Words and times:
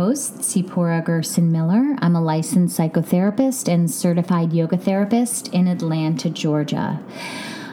host, 0.00 0.38
Sipora 0.38 1.04
Gerson 1.04 1.52
Miller. 1.52 1.94
I'm 2.00 2.16
a 2.16 2.22
licensed 2.22 2.78
psychotherapist 2.78 3.68
and 3.68 3.90
certified 3.90 4.50
yoga 4.50 4.78
therapist 4.78 5.48
in 5.48 5.68
Atlanta, 5.68 6.30
Georgia. 6.30 6.98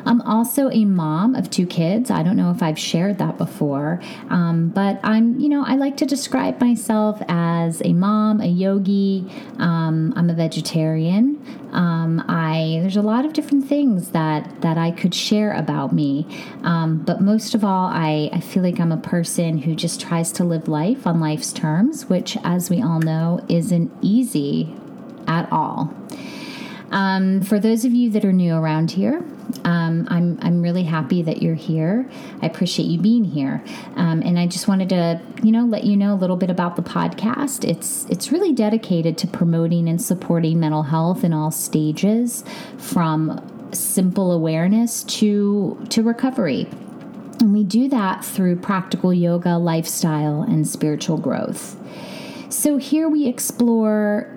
I'm 0.07 0.21
also 0.21 0.69
a 0.71 0.85
mom 0.85 1.35
of 1.35 1.49
two 1.49 1.67
kids. 1.67 2.09
I 2.09 2.23
don't 2.23 2.37
know 2.37 2.51
if 2.51 2.63
I've 2.63 2.79
shared 2.79 3.17
that 3.17 3.37
before, 3.37 4.01
um, 4.29 4.69
but 4.69 4.99
I'm, 5.03 5.39
you 5.39 5.49
know, 5.49 5.63
I 5.65 5.75
like 5.75 5.97
to 5.97 6.05
describe 6.05 6.61
myself 6.61 7.21
as 7.27 7.81
a 7.83 7.91
mom, 7.93 8.39
a 8.39 8.47
yogi. 8.47 9.29
Um, 9.57 10.13
I'm 10.15 10.29
a 10.29 10.33
vegetarian. 10.33 11.43
Um, 11.73 12.23
I 12.27 12.79
there's 12.81 12.95
a 12.95 13.01
lot 13.01 13.25
of 13.25 13.33
different 13.33 13.67
things 13.67 14.11
that 14.11 14.61
that 14.61 14.77
I 14.77 14.91
could 14.91 15.13
share 15.13 15.51
about 15.51 15.91
me, 15.91 16.25
um, 16.63 16.99
but 16.99 17.19
most 17.19 17.53
of 17.53 17.65
all, 17.65 17.87
I, 17.87 18.29
I 18.31 18.39
feel 18.39 18.63
like 18.63 18.79
I'm 18.79 18.93
a 18.93 18.97
person 18.97 19.57
who 19.57 19.75
just 19.75 19.99
tries 19.99 20.31
to 20.33 20.45
live 20.45 20.69
life 20.69 21.05
on 21.05 21.19
life's 21.19 21.51
terms, 21.51 22.05
which, 22.05 22.37
as 22.43 22.69
we 22.69 22.81
all 22.81 22.99
know, 22.99 23.45
isn't 23.49 23.91
easy 24.01 24.73
at 25.27 25.51
all. 25.51 25.93
Um, 26.91 27.41
for 27.41 27.59
those 27.59 27.85
of 27.85 27.93
you 27.93 28.09
that 28.11 28.23
are 28.23 28.33
new 28.33 28.55
around 28.55 28.91
here, 28.91 29.23
um, 29.63 30.07
I'm, 30.09 30.37
I'm 30.41 30.61
really 30.61 30.83
happy 30.83 31.21
that 31.23 31.41
you're 31.41 31.55
here. 31.55 32.09
I 32.41 32.45
appreciate 32.45 32.85
you 32.85 32.99
being 32.99 33.23
here. 33.23 33.63
Um, 33.95 34.21
and 34.21 34.37
I 34.39 34.47
just 34.47 34.67
wanted 34.67 34.89
to, 34.89 35.21
you 35.43 35.51
know, 35.51 35.65
let 35.65 35.83
you 35.83 35.97
know 35.97 36.13
a 36.13 36.15
little 36.15 36.37
bit 36.37 36.49
about 36.49 36.75
the 36.75 36.81
podcast. 36.81 37.67
It's, 37.67 38.05
it's 38.05 38.31
really 38.31 38.53
dedicated 38.53 39.17
to 39.19 39.27
promoting 39.27 39.87
and 39.87 40.01
supporting 40.01 40.59
mental 40.59 40.83
health 40.83 41.23
in 41.23 41.33
all 41.33 41.51
stages 41.51 42.43
from 42.77 43.69
simple 43.73 44.31
awareness 44.31 45.03
to, 45.03 45.85
to 45.89 46.03
recovery. 46.03 46.67
And 47.39 47.53
we 47.53 47.63
do 47.63 47.87
that 47.89 48.25
through 48.25 48.57
practical 48.57 49.13
yoga, 49.13 49.57
lifestyle, 49.57 50.41
and 50.41 50.67
spiritual 50.67 51.17
growth. 51.17 51.77
So 52.49 52.77
here 52.77 53.07
we 53.07 53.27
explore 53.27 54.36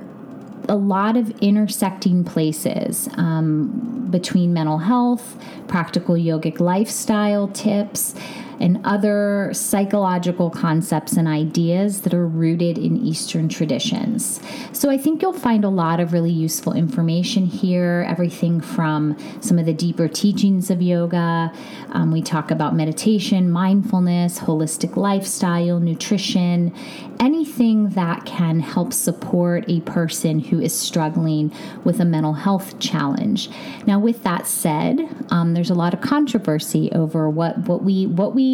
a 0.70 0.76
lot 0.76 1.16
of 1.16 1.28
intersecting 1.40 2.22
places 2.22 3.08
um, 3.16 4.06
between 4.08 4.52
mental 4.54 4.78
health, 4.78 5.36
practical 5.66 6.14
yogic 6.14 6.60
lifestyle 6.60 7.48
tips, 7.48 8.14
and 8.60 8.78
other 8.84 9.50
psychological 9.54 10.50
concepts 10.50 11.14
and 11.14 11.26
ideas 11.26 12.02
that 12.02 12.12
are 12.12 12.26
rooted 12.26 12.76
in 12.76 12.96
Eastern 12.98 13.48
traditions. 13.48 14.38
So 14.72 14.90
I 14.90 14.98
think 14.98 15.22
you'll 15.22 15.32
find 15.32 15.64
a 15.64 15.68
lot 15.68 15.98
of 15.98 16.12
really 16.12 16.30
useful 16.30 16.74
information 16.74 17.46
here, 17.46 18.04
everything 18.08 18.60
from 18.60 19.16
some 19.40 19.58
of 19.58 19.66
the 19.66 19.72
deeper 19.72 20.08
teachings 20.08 20.70
of 20.70 20.82
yoga. 20.82 21.52
Um, 21.92 22.12
we 22.12 22.22
talk 22.22 22.50
about 22.50 22.76
meditation, 22.76 23.50
mindfulness, 23.50 24.38
holistic 24.38 24.96
lifestyle, 24.96 25.80
nutrition, 25.80 26.74
anything 27.18 27.90
that 27.90 28.24
can 28.24 28.60
help 28.60 28.92
support 28.92 29.64
a 29.68 29.80
person 29.80 30.38
who 30.40 30.60
is 30.60 30.76
struggling 30.76 31.52
with 31.84 32.00
a 32.00 32.04
mental 32.04 32.34
health 32.34 32.78
challenge. 32.78 33.50
Now, 33.86 33.98
with 33.98 34.22
that 34.22 34.46
said, 34.46 35.08
um, 35.30 35.54
there's 35.54 35.70
a 35.70 35.74
lot 35.74 35.94
of 35.94 36.00
controversy 36.00 36.90
over 36.92 37.28
what 37.28 37.58
what 37.58 37.82
we 37.82 38.06
what 38.06 38.34
we 38.34 38.49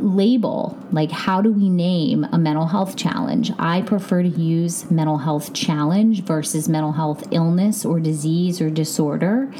label. 0.00 0.76
Like, 0.90 1.10
how 1.10 1.40
do 1.40 1.52
we 1.52 1.68
name 1.68 2.24
a 2.32 2.38
mental 2.38 2.66
health 2.66 2.96
challenge? 2.96 3.50
I 3.58 3.82
prefer 3.82 4.22
to 4.22 4.28
use 4.28 4.90
mental 4.90 5.18
health 5.18 5.52
challenge 5.52 6.22
versus 6.22 6.68
mental 6.68 6.92
health 6.92 7.26
illness 7.30 7.84
or 7.84 8.00
disease 8.00 8.60
or 8.60 8.70
disorder. 8.70 9.52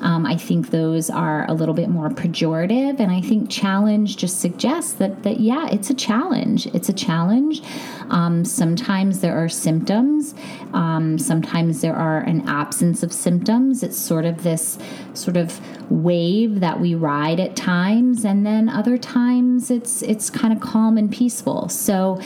Um, 0.00 0.24
I 0.24 0.36
think 0.36 0.70
those 0.70 1.10
are 1.10 1.48
a 1.48 1.54
little 1.54 1.74
bit 1.74 1.88
more 1.88 2.08
pejorative, 2.08 3.00
and 3.00 3.10
I 3.10 3.20
think 3.20 3.50
challenge 3.50 4.16
just 4.16 4.40
suggests 4.40 4.92
that 4.94 5.22
that 5.24 5.40
yeah, 5.40 5.68
it's 5.70 5.90
a 5.90 5.94
challenge. 5.94 6.66
It's 6.68 6.88
a 6.88 6.92
challenge. 6.92 7.62
Um, 8.10 8.44
sometimes 8.44 9.20
there 9.20 9.36
are 9.36 9.48
symptoms, 9.48 10.34
um, 10.72 11.18
sometimes 11.18 11.80
there 11.80 11.94
are 11.94 12.20
an 12.20 12.48
absence 12.48 13.02
of 13.02 13.12
symptoms. 13.12 13.82
It's 13.82 13.98
sort 13.98 14.24
of 14.24 14.42
this 14.42 14.78
sort 15.14 15.36
of 15.36 15.60
wave 15.90 16.60
that 16.60 16.80
we 16.80 16.94
ride 16.94 17.40
at 17.40 17.56
times, 17.56 18.24
and 18.24 18.44
then 18.44 18.68
other 18.68 18.98
times 18.98 19.70
it's 19.70 20.02
it's 20.02 20.30
kind 20.30 20.52
of 20.52 20.60
calm 20.60 20.98
and 20.98 21.10
peaceful. 21.10 21.68
So 21.68 22.20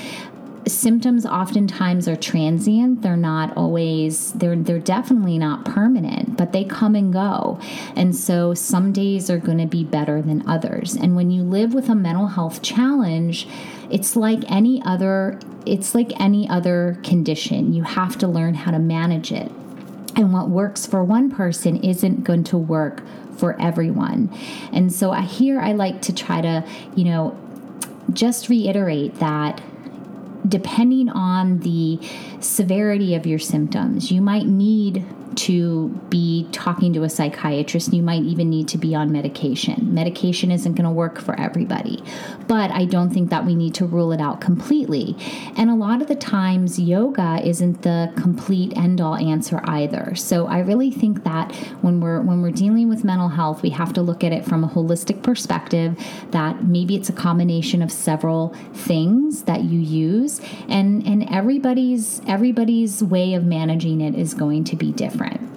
symptoms 0.67 1.27
oftentimes 1.27 2.06
are 2.06 2.17
transient. 2.17 3.03
They're 3.03 3.17
not 3.17 3.56
always 3.56 4.33
they're 4.33 4.56
they're 4.56 4.78
definitely 4.78 5.39
not 5.39 5.65
permanent 5.65 6.37
but 6.37 6.53
they 6.53 6.65
come 6.65 6.95
and 6.95 7.12
go. 7.12 7.59
And 7.97 8.15
so 8.15 8.55
some 8.55 8.93
days 8.93 9.31
are 9.31 9.39
going 9.39 9.59
to 9.59 9.67
be 9.67 9.84
better 9.84 10.23
than 10.23 10.49
others. 10.49 10.95
And 10.95 11.17
when 11.17 11.31
you 11.31 11.43
live 11.43 11.75
with 11.75 11.89
a 11.89 11.95
mental 11.95 12.28
health 12.28 12.62
challenge 12.62 13.49
it's 13.91 14.17
like 14.17 14.50
any 14.50 14.83
other 14.84 15.39
it's 15.67 15.95
like 15.95 16.19
any 16.21 16.49
other 16.49 16.99
condition. 17.03 17.73
You 17.73 17.83
have 17.84 18.19
to 18.19 18.29
learn 18.29 18.55
how 18.55 18.71
to 18.71 18.79
manage 18.79 19.33
it. 19.33 19.50
And 20.15 20.33
what 20.33 20.49
works 20.49 20.87
for 20.87 21.03
one 21.03 21.31
person 21.31 21.77
isn't 21.77 22.25
going 22.25 22.44
to 22.44 22.59
work 22.59 23.03
for 23.37 23.61
everyone. 23.61 24.31
And 24.73 24.93
so 24.93 25.12
here 25.12 25.61
i 25.61 25.73
like 25.73 26.03
to 26.03 26.15
try 26.15 26.41
to 26.41 26.65
you 26.94 27.05
know 27.05 27.39
just 28.12 28.49
reiterate 28.49 29.17
that 29.17 29.62
depending 30.47 31.09
on 31.09 31.61
the 31.61 31.99
severity 32.41 33.15
of 33.15 33.27
your 33.27 33.39
symptoms, 33.39 34.11
you 34.11 34.21
might 34.21 34.47
need 34.47 35.05
to 35.37 35.89
be 36.09 36.49
talking 36.53 36.93
to 36.93 37.03
a 37.03 37.11
psychiatrist. 37.11 37.93
You 37.93 38.03
might 38.03 38.23
even 38.23 38.51
need 38.51 38.69
to 38.69 38.79
be 38.79 38.95
on 38.95 39.13
medication. 39.13 39.95
Medication 39.95 40.51
isn't 40.51 40.75
going 40.75 40.85
to 40.85 40.91
work 40.91 41.21
for 41.21 41.39
everybody, 41.39 42.03
but 42.49 42.71
I 42.71 42.85
don't 42.85 43.11
think 43.11 43.31
that 43.31 43.45
we 43.45 43.55
need 43.55 43.75
to 43.77 43.87
rule 43.87 44.13
it 44.13 44.21
out 44.21 44.41
completely. 44.41 45.17
And 45.57 45.71
a 45.71 45.75
lot 45.75 46.03
of 46.03 46.09
the 46.09 46.15
times, 46.15 46.79
yoga 46.79 47.41
isn't 47.45 47.83
the 47.83 48.13
complete 48.17 48.77
end 48.77 49.01
all 49.01 49.17
answer 49.17 49.61
either. 49.65 50.15
So 50.15 50.47
I 50.47 50.59
really 50.59 50.91
think 50.91 51.25
that 51.25 51.55
when 51.81 52.01
we're 52.01 52.21
when 52.21 52.43
we're 52.43 52.51
dealing 52.51 52.89
with 52.89 53.05
mental 53.05 53.29
health, 53.29 53.63
we 53.63 53.71
have 53.71 53.93
to 53.95 54.03
look 54.03 54.25
at 54.25 54.33
it 54.33 54.45
from 54.45 54.65
a 54.65 54.69
holistic 54.69 55.23
perspective. 55.23 55.97
That 56.31 56.65
maybe 56.65 56.97
it's 56.97 57.09
a 57.09 57.13
combination 57.13 57.83
of 57.83 57.91
several 57.91 58.55
things 58.75 59.43
that 59.45 59.65
you 59.65 59.79
use, 59.79 60.31
and 60.69 61.06
and 61.06 61.28
everybody's 61.31 62.20
everybody's 62.26 63.03
way 63.03 63.34
of 63.34 63.44
managing 63.44 64.00
it 64.00 64.15
is 64.15 64.34
going 64.34 64.65
to 64.65 64.76
be 64.76 64.93
different. 64.93 65.53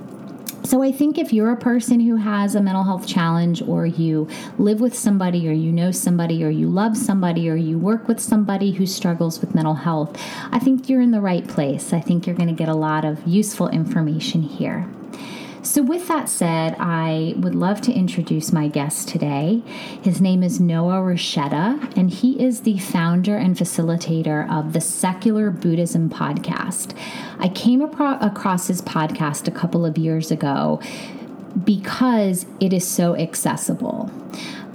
So 0.65 0.81
I 0.81 0.91
think 0.91 1.19
if 1.19 1.31
you're 1.31 1.51
a 1.51 1.57
person 1.57 1.99
who 1.99 2.15
has 2.15 2.55
a 2.55 2.61
mental 2.61 2.83
health 2.83 3.05
challenge, 3.05 3.61
or 3.61 3.85
you 3.85 4.27
live 4.57 4.81
with 4.81 4.97
somebody, 4.97 5.47
or 5.47 5.51
you 5.51 5.71
know 5.71 5.91
somebody, 5.91 6.43
or 6.43 6.49
you 6.49 6.67
love 6.67 6.97
somebody, 6.97 7.47
or 7.47 7.55
you 7.55 7.77
work 7.77 8.07
with 8.07 8.19
somebody 8.19 8.71
who 8.71 8.87
struggles 8.87 9.39
with 9.39 9.53
mental 9.53 9.75
health, 9.75 10.19
I 10.51 10.57
think 10.57 10.89
you're 10.89 11.01
in 11.01 11.11
the 11.11 11.21
right 11.21 11.47
place. 11.47 11.93
I 11.93 11.99
think 11.99 12.25
you're 12.25 12.35
going 12.35 12.49
to 12.49 12.55
get 12.55 12.67
a 12.67 12.73
lot 12.73 13.05
of 13.05 13.27
useful 13.27 13.69
information 13.69 14.41
here. 14.41 14.89
So, 15.65 15.81
with 15.81 16.07
that 16.09 16.29
said, 16.29 16.75
I 16.77 17.33
would 17.37 17.55
love 17.55 17.81
to 17.81 17.91
introduce 17.91 18.53
my 18.53 18.67
guest 18.67 19.09
today. 19.09 19.63
His 19.99 20.21
name 20.21 20.43
is 20.43 20.59
Noah 20.59 21.01
Rasheta, 21.01 21.91
and 21.97 22.11
he 22.11 22.39
is 22.39 22.61
the 22.61 22.77
founder 22.77 23.35
and 23.35 23.57
facilitator 23.57 24.47
of 24.47 24.73
the 24.73 24.79
Secular 24.79 25.49
Buddhism 25.49 26.07
podcast. 26.07 26.95
I 27.39 27.49
came 27.49 27.81
across 27.81 28.67
his 28.67 28.83
podcast 28.83 29.47
a 29.47 29.51
couple 29.51 29.87
of 29.87 29.97
years 29.97 30.29
ago 30.29 30.79
because 31.63 32.45
it 32.59 32.71
is 32.71 32.87
so 32.87 33.15
accessible. 33.15 34.11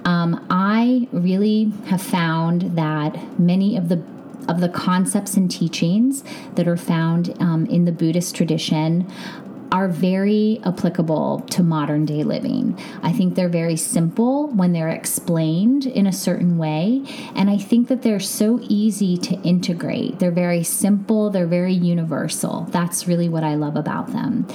Um, 0.05 0.45
I 0.51 1.07
really 1.13 1.73
have 1.87 2.03
found 2.03 2.77
that 2.77 3.39
many 3.39 3.77
of 3.77 3.89
the 3.91 4.03
of 4.49 4.61
the 4.61 4.69
concepts 4.69 5.37
and 5.37 5.49
teachings 5.49 6.25
that 6.57 6.67
are 6.67 6.77
found 6.77 7.37
um, 7.41 7.67
in 7.67 7.85
the 7.85 7.93
Buddhist 7.93 8.35
tradition 8.35 9.07
are 9.73 9.89
very 9.89 10.61
applicable 10.65 11.41
to 11.51 11.63
modern 11.63 12.05
day 12.05 12.23
living. 12.25 12.79
I 13.03 13.13
think 13.13 13.35
they're 13.35 13.49
very 13.49 13.77
simple 13.77 14.49
when 14.49 14.73
they're 14.73 14.89
explained 14.89 15.87
in 15.87 16.07
a 16.07 16.13
certain 16.13 16.59
way. 16.59 17.05
And 17.35 17.49
I 17.49 17.57
think 17.57 17.89
that 17.89 18.03
they're 18.03 18.21
so 18.21 18.59
easy 18.63 19.17
to 19.19 19.35
integrate. 19.43 20.19
They're 20.19 20.31
very 20.31 20.63
simple, 20.63 21.31
they're 21.31 21.47
very 21.47 21.73
universal. 21.75 22.67
That's 22.71 23.07
really 23.07 23.29
what 23.29 23.45
I 23.45 23.55
love 23.55 23.77
about 23.77 24.13
them. 24.13 24.47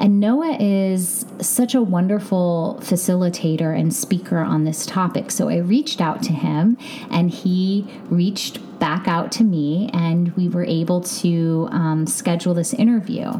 And 0.00 0.20
Noah 0.20 0.56
is 0.58 1.24
such 1.40 1.74
a 1.74 1.82
wonderful 1.82 2.78
facilitator 2.82 3.78
and 3.78 3.94
speaker 3.94 4.38
on 4.38 4.64
this 4.64 4.86
topic. 4.86 5.30
So 5.30 5.48
I 5.48 5.58
reached 5.58 6.00
out 6.00 6.22
to 6.24 6.32
him 6.32 6.76
and 7.10 7.30
he 7.30 7.86
reached 8.10 8.58
back 8.78 9.08
out 9.08 9.32
to 9.32 9.44
me, 9.44 9.88
and 9.94 10.36
we 10.36 10.48
were 10.48 10.64
able 10.64 11.00
to 11.00 11.68
um, 11.70 12.06
schedule 12.06 12.52
this 12.52 12.74
interview. 12.74 13.32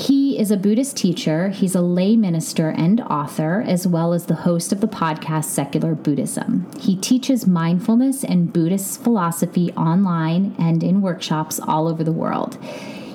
He 0.00 0.38
is 0.38 0.50
a 0.50 0.56
Buddhist 0.56 0.96
teacher, 0.96 1.50
he's 1.50 1.74
a 1.74 1.82
lay 1.82 2.16
minister 2.16 2.70
and 2.70 3.02
author, 3.02 3.62
as 3.66 3.86
well 3.86 4.14
as 4.14 4.24
the 4.24 4.34
host 4.34 4.72
of 4.72 4.80
the 4.80 4.88
podcast 4.88 5.44
Secular 5.44 5.94
Buddhism. 5.94 6.66
He 6.80 6.96
teaches 6.96 7.46
mindfulness 7.46 8.24
and 8.24 8.50
Buddhist 8.50 9.02
philosophy 9.02 9.70
online 9.72 10.56
and 10.58 10.82
in 10.82 11.02
workshops 11.02 11.60
all 11.60 11.86
over 11.86 12.02
the 12.02 12.12
world. 12.12 12.56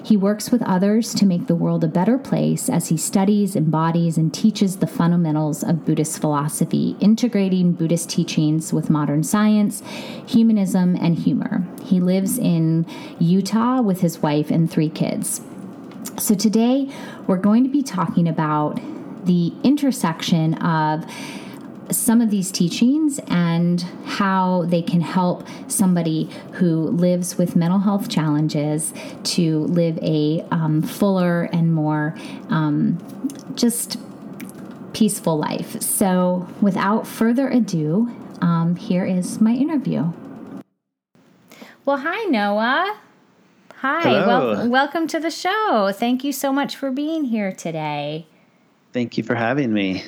He 0.04 0.16
works 0.16 0.52
with 0.52 0.62
others 0.62 1.16
to 1.16 1.26
make 1.26 1.48
the 1.48 1.56
world 1.56 1.84
a 1.84 1.88
better 1.88 2.20
place 2.20 2.70
as 2.70 2.90
he 2.90 2.98
studies, 2.98 3.56
embodies, 3.56 4.16
and 4.16 4.32
teaches 4.32 4.78
the 4.78 4.86
fundamentals 4.86 5.64
of 5.64 5.86
Buddhist 5.86 6.20
philosophy, 6.22 6.96
integrating 7.00 7.72
Buddhist 7.72 8.12
teachings 8.12 8.72
with 8.72 8.92
modern 8.92 9.24
science, 9.24 9.82
humanism, 10.28 10.96
and 10.98 11.18
humor. 11.18 11.66
He 11.84 12.00
lives 12.00 12.38
in 12.38 12.86
Utah 13.18 13.82
with 13.82 14.02
his 14.02 14.22
wife 14.22 14.52
and 14.52 14.70
three 14.70 14.90
kids. 14.90 15.42
So 16.18 16.34
today 16.34 16.90
we're 17.28 17.38
going 17.38 17.64
to 17.64 17.70
be 17.70 17.84
talking 17.84 18.28
about 18.28 18.80
the 19.26 19.54
intersection 19.64 20.54
of 20.56 21.06
some 21.92 22.22
of 22.22 22.30
these 22.30 22.52
teachings 22.52 23.20
and 23.28 23.82
how 24.06 24.66
they 24.68 24.82
can 24.82 25.02
help 25.02 25.48
somebody 25.68 26.30
who 26.54 26.88
lives 26.90 27.38
with 27.38 27.56
mental 27.56 27.80
health 27.80 28.10
challenges 28.10 28.94
to 29.24 29.60
live 29.66 29.98
a 30.02 30.46
um, 30.52 30.82
fuller 30.82 31.44
and 31.44 31.74
more 31.74 32.16
um, 32.50 32.98
just 33.56 33.98
peaceful 34.94 35.38
life. 35.38 35.82
So, 35.82 36.48
without 36.62 37.06
further 37.06 37.50
ado, 37.50 38.10
um, 38.42 38.76
here 38.76 39.06
is 39.06 39.42
my 39.42 39.54
interview. 39.54 40.12
Well, 41.86 41.98
hi, 41.98 42.24
Noah. 42.24 43.00
Hi, 43.88 44.26
well, 44.26 44.68
welcome 44.68 45.06
to 45.10 45.20
the 45.20 45.30
show. 45.30 45.92
Thank 45.94 46.24
you 46.24 46.32
so 46.32 46.52
much 46.52 46.76
for 46.76 46.90
being 46.90 47.26
here 47.26 47.52
today. 47.52 48.26
Thank 48.94 49.16
you 49.16 49.24
for 49.24 49.36
having 49.36 49.72
me. 49.72 50.04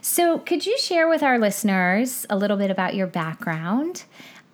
So, 0.00 0.38
could 0.38 0.64
you 0.64 0.78
share 0.78 1.06
with 1.06 1.22
our 1.22 1.38
listeners 1.38 2.24
a 2.30 2.36
little 2.38 2.56
bit 2.56 2.70
about 2.70 2.94
your 2.94 3.06
background? 3.06 4.04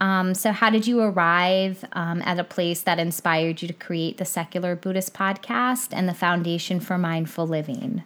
Um, 0.00 0.35
so, 0.35 0.50
how 0.50 0.69
did 0.69 0.85
you 0.85 0.99
arrive 0.99 1.85
um, 1.93 2.23
at 2.23 2.41
a 2.41 2.44
place 2.44 2.82
that 2.82 2.99
inspired 2.99 3.62
you 3.62 3.69
to 3.69 3.75
create 3.75 4.19
the 4.19 4.25
Secular 4.25 4.75
Buddhist 4.75 5.14
podcast 5.14 5.91
and 5.93 6.08
the 6.08 6.14
Foundation 6.14 6.81
for 6.81 6.99
Mindful 6.99 7.47
Living? 7.47 8.02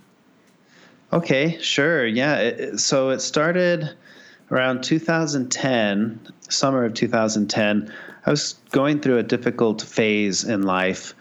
Okay, 1.11 1.58
sure. 1.62 2.06
Yeah. 2.06 2.37
It, 2.37 2.81
so, 2.81 3.08
it 3.08 3.20
started 3.20 3.96
around 4.50 4.82
2010, 4.82 6.20
summer 6.49 6.85
of 6.85 6.94
2010. 6.94 7.93
I 8.26 8.31
was 8.31 8.55
going 8.70 9.00
through 9.00 9.19
a 9.19 9.23
difficult 9.23 9.82
phase 9.82 10.44
in 10.44 10.62
life. 10.62 11.14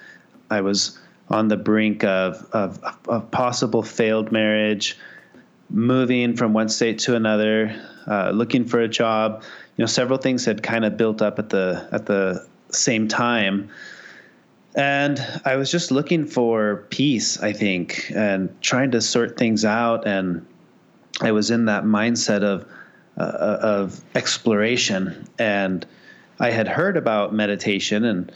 I 0.49 0.61
was 0.61 0.97
on 1.29 1.47
the 1.47 1.57
brink 1.57 2.03
of, 2.03 2.45
of, 2.51 2.79
of 3.07 3.31
possible 3.31 3.83
failed 3.83 4.31
marriage 4.31 4.97
moving 5.69 6.35
from 6.37 6.53
one 6.53 6.69
state 6.69 6.99
to 6.99 7.15
another, 7.15 7.75
uh, 8.07 8.29
looking 8.31 8.65
for 8.65 8.79
a 8.79 8.87
job. 8.87 9.43
You 9.75 9.83
know, 9.83 9.87
several 9.87 10.19
things 10.19 10.45
had 10.45 10.61
kind 10.61 10.85
of 10.85 10.97
built 10.97 11.21
up 11.21 11.39
at 11.39 11.49
the 11.49 11.87
at 11.91 12.05
the 12.05 12.47
same 12.69 13.07
time, 13.07 13.69
and 14.75 15.19
I 15.45 15.55
was 15.55 15.71
just 15.71 15.91
looking 15.91 16.25
for 16.27 16.85
peace. 16.89 17.41
I 17.41 17.53
think, 17.53 18.11
and 18.15 18.55
trying 18.61 18.91
to 18.91 19.01
sort 19.01 19.37
things 19.37 19.65
out. 19.65 20.05
And 20.05 20.45
I 21.21 21.31
was 21.31 21.49
in 21.49 21.65
that 21.65 21.83
mindset 21.83 22.43
of 22.43 22.65
uh, 23.17 23.57
of 23.61 24.01
exploration, 24.15 25.27
and 25.39 25.85
I 26.39 26.49
had 26.49 26.67
heard 26.67 26.97
about 26.97 27.33
meditation 27.33 28.03
and 28.03 28.31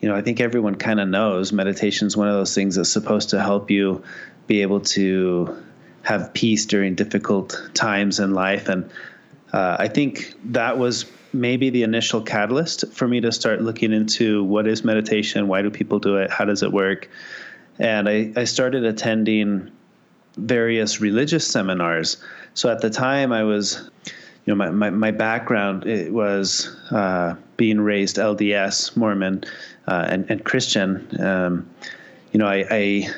you 0.00 0.08
know, 0.08 0.14
I 0.14 0.22
think 0.22 0.40
everyone 0.40 0.76
kind 0.76 1.00
of 1.00 1.08
knows 1.08 1.52
meditation 1.52 2.06
is 2.06 2.16
one 2.16 2.28
of 2.28 2.34
those 2.34 2.54
things 2.54 2.76
that's 2.76 2.88
supposed 2.88 3.30
to 3.30 3.40
help 3.40 3.70
you 3.70 4.02
be 4.46 4.62
able 4.62 4.80
to 4.80 5.56
have 6.02 6.32
peace 6.34 6.66
during 6.66 6.94
difficult 6.94 7.70
times 7.74 8.20
in 8.20 8.32
life. 8.32 8.68
And 8.68 8.90
uh, 9.52 9.76
I 9.78 9.88
think 9.88 10.34
that 10.52 10.78
was 10.78 11.04
maybe 11.32 11.68
the 11.68 11.82
initial 11.82 12.22
catalyst 12.22 12.90
for 12.92 13.08
me 13.08 13.20
to 13.20 13.32
start 13.32 13.60
looking 13.60 13.92
into 13.92 14.44
what 14.44 14.66
is 14.66 14.84
meditation, 14.84 15.48
why 15.48 15.62
do 15.62 15.70
people 15.70 15.98
do 15.98 16.16
it, 16.16 16.30
how 16.30 16.44
does 16.44 16.62
it 16.62 16.72
work. 16.72 17.10
And 17.78 18.08
I, 18.08 18.32
I 18.36 18.44
started 18.44 18.84
attending 18.84 19.70
various 20.36 21.00
religious 21.00 21.46
seminars. 21.46 22.22
So 22.54 22.70
at 22.70 22.80
the 22.80 22.90
time, 22.90 23.32
I 23.32 23.42
was, 23.42 23.90
you 24.48 24.54
know, 24.54 24.64
my, 24.64 24.70
my, 24.70 24.88
my 24.88 25.10
background 25.10 25.86
it 25.86 26.10
was 26.10 26.74
uh, 26.90 27.34
being 27.58 27.82
raised 27.82 28.16
LDS, 28.16 28.96
Mormon, 28.96 29.44
uh, 29.86 30.06
and, 30.08 30.24
and 30.30 30.42
Christian. 30.42 31.06
Um, 31.20 31.68
you 32.32 32.38
know, 32.38 32.46
I, 32.46 32.64
I 32.70 33.10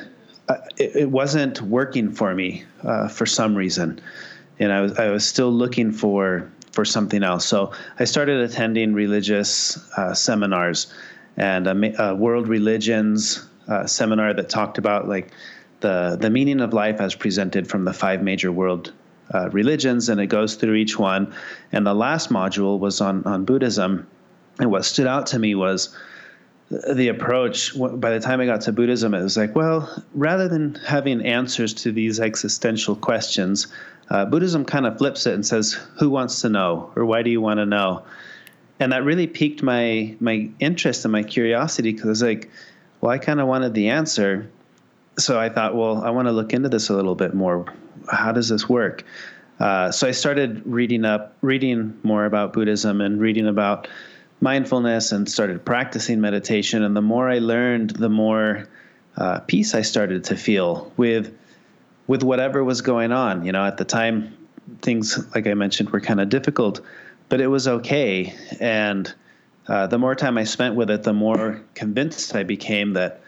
it, 0.77 0.97
it, 0.97 1.11
wasn't 1.13 1.63
working 1.63 2.11
for 2.11 2.35
me 2.35 2.65
uh, 2.83 3.07
for 3.07 3.27
some 3.27 3.55
reason, 3.55 4.01
and 4.59 4.73
I 4.73 4.81
was 4.81 4.99
I 4.99 5.09
was 5.11 5.25
still 5.25 5.53
looking 5.53 5.93
for 5.93 6.51
for 6.73 6.85
something 6.85 7.23
else. 7.23 7.47
So 7.47 7.71
I 8.01 8.07
started 8.07 8.41
attending 8.41 8.93
religious 8.93 9.79
uh, 9.97 10.15
seminars 10.15 10.93
and 11.37 11.69
a, 11.69 12.09
a 12.09 12.15
world 12.17 12.49
religions 12.49 13.47
uh, 13.69 13.87
seminar 13.87 14.35
that 14.35 14.49
talked 14.49 14.79
about 14.79 15.07
like 15.07 15.31
the 15.79 16.19
the 16.21 16.29
meaning 16.29 16.61
of 16.61 16.73
life 16.73 17.01
as 17.01 17.15
presented 17.15 17.69
from 17.69 17.85
the 17.85 17.93
five 17.93 18.21
major 18.21 18.51
world 18.51 18.93
uh, 19.33 19.49
religions, 19.51 20.09
and 20.09 20.21
it 20.21 20.27
goes 20.27 20.57
through 20.57 20.75
each 20.75 20.99
one. 20.99 21.35
And 21.73 21.87
the 21.87 21.95
last 21.95 22.31
module 22.31 22.79
was 22.79 23.01
on 23.01 23.25
on 23.25 23.45
Buddhism, 23.45 24.07
and 24.59 24.71
what 24.71 24.85
stood 24.85 25.07
out 25.07 25.27
to 25.29 25.39
me 25.39 25.55
was 25.55 25.97
the 26.93 27.09
approach 27.09 27.77
by 27.77 28.11
the 28.11 28.21
time 28.21 28.41
i 28.41 28.47
got 28.47 28.61
to 28.61 28.71
buddhism 28.71 29.13
it 29.13 29.21
was 29.21 29.37
like 29.37 29.57
well 29.57 30.05
rather 30.15 30.47
than 30.47 30.77
having 30.87 31.21
answers 31.27 31.75
to 31.75 31.91
these 31.91 32.21
existential 32.21 32.95
questions 32.95 33.67
uh, 34.11 34.25
buddhism 34.25 34.65
kind 34.65 34.87
of 34.87 34.99
flips 34.99 35.27
it 35.27 35.35
and 35.35 35.47
says 35.47 35.73
who 35.99 36.11
wants 36.11 36.41
to 36.41 36.49
know? 36.49 36.93
Or 36.97 37.05
why 37.07 37.23
do 37.23 37.31
you 37.31 37.41
want 37.41 37.59
to 37.59 37.67
know? 37.67 38.03
And 38.81 38.93
that 38.93 39.05
really 39.05 39.27
piqued 39.27 39.63
my 39.63 40.17
my 40.21 40.51
interest 40.59 41.05
and 41.05 41.13
my 41.13 41.23
curiosity 41.23 41.93
because 41.93 42.07
i 42.07 42.09
was 42.09 42.23
like 42.23 42.51
well 43.01 43.13
i 43.13 43.19
kind 43.19 43.41
of 43.41 43.47
wanted 43.47 43.75
the 43.75 43.91
answer. 43.91 44.51
So 45.19 45.39
i 45.39 45.49
thought 45.49 45.77
well 45.77 46.03
i 46.03 46.11
want 46.11 46.27
to 46.27 46.33
look 46.33 46.53
into 46.53 46.69
this 46.69 46.89
a 46.89 46.95
little 46.95 47.15
bit 47.15 47.35
more 47.35 47.73
how 48.11 48.33
does 48.33 48.49
this 48.49 48.69
work 48.69 49.05
uh, 49.59 49.91
so 49.91 50.07
i 50.07 50.11
started 50.11 50.63
reading 50.65 51.05
up 51.05 51.37
reading 51.41 51.99
more 52.03 52.25
about 52.25 52.53
buddhism 52.53 53.01
and 53.01 53.21
reading 53.21 53.47
about 53.47 53.89
mindfulness 54.41 55.13
and 55.13 55.29
started 55.29 55.65
practicing 55.65 56.21
meditation. 56.21 56.83
And 56.83 56.97
the 56.97 57.03
more 57.03 57.29
I 57.29 57.39
learned, 57.39 57.91
the 57.91 58.09
more 58.09 58.69
uh, 59.17 59.41
peace 59.41 59.75
I 59.75 59.83
started 59.83 60.25
to 60.25 60.37
feel 60.37 60.93
with 60.97 61.37
with 62.07 62.25
whatever 62.25 62.65
was 62.65 62.81
going 62.81 63.13
on. 63.13 63.45
You 63.45 63.53
know, 63.53 63.65
at 63.65 63.77
the 63.77 63.85
time, 63.85 64.37
things 64.83 65.19
like 65.35 65.47
I 65.47 65.55
mentioned 65.55 65.91
were 65.91 66.01
kind 66.01 66.21
of 66.21 66.29
difficult, 66.29 66.81
but 67.29 67.41
it 67.41 67.47
was 67.47 67.69
okay. 67.69 68.35
And 68.59 69.13
uh, 69.69 69.87
the 69.87 69.99
more 69.99 70.17
time 70.17 70.37
I 70.37 70.45
spent 70.45 70.75
with 70.75 70.91
it, 70.91 71.05
the 71.05 71.13
more 71.13 71.63
convinced 71.75 72.35
I 72.35 72.43
became 72.43 72.95
that 72.95 73.21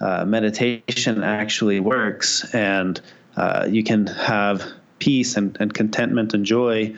uh, 0.00 0.24
meditation 0.24 1.24
actually 1.24 1.80
works, 1.80 2.54
and 2.54 3.00
uh, 3.38 3.68
you 3.70 3.84
can 3.84 4.08
have 4.08 4.64
peace 4.98 5.36
and, 5.36 5.56
and 5.60 5.72
contentment 5.72 6.34
and 6.34 6.44
joy 6.44 6.92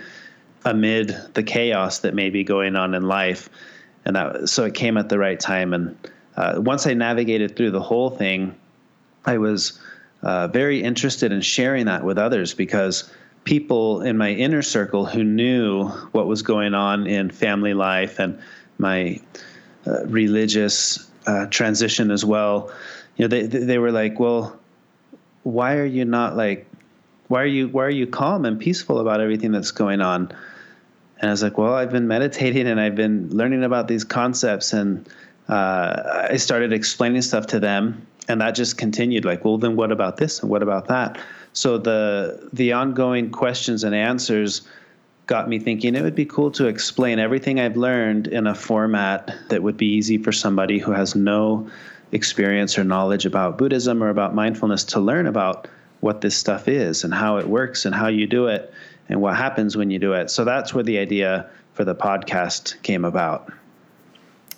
amid 0.64 1.14
the 1.34 1.42
chaos 1.42 1.98
that 1.98 2.14
may 2.14 2.30
be 2.30 2.42
going 2.42 2.76
on 2.76 2.94
in 2.94 3.02
life. 3.02 3.50
And 4.06 4.16
that, 4.16 4.48
so 4.48 4.64
it 4.64 4.72
came 4.72 4.96
at 4.96 5.10
the 5.10 5.18
right 5.18 5.38
time. 5.38 5.74
And 5.74 6.08
uh, 6.36 6.54
once 6.56 6.86
I 6.86 6.94
navigated 6.94 7.56
through 7.56 7.72
the 7.72 7.82
whole 7.82 8.08
thing, 8.08 8.56
I 9.26 9.36
was 9.36 9.78
uh, 10.22 10.48
very 10.48 10.82
interested 10.82 11.30
in 11.30 11.42
sharing 11.42 11.84
that 11.86 12.04
with 12.04 12.16
others 12.16 12.54
because 12.54 13.12
people 13.44 14.00
in 14.00 14.16
my 14.16 14.30
inner 14.30 14.62
circle 14.62 15.04
who 15.04 15.22
knew 15.22 15.88
what 16.12 16.26
was 16.26 16.40
going 16.40 16.72
on 16.72 17.06
in 17.06 17.30
family 17.30 17.74
life 17.74 18.18
and 18.18 18.38
my 18.78 19.20
uh, 19.86 20.06
religious 20.06 21.10
uh, 21.26 21.46
transition 21.46 22.10
as 22.10 22.24
well, 22.24 22.72
you 23.16 23.24
know, 23.24 23.28
they 23.28 23.42
they 23.42 23.78
were 23.78 23.92
like, 23.92 24.18
well, 24.18 24.59
why 25.42 25.76
are 25.76 25.84
you 25.84 26.04
not 26.04 26.36
like, 26.36 26.66
why 27.28 27.42
are 27.42 27.46
you 27.46 27.68
why 27.68 27.84
are 27.84 27.90
you 27.90 28.06
calm 28.06 28.44
and 28.44 28.58
peaceful 28.58 28.98
about 28.98 29.20
everything 29.20 29.52
that's 29.52 29.70
going 29.70 30.00
on? 30.00 30.32
And 31.20 31.28
I 31.28 31.32
was 31.32 31.42
like, 31.42 31.58
well, 31.58 31.74
I've 31.74 31.92
been 31.92 32.08
meditating 32.08 32.66
and 32.66 32.80
I've 32.80 32.94
been 32.94 33.28
learning 33.30 33.62
about 33.62 33.88
these 33.88 34.04
concepts. 34.04 34.72
And 34.72 35.08
uh, 35.48 36.26
I 36.30 36.36
started 36.36 36.72
explaining 36.72 37.22
stuff 37.22 37.46
to 37.48 37.60
them. 37.60 38.06
And 38.28 38.40
that 38.40 38.54
just 38.54 38.78
continued 38.78 39.24
like, 39.24 39.44
well, 39.44 39.58
then 39.58 39.76
what 39.76 39.92
about 39.92 40.16
this 40.16 40.40
and 40.40 40.50
what 40.50 40.62
about 40.62 40.88
that? 40.88 41.18
So 41.52 41.78
the 41.78 42.48
the 42.52 42.72
ongoing 42.72 43.30
questions 43.30 43.84
and 43.84 43.94
answers 43.94 44.62
got 45.26 45.48
me 45.48 45.58
thinking 45.58 45.94
it 45.94 46.02
would 46.02 46.14
be 46.14 46.24
cool 46.24 46.50
to 46.50 46.66
explain 46.66 47.18
everything 47.18 47.60
I've 47.60 47.76
learned 47.76 48.26
in 48.26 48.46
a 48.46 48.54
format 48.54 49.32
that 49.48 49.62
would 49.62 49.76
be 49.76 49.86
easy 49.86 50.18
for 50.18 50.32
somebody 50.32 50.78
who 50.78 50.90
has 50.90 51.14
no 51.14 51.70
experience 52.12 52.78
or 52.78 52.84
knowledge 52.84 53.26
about 53.26 53.58
Buddhism 53.58 54.02
or 54.02 54.08
about 54.08 54.34
mindfulness 54.34 54.84
to 54.84 55.00
learn 55.00 55.26
about 55.26 55.68
what 56.00 56.20
this 56.20 56.36
stuff 56.36 56.68
is 56.68 57.04
and 57.04 57.12
how 57.12 57.36
it 57.36 57.46
works 57.46 57.84
and 57.84 57.94
how 57.94 58.08
you 58.08 58.26
do 58.26 58.46
it 58.46 58.72
and 59.08 59.20
what 59.20 59.36
happens 59.36 59.76
when 59.76 59.90
you 59.90 59.98
do 59.98 60.12
it. 60.12 60.30
So 60.30 60.44
that's 60.44 60.72
where 60.74 60.84
the 60.84 60.98
idea 60.98 61.50
for 61.74 61.84
the 61.84 61.94
podcast 61.94 62.80
came 62.82 63.04
about. 63.04 63.52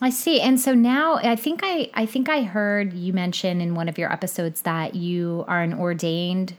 I 0.01 0.11
see. 0.11 0.41
And 0.41 0.59
so 0.59 0.75
now 0.75 1.17
I 1.17 1.37
think 1.37 1.61
I 1.63 1.89
I 1.95 2.07
think 2.07 2.29
I 2.29 2.43
heard 2.43 2.93
you 2.93 3.13
mention 3.13 3.61
in 3.61 3.77
one 3.77 3.89
of 3.89 3.99
your 3.99 4.13
episodes 4.13 4.63
that 4.63 4.97
you 4.97 5.45
are 5.47 5.63
an 5.63 5.75
ordained 5.75 6.55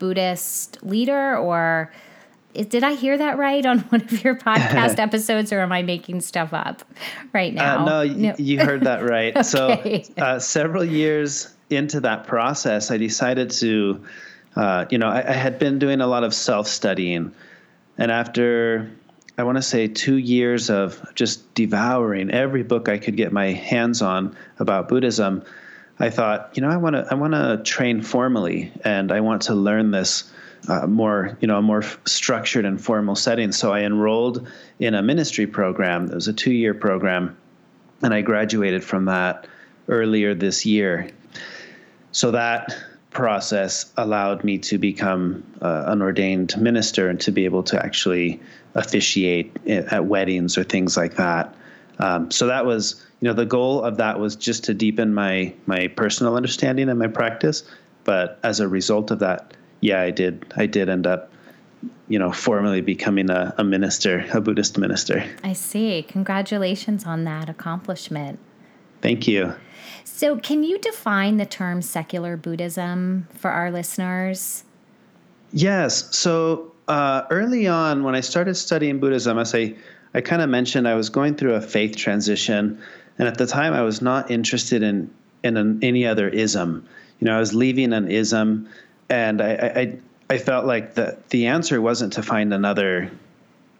Buddhist 0.00 0.82
leader 0.82 1.36
or 1.36 1.92
did 2.54 2.84
I 2.84 2.94
hear 2.94 3.18
that 3.18 3.36
right 3.36 3.64
on 3.66 3.78
one 3.90 4.02
of 4.02 4.24
your 4.24 4.36
podcast 4.38 4.98
episodes, 4.98 5.52
or 5.52 5.60
am 5.60 5.72
I 5.72 5.82
making 5.82 6.20
stuff 6.20 6.52
up 6.52 6.82
right 7.32 7.52
uh, 7.52 7.62
now? 7.62 7.82
Uh, 7.82 8.04
no, 8.04 8.14
no. 8.14 8.34
you 8.38 8.60
heard 8.60 8.82
that 8.82 9.02
right. 9.02 9.36
okay. 9.54 10.02
So, 10.04 10.12
uh, 10.22 10.38
several 10.38 10.84
years 10.84 11.52
into 11.70 12.00
that 12.00 12.26
process, 12.26 12.90
I 12.90 12.96
decided 12.96 13.50
to, 13.50 14.04
uh, 14.54 14.86
you 14.90 14.98
know, 14.98 15.08
I, 15.08 15.28
I, 15.28 15.32
had 15.32 15.58
been 15.58 15.78
doing 15.78 16.00
a 16.00 16.06
lot 16.06 16.22
of 16.22 16.34
self 16.34 16.68
studying. 16.68 17.34
And 17.98 18.12
after, 18.12 18.90
I 19.38 19.44
want 19.44 19.56
to 19.56 19.62
say, 19.62 19.88
two 19.88 20.16
years 20.16 20.70
of 20.70 21.04
just 21.14 21.54
devouring 21.54 22.30
every 22.30 22.62
book 22.62 22.88
I 22.88 22.98
could 22.98 23.16
get 23.16 23.32
my 23.32 23.52
hands 23.52 24.02
on 24.02 24.36
about 24.58 24.88
Buddhism, 24.88 25.42
I 25.98 26.10
thought, 26.10 26.50
you 26.54 26.62
know, 26.62 26.68
I 26.68 26.76
want 26.76 26.96
to, 26.96 27.06
I 27.10 27.14
want 27.14 27.32
to 27.34 27.62
train 27.64 28.02
formally, 28.02 28.72
and 28.84 29.10
I 29.10 29.20
want 29.20 29.42
to 29.42 29.54
learn 29.54 29.90
this 29.90 30.30
more, 30.86 31.36
you 31.40 31.48
know, 31.48 31.58
a 31.58 31.62
more 31.62 31.82
structured 32.06 32.64
and 32.64 32.82
formal 32.82 33.16
setting. 33.16 33.52
So 33.52 33.72
I 33.72 33.80
enrolled 33.80 34.46
in 34.78 34.94
a 34.94 35.02
ministry 35.02 35.46
program. 35.46 36.10
It 36.10 36.14
was 36.14 36.28
a 36.28 36.32
two-year 36.32 36.74
program, 36.74 37.36
and 38.02 38.14
I 38.14 38.22
graduated 38.22 38.82
from 38.82 39.04
that 39.06 39.46
earlier 39.88 40.34
this 40.34 40.64
year. 40.64 41.10
So 42.12 42.30
that 42.30 42.76
process 43.10 43.92
allowed 43.96 44.42
me 44.44 44.58
to 44.58 44.78
become 44.78 45.42
uh, 45.62 45.84
an 45.86 46.02
ordained 46.02 46.56
minister 46.60 47.08
and 47.08 47.20
to 47.20 47.30
be 47.30 47.44
able 47.44 47.62
to 47.62 47.84
actually 47.84 48.40
officiate 48.74 49.56
at 49.66 50.06
weddings 50.06 50.58
or 50.58 50.64
things 50.64 50.96
like 50.96 51.14
that. 51.14 51.54
Um, 52.00 52.30
so 52.30 52.48
that 52.48 52.66
was, 52.66 53.04
you 53.20 53.28
know, 53.28 53.34
the 53.34 53.46
goal 53.46 53.84
of 53.84 53.96
that 53.98 54.18
was 54.18 54.34
just 54.34 54.64
to 54.64 54.74
deepen 54.74 55.14
my 55.14 55.54
my 55.66 55.86
personal 55.88 56.34
understanding 56.34 56.88
and 56.88 56.98
my 56.98 57.06
practice. 57.06 57.62
But 58.02 58.38
as 58.42 58.60
a 58.60 58.68
result 58.68 59.10
of 59.12 59.20
that, 59.20 59.54
yeah, 59.84 60.00
I 60.00 60.10
did. 60.10 60.46
I 60.56 60.64
did 60.64 60.88
end 60.88 61.06
up, 61.06 61.30
you 62.08 62.18
know, 62.18 62.32
formally 62.32 62.80
becoming 62.80 63.28
a, 63.28 63.54
a 63.58 63.64
minister, 63.64 64.24
a 64.32 64.40
Buddhist 64.40 64.78
minister. 64.78 65.22
I 65.44 65.52
see. 65.52 66.02
Congratulations 66.08 67.04
on 67.04 67.24
that 67.24 67.50
accomplishment. 67.50 68.38
Thank 69.02 69.28
you. 69.28 69.54
So, 70.02 70.38
can 70.38 70.64
you 70.64 70.78
define 70.78 71.36
the 71.36 71.44
term 71.44 71.82
secular 71.82 72.38
Buddhism 72.38 73.28
for 73.34 73.50
our 73.50 73.70
listeners? 73.70 74.64
Yes. 75.52 76.16
So, 76.16 76.72
uh, 76.88 77.24
early 77.28 77.66
on, 77.66 78.04
when 78.04 78.14
I 78.14 78.20
started 78.20 78.54
studying 78.54 79.00
Buddhism, 79.00 79.38
as 79.38 79.54
I, 79.54 79.74
I 80.14 80.22
kind 80.22 80.40
of 80.40 80.48
mentioned, 80.48 80.88
I 80.88 80.94
was 80.94 81.10
going 81.10 81.34
through 81.34 81.56
a 81.56 81.60
faith 81.60 81.94
transition. 81.94 82.80
And 83.18 83.28
at 83.28 83.36
the 83.36 83.46
time, 83.46 83.74
I 83.74 83.82
was 83.82 84.00
not 84.00 84.30
interested 84.30 84.82
in, 84.82 85.10
in 85.42 85.58
an, 85.58 85.80
any 85.82 86.06
other 86.06 86.26
ism. 86.26 86.88
You 87.20 87.26
know, 87.26 87.36
I 87.36 87.38
was 87.38 87.54
leaving 87.54 87.92
an 87.92 88.10
ism 88.10 88.66
and 89.14 89.40
I, 89.40 89.52
I 89.76 89.98
I 90.34 90.38
felt 90.38 90.66
like 90.66 90.94
the 90.94 91.16
the 91.30 91.46
answer 91.46 91.80
wasn't 91.80 92.14
to 92.14 92.22
find 92.22 92.52
another 92.52 93.10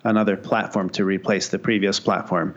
another 0.05 0.37
platform 0.37 0.91
to 0.91 1.05
replace 1.05 1.49
the 1.49 1.59
previous 1.59 1.99
platform. 1.99 2.55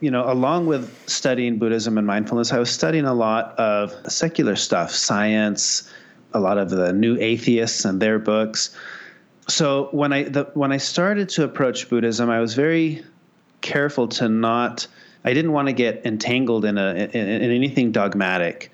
You 0.00 0.10
know, 0.10 0.30
along 0.30 0.66
with 0.66 0.92
studying 1.08 1.58
Buddhism 1.58 1.98
and 1.98 2.06
mindfulness, 2.06 2.52
I 2.52 2.58
was 2.58 2.70
studying 2.70 3.06
a 3.06 3.14
lot 3.14 3.58
of 3.58 3.92
secular 4.12 4.54
stuff, 4.54 4.92
science, 4.92 5.90
a 6.32 6.38
lot 6.38 6.58
of 6.58 6.70
the 6.70 6.92
new 6.92 7.16
atheists 7.18 7.84
and 7.84 8.00
their 8.00 8.18
books. 8.18 8.76
So 9.48 9.88
when 9.90 10.12
I 10.12 10.24
the, 10.24 10.44
when 10.54 10.70
I 10.70 10.76
started 10.76 11.28
to 11.30 11.44
approach 11.44 11.88
Buddhism, 11.88 12.30
I 12.30 12.38
was 12.40 12.54
very 12.54 13.02
careful 13.62 14.06
to 14.08 14.28
not. 14.28 14.86
I 15.24 15.34
didn't 15.34 15.52
want 15.52 15.66
to 15.66 15.72
get 15.72 16.06
entangled 16.06 16.64
in 16.64 16.78
a 16.78 16.94
in, 16.94 17.28
in 17.28 17.50
anything 17.50 17.90
dogmatic. 17.90 18.70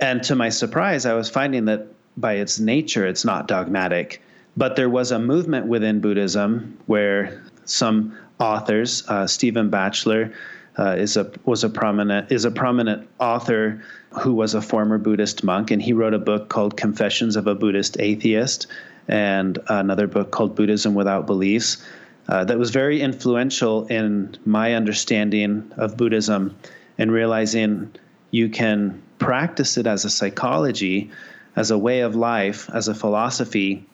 And 0.00 0.22
to 0.24 0.34
my 0.34 0.48
surprise, 0.48 1.04
I 1.04 1.12
was 1.12 1.28
finding 1.28 1.66
that 1.66 1.86
by 2.16 2.34
its 2.34 2.58
nature, 2.58 3.06
it's 3.06 3.24
not 3.24 3.48
dogmatic. 3.48 4.22
But 4.56 4.76
there 4.76 4.90
was 4.90 5.12
a 5.12 5.18
movement 5.18 5.66
within 5.66 6.00
Buddhism 6.00 6.78
where 6.86 7.42
some 7.64 8.16
authors, 8.38 9.04
uh, 9.08 9.26
Stephen 9.26 9.70
Batchelor, 9.70 10.32
uh, 10.78 10.96
is 10.96 11.16
a 11.16 11.30
was 11.44 11.64
a 11.64 11.68
prominent 11.68 12.30
is 12.32 12.44
a 12.44 12.50
prominent 12.50 13.08
author 13.18 13.82
who 14.22 14.32
was 14.32 14.54
a 14.54 14.62
former 14.62 14.98
Buddhist 14.98 15.44
monk, 15.44 15.70
and 15.70 15.82
he 15.82 15.92
wrote 15.92 16.14
a 16.14 16.18
book 16.18 16.48
called 16.48 16.76
Confessions 16.76 17.36
of 17.36 17.46
a 17.46 17.54
Buddhist 17.54 18.00
Atheist, 18.00 18.66
and 19.08 19.58
another 19.68 20.06
book 20.06 20.30
called 20.30 20.54
Buddhism 20.54 20.94
Without 20.94 21.26
Beliefs. 21.26 21.84
Uh, 22.28 22.44
that 22.44 22.58
was 22.58 22.70
very 22.70 23.00
influential 23.00 23.86
in 23.86 24.36
my 24.44 24.74
understanding 24.74 25.70
of 25.76 25.96
Buddhism 25.96 26.56
and 26.96 27.10
realizing 27.10 27.92
you 28.30 28.48
can 28.48 29.02
practice 29.18 29.76
it 29.76 29.86
as 29.86 30.04
a 30.04 30.10
psychology 30.10 31.10
as 31.60 31.70
a 31.70 31.76
way 31.76 32.00
of 32.00 32.16
life, 32.16 32.70
as 32.72 32.88
a 32.88 32.94
philosophy, 32.94 33.84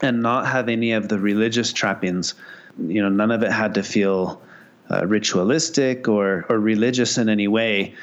and 0.00 0.22
not 0.22 0.46
have 0.46 0.68
any 0.68 0.92
of 0.92 1.08
the 1.08 1.18
religious 1.18 1.72
trappings. 1.72 2.34
You 2.78 3.02
know, 3.02 3.08
none 3.08 3.32
of 3.32 3.42
it 3.42 3.50
had 3.50 3.74
to 3.74 3.82
feel 3.82 4.40
uh, 4.88 5.04
ritualistic 5.04 6.06
or, 6.06 6.46
or 6.48 6.60
religious 6.60 7.18
in 7.18 7.28
any 7.28 7.48
way. 7.48 7.94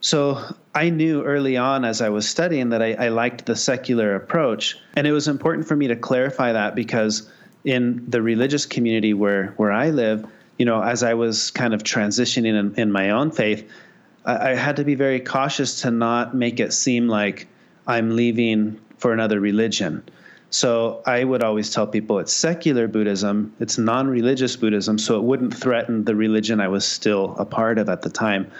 So 0.00 0.38
I 0.76 0.90
knew 0.90 1.24
early 1.24 1.56
on 1.56 1.84
as 1.84 2.00
I 2.00 2.08
was 2.08 2.28
studying 2.28 2.68
that 2.70 2.80
I, 2.80 2.92
I, 2.94 3.08
liked 3.08 3.46
the 3.46 3.56
secular 3.56 4.14
approach. 4.14 4.78
And 4.94 5.06
it 5.08 5.12
was 5.12 5.26
important 5.26 5.66
for 5.66 5.74
me 5.74 5.88
to 5.88 5.96
clarify 5.96 6.52
that 6.52 6.76
because 6.76 7.28
in 7.64 8.08
the 8.08 8.22
religious 8.22 8.64
community 8.64 9.12
where, 9.12 9.54
where 9.56 9.72
I 9.72 9.90
live, 9.90 10.24
you 10.56 10.66
know, 10.66 10.80
as 10.82 11.02
I 11.02 11.14
was 11.14 11.50
kind 11.50 11.74
of 11.74 11.82
transitioning 11.82 12.54
in, 12.54 12.74
in 12.76 12.92
my 12.92 13.10
own 13.10 13.32
faith, 13.32 13.68
I, 14.24 14.50
I 14.50 14.54
had 14.54 14.76
to 14.76 14.84
be 14.84 14.94
very 14.94 15.18
cautious 15.20 15.80
to 15.82 15.90
not 15.90 16.34
make 16.34 16.60
it 16.60 16.72
seem 16.72 17.08
like 17.08 17.48
I'm 17.90 18.14
leaving 18.14 18.80
for 18.98 19.12
another 19.12 19.40
religion. 19.40 20.04
So 20.50 21.02
I 21.06 21.24
would 21.24 21.42
always 21.42 21.70
tell 21.70 21.88
people 21.88 22.20
it's 22.20 22.32
secular 22.32 22.86
Buddhism, 22.86 23.52
it's 23.58 23.78
non 23.78 24.08
religious 24.08 24.54
Buddhism, 24.56 24.96
so 24.96 25.16
it 25.16 25.24
wouldn't 25.24 25.52
threaten 25.52 26.04
the 26.04 26.14
religion 26.14 26.60
I 26.60 26.68
was 26.68 26.86
still 26.86 27.34
a 27.36 27.44
part 27.44 27.78
of 27.78 27.88
at 27.88 28.02
the 28.02 28.10
time. 28.10 28.50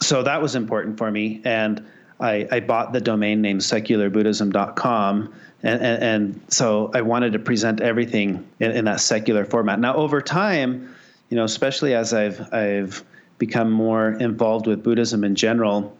So 0.00 0.22
that 0.22 0.40
was 0.40 0.54
important 0.54 0.96
for 0.96 1.10
me. 1.10 1.40
And 1.44 1.84
I, 2.20 2.46
I 2.52 2.60
bought 2.60 2.92
the 2.92 3.00
domain 3.00 3.42
name 3.42 3.58
secularbuddhism.com. 3.58 5.34
And, 5.64 5.82
and, 5.82 6.02
and 6.02 6.40
so 6.48 6.92
I 6.94 7.02
wanted 7.02 7.32
to 7.32 7.40
present 7.40 7.80
everything 7.80 8.48
in, 8.60 8.70
in 8.70 8.84
that 8.84 9.00
secular 9.00 9.44
format. 9.44 9.80
Now, 9.80 9.96
over 9.96 10.20
time, 10.20 10.94
you 11.30 11.36
know, 11.36 11.44
especially 11.44 11.94
as 11.94 12.14
I've, 12.14 12.52
I've 12.54 13.04
become 13.38 13.72
more 13.72 14.10
involved 14.10 14.68
with 14.68 14.84
Buddhism 14.84 15.24
in 15.24 15.34
general, 15.34 15.96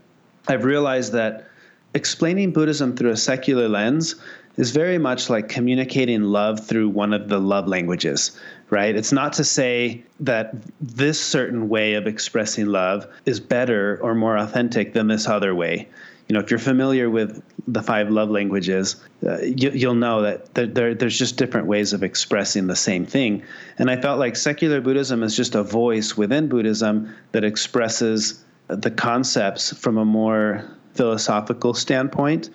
I've 0.47 0.65
realized 0.65 1.13
that 1.13 1.49
explaining 1.95 2.53
Buddhism 2.53 2.97
through 2.97 3.11
a 3.11 3.17
secular 3.17 3.69
lens 3.69 4.15
is 4.57 4.73
very 4.73 4.99
much 4.99 5.31
like 5.31 5.49
communicating 5.49 6.23
love 6.23 6.67
through 6.67 6.89
one 6.89 7.13
of 7.13 7.29
the 7.29 7.39
love 7.39 7.69
languages, 7.69 8.39
right? 8.71 8.95
It's 8.95 9.13
not 9.13 9.33
to 9.35 9.45
say 9.45 10.03
that 10.21 10.55
this 10.81 11.21
certain 11.21 11.69
way 11.69 11.95
of 11.95 12.07
expressing 12.07 12.67
love 12.67 13.07
is 13.25 13.39
better 13.39 13.99
or 14.03 14.15
more 14.15 14.37
authentic 14.37 14.93
than 14.95 15.07
this 15.07 15.29
other 15.29 15.55
way. 15.55 15.89
You 16.29 16.35
know, 16.35 16.41
if 16.41 16.51
you're 16.51 16.59
familiar 16.59 17.09
with 17.09 17.43
the 17.69 17.83
five 17.83 18.11
love 18.11 18.31
languages, 18.31 18.97
uh, 19.27 19.39
you, 19.41 19.89
will 19.89 19.95
know 19.95 20.23
that 20.23 20.55
there, 20.55 20.67
there, 20.67 20.95
there's 20.95 21.19
just 21.19 21.37
different 21.37 21.69
ways 21.69 21.93
of 21.93 22.03
expressing 22.03 22.67
the 22.67 22.77
same 22.77 23.07
thing. 23.07 23.43
And 23.79 23.91
I 23.91 23.99
felt 23.99 24.19
like 24.19 24.37
secular 24.37 24.81
Buddhism 24.81 25.23
is 25.23 25.35
just 25.37 25.55
a 25.55 25.63
voice 25.63 26.17
within 26.17 26.49
Buddhism 26.49 27.15
that 27.33 27.45
expresses 27.45 28.45
the 28.67 28.91
concepts 28.91 29.73
from 29.73 29.97
a 29.97 30.05
more 30.05 30.69
philosophical 30.99 31.73
standpoint 31.73 32.51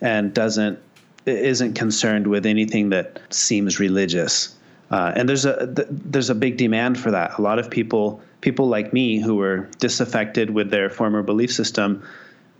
and 0.00 0.34
doesn't 0.34 0.78
isn't 1.26 1.74
concerned 1.74 2.26
with 2.26 2.44
anything 2.46 2.88
that 2.88 3.20
seems 3.30 3.78
religious. 3.78 4.56
Uh, 4.90 5.12
and 5.14 5.28
there's 5.28 5.44
a 5.44 5.72
th- 5.72 5.88
there's 5.90 6.30
a 6.30 6.34
big 6.34 6.56
demand 6.56 6.98
for 6.98 7.10
that. 7.12 7.38
A 7.38 7.42
lot 7.42 7.58
of 7.58 7.70
people 7.70 8.20
people 8.40 8.66
like 8.66 8.92
me 8.92 9.20
who 9.20 9.36
were 9.36 9.68
disaffected 9.78 10.50
with 10.50 10.70
their 10.70 10.90
former 10.90 11.22
belief 11.22 11.52
system 11.52 12.02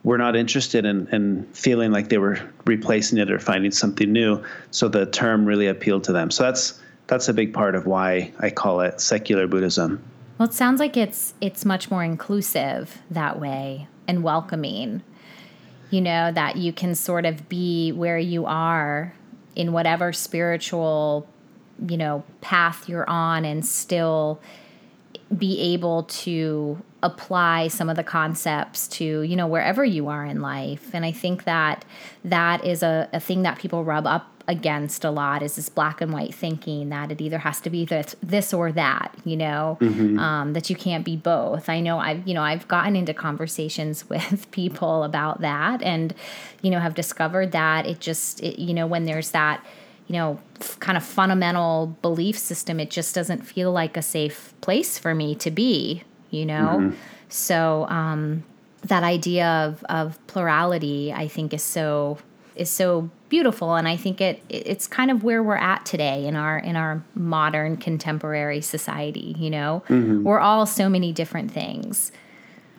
were 0.05 0.19
not 0.19 0.37
interested 0.37 0.85
in, 0.85 1.07
in 1.09 1.45
feeling 1.53 1.93
like 1.93 2.09
they 2.09 2.19
were 2.19 2.39
replacing 2.67 3.19
it 3.19 3.31
or 3.31 3.39
finding 3.39 3.71
something 3.71 4.13
new. 4.13 4.43
So 4.71 4.89
the 4.89 5.07
term 5.07 5.47
really 5.47 5.67
appealed 5.67 6.05
to 6.05 6.13
them. 6.13 6.31
So 6.31 6.43
that's 6.45 6.81
that's 7.07 7.29
a 7.29 7.35
big 7.35 7.53
part 7.53 7.75
of 7.75 7.87
why 7.87 8.33
I 8.39 8.51
call 8.51 8.81
it 8.81 9.01
secular 9.01 9.47
Buddhism. 9.47 10.03
Well, 10.39 10.49
it 10.49 10.55
sounds 10.55 10.79
like 10.79 10.97
it's 10.97 11.35
it's 11.41 11.65
much 11.65 11.91
more 11.91 12.05
inclusive 12.05 12.99
that 13.11 13.41
way 13.41 13.89
and 14.07 14.23
welcoming 14.23 15.03
you 15.93 16.01
know, 16.01 16.33
that 16.33 16.57
you 16.57 16.73
can 16.73 16.95
sort 16.95 17.27
of 17.27 17.51
be 17.51 17.93
where 17.93 18.19
you 18.19 18.47
are 18.47 19.15
in 19.55 19.73
whatever 19.73 20.11
spiritual, 20.11 21.29
you 21.87 21.99
know, 21.99 22.25
path 22.41 22.89
you're 22.89 23.09
on 23.09 23.45
and 23.45 23.65
still 23.65 24.41
be 25.37 25.61
able 25.75 26.05
to 26.05 26.83
apply 27.03 27.69
some 27.69 27.91
of 27.91 27.97
the 27.97 28.05
concepts 28.05 28.87
to 28.87 29.23
you 29.23 29.35
know 29.35 29.47
wherever 29.47 29.85
you 29.85 30.09
are 30.09 30.25
in 30.25 30.41
life. 30.41 30.91
And 30.95 31.05
i 31.05 31.13
think 31.13 31.45
that 31.45 31.85
that 32.25 32.65
is 32.65 32.83
a, 32.83 33.09
a 33.13 33.21
thing 33.21 33.43
that 33.43 33.59
people 33.59 33.85
rub 33.85 34.07
up 34.07 34.32
against 34.49 35.05
a 35.05 35.11
lot 35.11 35.43
is 35.43 35.57
this 35.57 35.69
black 35.69 36.01
and 36.01 36.13
white 36.13 36.35
thinking 36.35 36.89
that 36.89 37.11
it 37.11 37.21
either 37.21 37.39
has 37.39 37.61
to 37.61 37.71
be 37.71 37.85
this, 37.85 38.17
this 38.23 38.53
or 38.53 38.73
that, 38.73 39.15
you 39.25 39.37
know, 39.37 39.79
mm-hmm. 39.81 40.19
um, 40.19 40.53
that 40.53 40.69
you 40.69 40.77
can't 40.77 41.05
be 41.05 41.17
both. 41.17 41.69
I 41.69 41.81
know 41.81 41.99
I've, 41.99 42.27
you 42.27 42.35
know, 42.35 42.43
I've 42.43 42.67
gotten 42.69 42.97
into 42.97 43.15
conversations 43.15 44.09
with 44.09 44.51
people 44.51 45.05
about 45.05 45.41
that 45.41 45.83
and, 45.83 46.15
you 46.63 46.71
know, 46.71 46.81
have 46.81 46.95
discovered 46.95 47.53
that 47.53 47.87
it 47.87 48.01
just, 48.01 48.43
it, 48.43 48.61
you 48.61 48.75
know, 48.75 48.87
when 48.87 49.05
there's 49.05 49.31
that, 49.31 49.65
you 50.09 50.15
know, 50.15 50.39
f- 50.61 50.79
kind 50.81 50.97
of 50.97 51.05
fundamental 51.05 51.97
belief 52.03 52.39
system, 52.39 52.81
it 52.81 52.91
just 52.91 53.15
doesn't 53.15 53.43
feel 53.43 53.73
like 53.73 53.97
a 53.97 54.03
safe 54.03 54.55
place 54.61 54.99
for 54.99 55.15
me 55.15 55.35
to 55.37 55.51
be, 55.51 56.03
you 56.31 56.45
know? 56.45 56.79
Mm-hmm. 56.81 56.97
So, 57.29 57.87
um, 57.89 58.45
that 58.83 59.05
idea 59.05 59.47
of, 59.47 59.85
of 59.85 60.27
plurality, 60.27 61.13
I 61.13 61.29
think, 61.29 61.55
is 61.55 61.63
so 61.63 62.19
is 62.55 62.71
so 62.71 63.11
beautiful, 63.33 63.77
and 63.77 63.89
I 63.89 63.97
think 63.97 64.21
it 64.21 64.43
it's 64.51 64.87
kind 64.87 65.11
of 65.11 65.25
where 65.25 65.43
we're 65.43 65.57
at 65.57 65.87
today 65.87 66.27
in 66.27 66.37
our 66.37 66.59
in 66.59 66.77
our 66.77 67.03
modern 67.15 67.79
contemporary 67.79 68.61
society. 68.61 69.35
You 69.39 69.49
know, 69.49 69.83
mm-hmm. 69.89 70.23
we're 70.23 70.39
all 70.39 70.67
so 70.67 70.91
many 70.91 71.13
different 71.13 71.51
things. 71.51 72.13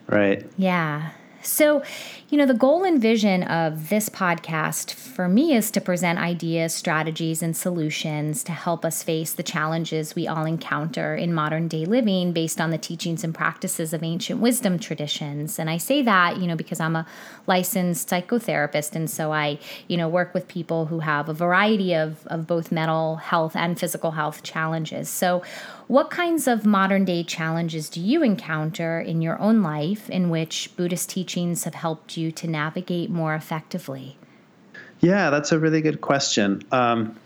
Right. 0.07 0.45
Yeah. 0.55 1.09
So, 1.45 1.83
you 2.29 2.37
know, 2.37 2.45
the 2.45 2.53
goal 2.53 2.83
and 2.83 3.01
vision 3.01 3.43
of 3.43 3.89
this 3.89 4.09
podcast 4.09 4.93
for 4.93 5.27
me 5.27 5.53
is 5.53 5.69
to 5.71 5.81
present 5.81 6.17
ideas, 6.17 6.73
strategies, 6.73 7.43
and 7.43 7.55
solutions 7.55 8.43
to 8.45 8.51
help 8.51 8.85
us 8.85 9.03
face 9.03 9.33
the 9.33 9.43
challenges 9.43 10.15
we 10.15 10.27
all 10.27 10.45
encounter 10.45 11.15
in 11.15 11.33
modern 11.33 11.67
day 11.67 11.85
living 11.85 12.31
based 12.31 12.59
on 12.59 12.71
the 12.71 12.77
teachings 12.77 13.23
and 13.23 13.35
practices 13.35 13.93
of 13.93 14.03
ancient 14.03 14.39
wisdom 14.39 14.79
traditions. 14.79 15.59
And 15.59 15.69
I 15.69 15.77
say 15.77 16.01
that, 16.01 16.37
you 16.37 16.47
know, 16.47 16.55
because 16.55 16.79
I'm 16.79 16.95
a 16.95 17.05
licensed 17.45 18.09
psychotherapist. 18.09 18.95
And 18.95 19.09
so 19.09 19.31
I, 19.31 19.59
you 19.87 19.97
know, 19.97 20.09
work 20.09 20.33
with 20.33 20.47
people 20.47 20.85
who 20.85 20.99
have 20.99 21.29
a 21.29 21.33
variety 21.33 21.93
of, 21.93 22.25
of 22.27 22.47
both 22.47 22.71
mental 22.71 23.17
health 23.17 23.55
and 23.55 23.79
physical 23.79 24.11
health 24.11 24.43
challenges. 24.43 25.09
So, 25.09 25.43
what 25.87 26.09
kinds 26.09 26.47
of 26.47 26.65
modern 26.65 27.05
day 27.05 27.23
challenges 27.23 27.89
do 27.89 27.99
you 28.01 28.23
encounter 28.23 28.99
in 28.99 29.21
your 29.21 29.39
own 29.39 29.61
life 29.61 30.09
in 30.09 30.29
which 30.29 30.71
Buddhist 30.75 31.09
teachings 31.09 31.63
have 31.63 31.75
helped 31.75 32.17
you 32.17 32.31
to 32.31 32.47
navigate 32.47 33.09
more 33.09 33.35
effectively? 33.35 34.17
Yeah, 34.99 35.29
that's 35.29 35.51
a 35.51 35.59
really 35.59 35.81
good 35.81 36.01
question. 36.01 36.63
Um, 36.71 37.17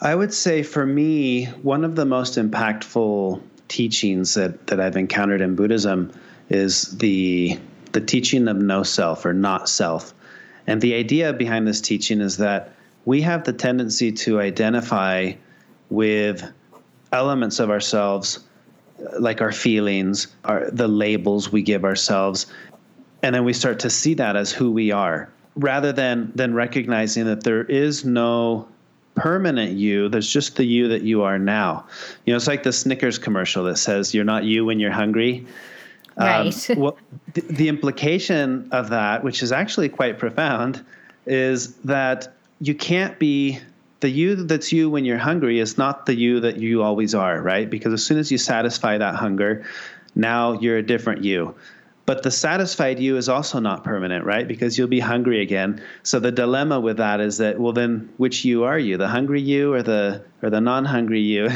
I 0.00 0.14
would 0.14 0.32
say 0.32 0.62
for 0.62 0.84
me, 0.84 1.46
one 1.62 1.84
of 1.84 1.96
the 1.96 2.04
most 2.04 2.36
impactful 2.36 3.40
teachings 3.68 4.34
that, 4.34 4.66
that 4.68 4.80
I've 4.80 4.96
encountered 4.96 5.40
in 5.40 5.54
Buddhism 5.54 6.12
is 6.48 6.96
the 6.98 7.58
the 7.92 8.00
teaching 8.00 8.48
of 8.48 8.56
no 8.56 8.82
self 8.82 9.24
or 9.24 9.32
not 9.32 9.68
self. 9.68 10.14
And 10.66 10.80
the 10.80 10.94
idea 10.94 11.32
behind 11.32 11.66
this 11.66 11.80
teaching 11.80 12.20
is 12.20 12.36
that 12.36 12.74
we 13.04 13.22
have 13.22 13.44
the 13.44 13.52
tendency 13.52 14.12
to 14.12 14.40
identify 14.40 15.32
with 15.88 16.52
elements 17.12 17.58
of 17.58 17.70
ourselves 17.70 18.40
like 19.18 19.40
our 19.40 19.52
feelings, 19.52 20.28
our 20.44 20.70
the 20.70 20.88
labels 20.88 21.52
we 21.52 21.62
give 21.62 21.84
ourselves, 21.84 22.46
and 23.22 23.34
then 23.34 23.44
we 23.44 23.52
start 23.52 23.78
to 23.80 23.90
see 23.90 24.14
that 24.14 24.36
as 24.36 24.52
who 24.52 24.70
we 24.70 24.90
are, 24.90 25.28
rather 25.56 25.92
than 25.92 26.32
than 26.34 26.54
recognizing 26.54 27.24
that 27.26 27.44
there 27.44 27.64
is 27.64 28.04
no 28.04 28.66
permanent 29.14 29.72
you. 29.72 30.08
There's 30.08 30.30
just 30.30 30.56
the 30.56 30.64
you 30.64 30.88
that 30.88 31.02
you 31.02 31.22
are 31.22 31.38
now. 31.38 31.86
You 32.24 32.32
know, 32.32 32.36
it's 32.36 32.46
like 32.46 32.62
the 32.62 32.72
Snickers 32.72 33.18
commercial 33.18 33.64
that 33.64 33.76
says 33.76 34.14
you're 34.14 34.24
not 34.24 34.44
you 34.44 34.64
when 34.64 34.80
you're 34.80 34.92
hungry. 34.92 35.46
Um, 36.16 36.26
right. 36.26 36.70
Um, 36.70 36.78
well, 36.80 36.98
the, 37.34 37.40
the 37.42 37.68
implication 37.68 38.68
of 38.72 38.90
that, 38.90 39.22
which 39.22 39.42
is 39.42 39.52
actually 39.52 39.88
quite 39.88 40.18
profound, 40.18 40.84
is 41.26 41.74
that 41.76 42.34
you 42.60 42.74
can't 42.74 43.18
be 43.18 43.60
the 44.00 44.08
you 44.08 44.36
that's 44.36 44.72
you 44.72 44.90
when 44.90 45.04
you're 45.04 45.18
hungry 45.18 45.58
is 45.58 45.76
not 45.76 46.06
the 46.06 46.14
you 46.14 46.40
that 46.40 46.56
you 46.58 46.82
always 46.82 47.14
are, 47.14 47.40
right? 47.40 47.68
Because 47.68 47.92
as 47.92 48.04
soon 48.04 48.18
as 48.18 48.30
you 48.30 48.38
satisfy 48.38 48.98
that 48.98 49.16
hunger, 49.16 49.64
now 50.14 50.52
you're 50.52 50.78
a 50.78 50.82
different 50.82 51.24
you. 51.24 51.54
But 52.06 52.22
the 52.22 52.30
satisfied 52.30 53.00
you 53.00 53.18
is 53.18 53.28
also 53.28 53.60
not 53.60 53.84
permanent, 53.84 54.24
right? 54.24 54.48
Because 54.48 54.78
you'll 54.78 54.88
be 54.88 55.00
hungry 55.00 55.42
again. 55.42 55.82
So 56.02 56.20
the 56.20 56.32
dilemma 56.32 56.80
with 56.80 56.96
that 56.96 57.20
is 57.20 57.38
that 57.38 57.60
well 57.60 57.74
then 57.74 58.08
which 58.16 58.44
you 58.44 58.64
are 58.64 58.78
you? 58.78 58.96
The 58.96 59.08
hungry 59.08 59.42
you 59.42 59.74
or 59.74 59.82
the 59.82 60.22
or 60.42 60.48
the 60.48 60.60
non-hungry 60.60 61.20
you? 61.20 61.50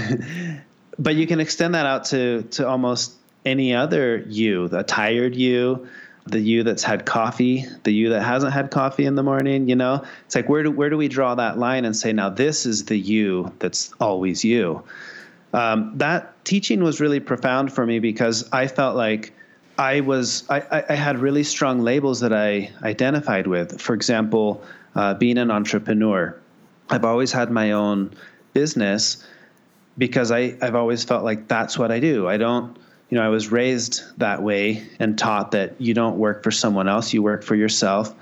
but 0.98 1.14
you 1.14 1.26
can 1.26 1.40
extend 1.40 1.74
that 1.74 1.86
out 1.86 2.04
to 2.06 2.42
to 2.42 2.68
almost 2.68 3.14
any 3.44 3.74
other 3.74 4.18
you, 4.28 4.68
the 4.68 4.82
tired 4.82 5.34
you, 5.34 5.88
the 6.26 6.40
you 6.40 6.62
that's 6.62 6.82
had 6.82 7.04
coffee, 7.04 7.66
the 7.82 7.92
you 7.92 8.10
that 8.10 8.22
hasn't 8.22 8.52
had 8.52 8.70
coffee 8.70 9.06
in 9.06 9.16
the 9.16 9.22
morning, 9.22 9.68
you 9.68 9.76
know? 9.76 10.04
It's 10.26 10.34
like 10.34 10.48
where 10.48 10.62
do 10.62 10.70
where 10.70 10.90
do 10.90 10.96
we 10.96 11.08
draw 11.08 11.34
that 11.34 11.58
line 11.58 11.84
and 11.84 11.96
say 11.96 12.12
now 12.12 12.28
this 12.28 12.64
is 12.64 12.84
the 12.84 12.96
you 12.96 13.52
that's 13.58 13.92
always 14.00 14.44
you? 14.44 14.82
Um, 15.52 15.92
that 15.98 16.44
teaching 16.44 16.82
was 16.82 17.00
really 17.00 17.20
profound 17.20 17.72
for 17.72 17.84
me 17.84 17.98
because 17.98 18.48
I 18.52 18.66
felt 18.68 18.96
like 18.96 19.32
I 19.78 20.00
was 20.00 20.48
I, 20.48 20.84
I 20.88 20.94
had 20.94 21.18
really 21.18 21.44
strong 21.44 21.80
labels 21.80 22.20
that 22.20 22.32
I 22.32 22.70
identified 22.82 23.46
with. 23.46 23.80
For 23.80 23.94
example, 23.94 24.62
uh, 24.94 25.14
being 25.14 25.38
an 25.38 25.50
entrepreneur. 25.50 26.38
I've 26.90 27.04
always 27.04 27.32
had 27.32 27.50
my 27.50 27.72
own 27.72 28.14
business 28.52 29.26
because 29.98 30.30
I, 30.30 30.56
I've 30.60 30.74
always 30.74 31.04
felt 31.04 31.24
like 31.24 31.48
that's 31.48 31.78
what 31.78 31.90
I 31.90 32.00
do. 32.00 32.28
I 32.28 32.36
don't 32.36 32.76
you 33.12 33.18
know, 33.18 33.26
I 33.26 33.28
was 33.28 33.52
raised 33.52 34.00
that 34.16 34.42
way 34.42 34.82
and 34.98 35.18
taught 35.18 35.50
that 35.50 35.78
you 35.78 35.92
don't 35.92 36.16
work 36.16 36.42
for 36.42 36.50
someone 36.50 36.88
else, 36.88 37.12
you 37.12 37.22
work 37.22 37.44
for 37.44 37.54
yourself. 37.54 38.14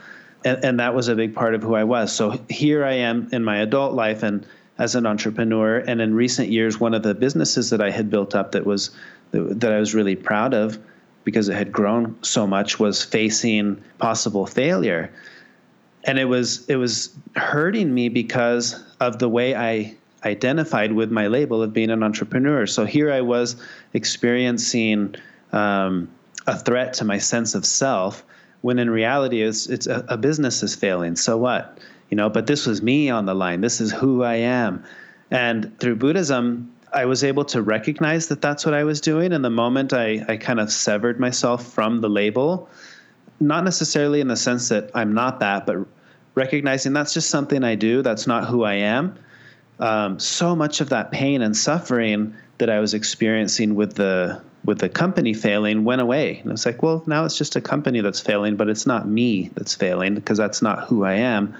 And, 0.44 0.64
and 0.64 0.80
that 0.80 0.96
was 0.96 1.06
a 1.06 1.14
big 1.14 1.32
part 1.32 1.54
of 1.54 1.62
who 1.62 1.76
I 1.76 1.84
was. 1.84 2.12
So 2.12 2.40
here 2.48 2.84
I 2.84 2.94
am 2.94 3.28
in 3.30 3.44
my 3.44 3.58
adult 3.58 3.94
life 3.94 4.24
and 4.24 4.44
as 4.78 4.96
an 4.96 5.06
entrepreneur. 5.06 5.78
And 5.78 6.00
in 6.00 6.12
recent 6.12 6.48
years, 6.48 6.80
one 6.80 6.92
of 6.92 7.04
the 7.04 7.14
businesses 7.14 7.70
that 7.70 7.80
I 7.80 7.92
had 7.92 8.10
built 8.10 8.34
up 8.34 8.50
that 8.50 8.66
was 8.66 8.90
that 9.30 9.72
I 9.72 9.78
was 9.78 9.94
really 9.94 10.16
proud 10.16 10.54
of 10.54 10.76
because 11.22 11.48
it 11.48 11.54
had 11.54 11.70
grown 11.70 12.16
so 12.22 12.44
much 12.44 12.80
was 12.80 13.04
facing 13.04 13.80
possible 13.98 14.44
failure. 14.44 15.08
And 16.02 16.18
it 16.18 16.24
was 16.24 16.68
it 16.68 16.76
was 16.76 17.16
hurting 17.36 17.94
me 17.94 18.08
because 18.08 18.82
of 18.98 19.20
the 19.20 19.28
way 19.28 19.54
I 19.54 19.94
identified 20.24 20.92
with 20.92 21.10
my 21.10 21.26
label 21.26 21.62
of 21.62 21.72
being 21.72 21.90
an 21.90 22.02
entrepreneur. 22.02 22.66
So 22.66 22.84
here 22.84 23.12
I 23.12 23.20
was 23.20 23.56
experiencing 23.94 25.14
um, 25.52 26.08
a 26.46 26.58
threat 26.58 26.94
to 26.94 27.04
my 27.04 27.18
sense 27.18 27.54
of 27.54 27.64
self, 27.64 28.24
when 28.60 28.78
in 28.78 28.90
reality 28.90 29.42
it's 29.42 29.66
it's 29.66 29.86
a, 29.86 30.04
a 30.08 30.16
business 30.16 30.62
is 30.62 30.74
failing. 30.74 31.16
So 31.16 31.36
what? 31.36 31.78
You 32.10 32.16
know, 32.16 32.28
but 32.28 32.46
this 32.46 32.66
was 32.66 32.82
me 32.82 33.08
on 33.08 33.26
the 33.26 33.34
line. 33.34 33.60
This 33.60 33.80
is 33.80 33.92
who 33.92 34.22
I 34.22 34.34
am. 34.34 34.84
And 35.30 35.78
through 35.78 35.96
Buddhism, 35.96 36.74
I 36.92 37.04
was 37.04 37.22
able 37.22 37.44
to 37.46 37.62
recognize 37.62 38.28
that 38.28 38.42
that's 38.42 38.66
what 38.66 38.74
I 38.74 38.82
was 38.84 39.00
doing. 39.00 39.32
And 39.32 39.44
the 39.44 39.50
moment 39.50 39.92
I, 39.92 40.24
I 40.28 40.36
kind 40.36 40.58
of 40.58 40.72
severed 40.72 41.20
myself 41.20 41.72
from 41.72 42.00
the 42.00 42.10
label, 42.10 42.68
not 43.38 43.62
necessarily 43.62 44.20
in 44.20 44.26
the 44.26 44.36
sense 44.36 44.68
that 44.70 44.90
I'm 44.92 45.14
not 45.14 45.38
that, 45.38 45.66
but 45.66 45.86
recognizing 46.34 46.92
that's 46.92 47.14
just 47.14 47.30
something 47.30 47.62
I 47.62 47.76
do, 47.76 48.02
that's 48.02 48.26
not 48.26 48.48
who 48.48 48.64
I 48.64 48.74
am 48.74 49.16
um, 49.80 50.18
so 50.18 50.54
much 50.54 50.80
of 50.80 50.90
that 50.90 51.10
pain 51.10 51.42
and 51.42 51.56
suffering 51.56 52.34
that 52.58 52.70
I 52.70 52.78
was 52.80 52.94
experiencing 52.94 53.74
with 53.74 53.94
the 53.94 54.40
with 54.62 54.78
the 54.78 54.90
company 54.90 55.32
failing 55.32 55.84
went 55.84 56.02
away. 56.02 56.38
And 56.40 56.52
it's 56.52 56.66
like, 56.66 56.82
well, 56.82 57.02
now 57.06 57.24
it's 57.24 57.38
just 57.38 57.56
a 57.56 57.62
company 57.62 58.02
that's 58.02 58.20
failing, 58.20 58.56
but 58.56 58.68
it's 58.68 58.86
not 58.86 59.08
me 59.08 59.50
that's 59.54 59.74
failing 59.74 60.14
because 60.14 60.36
that's 60.36 60.60
not 60.60 60.84
who 60.84 61.02
I 61.02 61.14
am. 61.14 61.56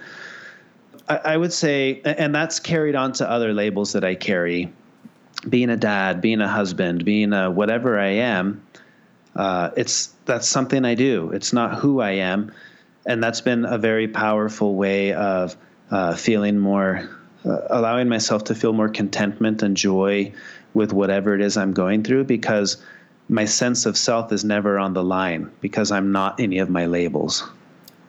I, 1.09 1.17
I 1.17 1.37
would 1.39 1.53
say, 1.55 2.03
and 2.05 2.35
that's 2.35 2.61
carried 2.61 2.95
on 2.95 3.13
to 3.15 3.29
other 3.29 3.55
labels 3.55 3.95
that 3.95 4.05
I 4.05 4.15
carry. 4.15 4.71
Being 5.49 5.71
a 5.71 5.77
dad, 5.79 6.21
being 6.21 6.43
a 6.43 6.49
husband, 6.49 7.07
being 7.07 7.33
a 7.33 7.51
whatever 7.51 7.99
I 7.99 8.09
am, 8.09 8.67
uh, 9.35 9.71
it's 9.75 10.09
that's 10.27 10.47
something 10.47 10.85
I 10.85 10.95
do. 10.95 11.31
It's 11.31 11.55
not 11.55 11.77
who 11.77 12.01
I 12.01 12.11
am, 12.11 12.53
and 13.07 13.25
that's 13.25 13.41
been 13.41 13.65
a 13.65 13.79
very 13.79 14.07
powerful 14.07 14.75
way 14.75 15.15
of 15.15 15.57
uh, 15.91 16.15
feeling 16.15 16.59
more 16.59 17.09
uh, 17.44 17.61
allowing 17.70 18.09
myself 18.09 18.44
to 18.44 18.55
feel 18.55 18.72
more 18.72 18.88
contentment 18.88 19.62
and 19.62 19.76
joy 19.76 20.33
with 20.74 20.92
whatever 20.92 21.35
it 21.35 21.40
is 21.40 21.57
I'm 21.57 21.72
going 21.72 22.03
through 22.03 22.24
because 22.24 22.76
my 23.29 23.44
sense 23.44 23.87
of 23.87 23.96
self 23.96 24.33
is 24.33 24.44
never 24.44 24.79
on 24.79 24.92
the 24.92 25.05
line 25.05 25.50
because 25.61 25.90
I'm 25.90 26.12
not 26.12 26.40
any 26.40 26.59
of 26.59 26.68
my 26.68 26.87
labels. 26.87 27.48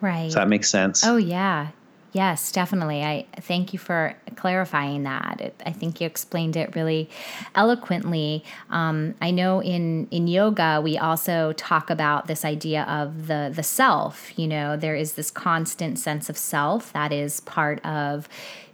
Right. 0.02 0.26
Does 0.26 0.34
that 0.34 0.48
make 0.48 0.64
sense? 0.64 1.06
Oh, 1.06 1.18
yeah. 1.18 1.70
Yes, 2.14 2.52
definitely. 2.52 3.04
I 3.04 3.26
thank 3.40 3.72
you 3.72 3.80
for 3.80 4.16
clarifying 4.36 5.04
that. 5.04 5.40
It, 5.40 5.62
I 5.66 5.72
think 5.72 6.02
you 6.02 6.08
explained 6.08 6.58
it 6.58 6.76
really 6.76 7.10
eloquently. 7.56 8.44
Um, 8.70 9.16
I 9.22 9.32
know 9.32 9.62
in 9.62 10.08
in 10.12 10.28
yoga 10.28 10.82
we 10.84 10.98
also 10.98 11.54
talk 11.54 11.90
about 11.90 12.28
this 12.28 12.44
idea 12.44 12.84
of 12.84 13.28
the 13.28 13.52
the 13.56 13.64
self. 13.64 14.38
You 14.38 14.48
know, 14.48 14.76
there 14.76 14.96
is 14.96 15.14
this 15.14 15.32
constant 15.32 16.00
sense 16.00 16.30
of 16.30 16.38
self 16.38 16.92
that 16.92 17.14
is 17.14 17.40
part 17.42 17.84
of 17.86 18.28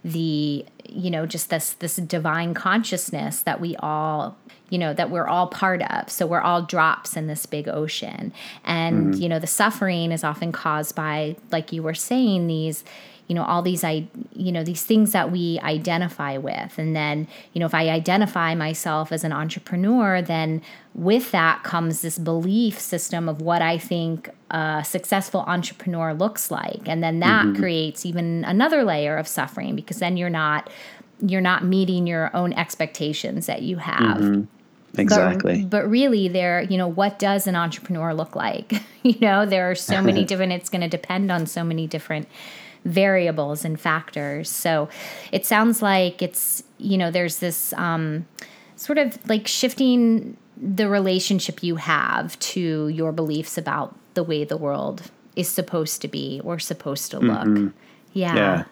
the 0.04 0.64
you 0.88 1.10
know 1.10 1.26
just 1.26 1.50
this 1.50 1.74
this 1.74 1.96
divine 1.96 2.54
consciousness 2.54 3.42
that 3.42 3.60
we 3.60 3.76
all 3.76 4.36
you 4.70 4.78
know 4.78 4.92
that 4.94 5.10
we're 5.10 5.26
all 5.26 5.46
part 5.46 5.82
of 5.82 6.10
so 6.10 6.26
we're 6.26 6.40
all 6.40 6.62
drops 6.62 7.16
in 7.16 7.26
this 7.26 7.46
big 7.46 7.68
ocean 7.68 8.32
and 8.64 9.08
mm-hmm. 9.08 9.22
you 9.22 9.28
know 9.28 9.38
the 9.38 9.46
suffering 9.46 10.12
is 10.12 10.22
often 10.24 10.52
caused 10.52 10.94
by 10.94 11.36
like 11.50 11.72
you 11.72 11.82
were 11.82 11.94
saying 11.94 12.46
these 12.46 12.84
you 13.28 13.34
know 13.34 13.44
all 13.44 13.62
these 13.62 13.84
i 13.84 14.06
you 14.32 14.50
know 14.50 14.64
these 14.64 14.84
things 14.84 15.12
that 15.12 15.30
we 15.30 15.60
identify 15.62 16.36
with 16.36 16.78
and 16.78 16.96
then 16.96 17.28
you 17.52 17.60
know 17.60 17.66
if 17.66 17.74
i 17.74 17.88
identify 17.88 18.54
myself 18.54 19.12
as 19.12 19.22
an 19.22 19.32
entrepreneur 19.32 20.20
then 20.20 20.60
with 20.94 21.30
that 21.30 21.62
comes 21.62 22.02
this 22.02 22.18
belief 22.18 22.78
system 22.78 23.28
of 23.28 23.40
what 23.40 23.62
i 23.62 23.78
think 23.78 24.30
a 24.50 24.82
successful 24.84 25.40
entrepreneur 25.46 26.12
looks 26.14 26.50
like 26.50 26.80
and 26.86 27.02
then 27.02 27.20
that 27.20 27.44
mm-hmm. 27.44 27.60
creates 27.60 28.04
even 28.04 28.44
another 28.44 28.82
layer 28.82 29.16
of 29.16 29.28
suffering 29.28 29.76
because 29.76 29.98
then 29.98 30.16
you're 30.16 30.30
not 30.30 30.68
you're 31.20 31.40
not 31.40 31.64
meeting 31.64 32.06
your 32.06 32.34
own 32.34 32.52
expectations 32.52 33.46
that 33.46 33.62
you 33.62 33.76
have. 33.78 34.18
Mm-hmm. 34.18 34.42
Exactly. 34.96 35.62
But, 35.62 35.70
but, 35.70 35.90
really, 35.90 36.28
there, 36.28 36.62
you 36.62 36.78
know, 36.78 36.88
what 36.88 37.18
does 37.18 37.46
an 37.46 37.54
entrepreneur 37.54 38.14
look 38.14 38.34
like? 38.34 38.72
you 39.02 39.18
know, 39.20 39.46
there 39.46 39.70
are 39.70 39.74
so 39.74 40.00
many 40.00 40.24
different, 40.26 40.52
it's 40.52 40.68
going 40.68 40.80
to 40.80 40.88
depend 40.88 41.30
on 41.30 41.46
so 41.46 41.62
many 41.62 41.86
different 41.86 42.28
variables 42.84 43.64
and 43.64 43.78
factors. 43.78 44.50
So 44.50 44.88
it 45.32 45.44
sounds 45.44 45.82
like 45.82 46.22
it's, 46.22 46.62
you 46.78 46.96
know, 46.96 47.10
there's 47.10 47.38
this 47.38 47.72
um, 47.74 48.26
sort 48.76 48.98
of 48.98 49.18
like 49.28 49.46
shifting 49.46 50.36
the 50.56 50.88
relationship 50.88 51.62
you 51.62 51.76
have 51.76 52.38
to 52.38 52.88
your 52.88 53.12
beliefs 53.12 53.58
about 53.58 53.94
the 54.14 54.24
way 54.24 54.44
the 54.44 54.56
world 54.56 55.10
is 55.36 55.48
supposed 55.48 56.02
to 56.02 56.08
be 56.08 56.40
or 56.42 56.58
supposed 56.58 57.10
to 57.12 57.20
look. 57.20 57.46
Mm-hmm. 57.46 57.68
Yeah. 58.12 58.34
Yeah. 58.34 58.64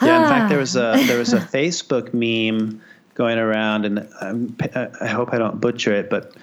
Yeah. 0.00 0.22
In 0.22 0.28
fact, 0.28 0.48
there 0.48 0.58
was 0.58 0.76
a 0.76 0.94
there 1.06 1.18
was 1.18 1.32
a 1.32 1.40
Facebook 1.56 2.14
meme 2.14 2.80
going 3.18 3.36
around, 3.36 3.84
and 3.84 3.98
um, 4.20 4.56
I'm, 4.60 4.70
uh, 4.74 4.86
I 5.00 5.08
hope 5.08 5.34
I 5.34 5.38
don't 5.38 5.60
butcher 5.60 5.92
it, 5.92 6.08
but 6.08 6.34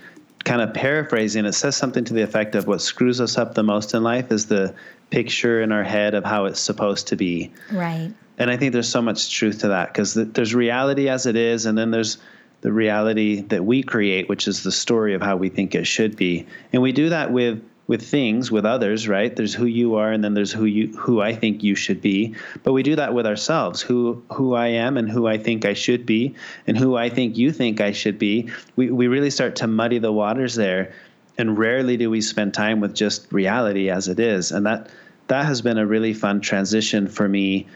kind 0.44 0.62
of 0.62 0.74
paraphrasing, 0.74 1.46
it 1.46 1.54
says 1.54 1.76
something 1.76 2.04
to 2.04 2.14
the 2.14 2.22
effect 2.22 2.54
of 2.54 2.68
what 2.68 2.82
screws 2.82 3.20
us 3.20 3.38
up 3.38 3.56
the 3.56 3.64
most 3.64 3.96
in 3.96 4.04
life 4.04 4.32
is 4.32 4.46
the 4.46 4.76
picture 5.10 5.62
in 5.62 5.72
our 5.72 5.84
head 5.84 6.14
of 6.14 6.24
how 6.24 6.46
it's 6.46 6.60
supposed 6.60 7.08
to 7.08 7.16
be. 7.16 7.52
Right. 7.72 8.14
And 8.38 8.52
I 8.52 8.58
think 8.58 8.74
there's 8.74 8.90
so 8.90 9.02
much 9.02 9.32
truth 9.32 9.62
to 9.62 9.70
that 9.70 9.88
because 9.88 10.14
there's 10.14 10.54
reality 10.54 11.10
as 11.10 11.26
it 11.26 11.38
is, 11.38 11.66
and 11.66 11.78
then 11.78 11.90
there's 11.90 12.18
the 12.62 12.72
reality 12.72 13.42
that 13.42 13.64
we 13.64 13.82
create, 13.82 14.28
which 14.28 14.48
is 14.48 14.64
the 14.64 14.72
story 14.72 15.14
of 15.14 15.22
how 15.22 15.38
we 15.38 15.50
think 15.50 15.74
it 15.74 15.88
should 15.88 16.16
be. 16.16 16.46
And 16.74 16.82
we 16.82 16.92
do 16.92 17.10
that 17.10 17.32
with 17.32 17.64
with 17.88 18.02
things 18.02 18.52
with 18.52 18.66
others 18.66 19.08
right? 19.08 19.36
There's 19.36 19.54
who 19.54 19.66
you 19.66 19.96
are 19.96 20.12
and 20.12 20.24
then 20.24 20.34
there's 20.34 20.52
who 20.52 20.66
you 20.66 20.88
who 20.98 21.22
i 21.22 21.34
think 21.34 21.64
you 21.64 21.76
should 21.76 22.02
be. 22.02 22.36
But 22.64 22.74
we 22.74 22.84
do 22.84 22.96
that 22.96 23.14
with 23.14 23.26
ourselves. 23.26 23.82
Who 23.82 24.24
who 24.32 24.54
i 24.54 24.68
am 24.68 24.98
and 24.98 25.10
who 25.10 25.28
i 25.28 25.38
think 25.38 25.66
i 25.66 25.74
should 25.74 26.06
be 26.06 26.36
and 26.68 26.78
who 26.78 26.96
i 26.96 27.10
think 27.10 27.38
you 27.38 27.52
think 27.52 27.82
i 27.82 27.92
should 27.92 28.18
be. 28.18 28.50
We, 28.76 28.90
we 28.90 29.08
really 29.08 29.30
start 29.30 29.56
to 29.58 29.68
muddy 29.68 30.00
the 30.00 30.12
waters 30.12 30.56
there 30.56 30.94
and 31.38 31.58
rarely 31.58 31.98
do 31.98 32.10
we 32.10 32.22
spend 32.22 32.54
time 32.54 32.80
with 32.80 32.96
just 32.96 33.32
reality 33.32 33.90
as 33.90 34.08
it 34.08 34.20
is. 34.20 34.52
And 34.52 34.66
that 34.66 34.90
that 35.28 35.46
has 35.46 35.62
been 35.62 35.78
a 35.78 35.86
really 35.86 36.14
fun 36.14 36.42
transition 36.42 37.08
for 37.08 37.28
me 37.28 37.68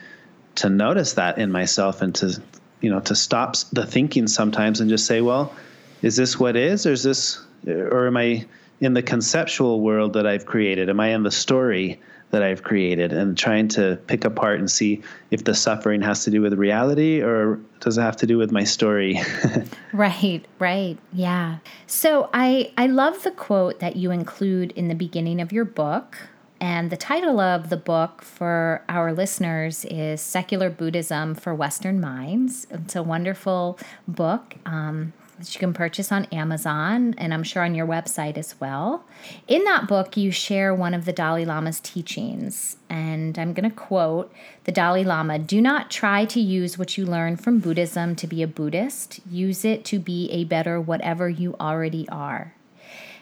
to 0.55 0.69
notice 0.69 1.13
that 1.13 1.37
in 1.37 1.51
myself 1.51 2.01
and 2.01 2.13
to 2.15 2.41
you 2.81 2.89
know 2.89 2.99
to 2.99 3.15
stop 3.15 3.55
the 3.73 3.85
thinking 3.85 4.27
sometimes 4.27 4.79
and 4.79 4.89
just 4.89 5.05
say 5.05 5.21
well 5.21 5.53
is 6.01 6.15
this 6.15 6.39
what 6.39 6.55
is 6.55 6.85
or 6.85 6.91
is 6.91 7.03
this 7.03 7.41
or 7.65 8.07
am 8.07 8.17
i 8.17 8.45
in 8.81 8.93
the 8.93 9.01
conceptual 9.01 9.81
world 9.81 10.13
that 10.13 10.25
I've 10.25 10.45
created? 10.45 10.89
Am 10.89 10.99
I 10.99 11.09
in 11.09 11.23
the 11.23 11.31
story 11.31 11.99
that 12.31 12.43
I've 12.43 12.63
created? 12.63 13.11
And 13.11 13.37
trying 13.37 13.67
to 13.69 13.97
pick 14.07 14.23
apart 14.25 14.59
and 14.59 14.69
see 14.69 15.01
if 15.31 15.43
the 15.43 15.53
suffering 15.53 16.01
has 16.01 16.23
to 16.25 16.31
do 16.31 16.41
with 16.41 16.53
reality 16.53 17.21
or 17.21 17.59
does 17.79 17.97
it 17.97 18.01
have 18.01 18.17
to 18.17 18.27
do 18.27 18.37
with 18.37 18.51
my 18.51 18.63
story? 18.63 19.19
right, 19.93 20.45
right. 20.59 20.97
Yeah. 21.13 21.57
So 21.87 22.29
I 22.33 22.71
I 22.77 22.87
love 22.87 23.23
the 23.23 23.31
quote 23.31 23.79
that 23.79 23.95
you 23.95 24.11
include 24.11 24.71
in 24.71 24.87
the 24.87 24.95
beginning 24.95 25.41
of 25.41 25.51
your 25.51 25.65
book. 25.65 26.17
And 26.61 26.89
the 26.89 26.97
title 26.97 27.39
of 27.39 27.69
the 27.69 27.77
book 27.77 28.21
for 28.21 28.83
our 28.89 29.13
listeners 29.13 29.85
is 29.85 30.19
Secular 30.19 30.69
Buddhism 30.69 31.33
for 31.33 31.55
Western 31.55 32.01
Minds. 32.01 32.67
It's 32.69 32.97
a 32.97 33.03
wonderful 33.03 33.79
book. 34.09 34.55
Um, 34.65 35.13
that 35.39 35.53
you 35.53 35.59
can 35.59 35.73
purchase 35.73 36.11
on 36.11 36.25
Amazon 36.25 37.15
and 37.17 37.33
I'm 37.33 37.43
sure 37.43 37.63
on 37.63 37.73
your 37.73 37.87
website 37.87 38.37
as 38.37 38.59
well. 38.59 39.05
In 39.47 39.63
that 39.63 39.87
book, 39.87 40.17
you 40.17 40.31
share 40.31 40.73
one 40.73 40.93
of 40.93 41.05
the 41.05 41.13
Dalai 41.13 41.45
Lama's 41.45 41.79
teachings, 41.79 42.77
and 42.89 43.39
I'm 43.39 43.53
going 43.53 43.69
to 43.69 43.75
quote 43.75 44.31
the 44.65 44.71
Dalai 44.71 45.03
Lama 45.03 45.39
Do 45.39 45.61
not 45.61 45.89
try 45.89 46.25
to 46.25 46.39
use 46.39 46.77
what 46.77 46.97
you 46.97 47.05
learn 47.05 47.37
from 47.37 47.59
Buddhism 47.59 48.15
to 48.17 48.27
be 48.27 48.43
a 48.43 48.47
Buddhist, 48.47 49.19
use 49.29 49.65
it 49.65 49.85
to 49.85 49.99
be 49.99 50.29
a 50.31 50.43
better 50.43 50.79
whatever 50.79 51.29
you 51.29 51.55
already 51.59 52.07
are. 52.09 52.53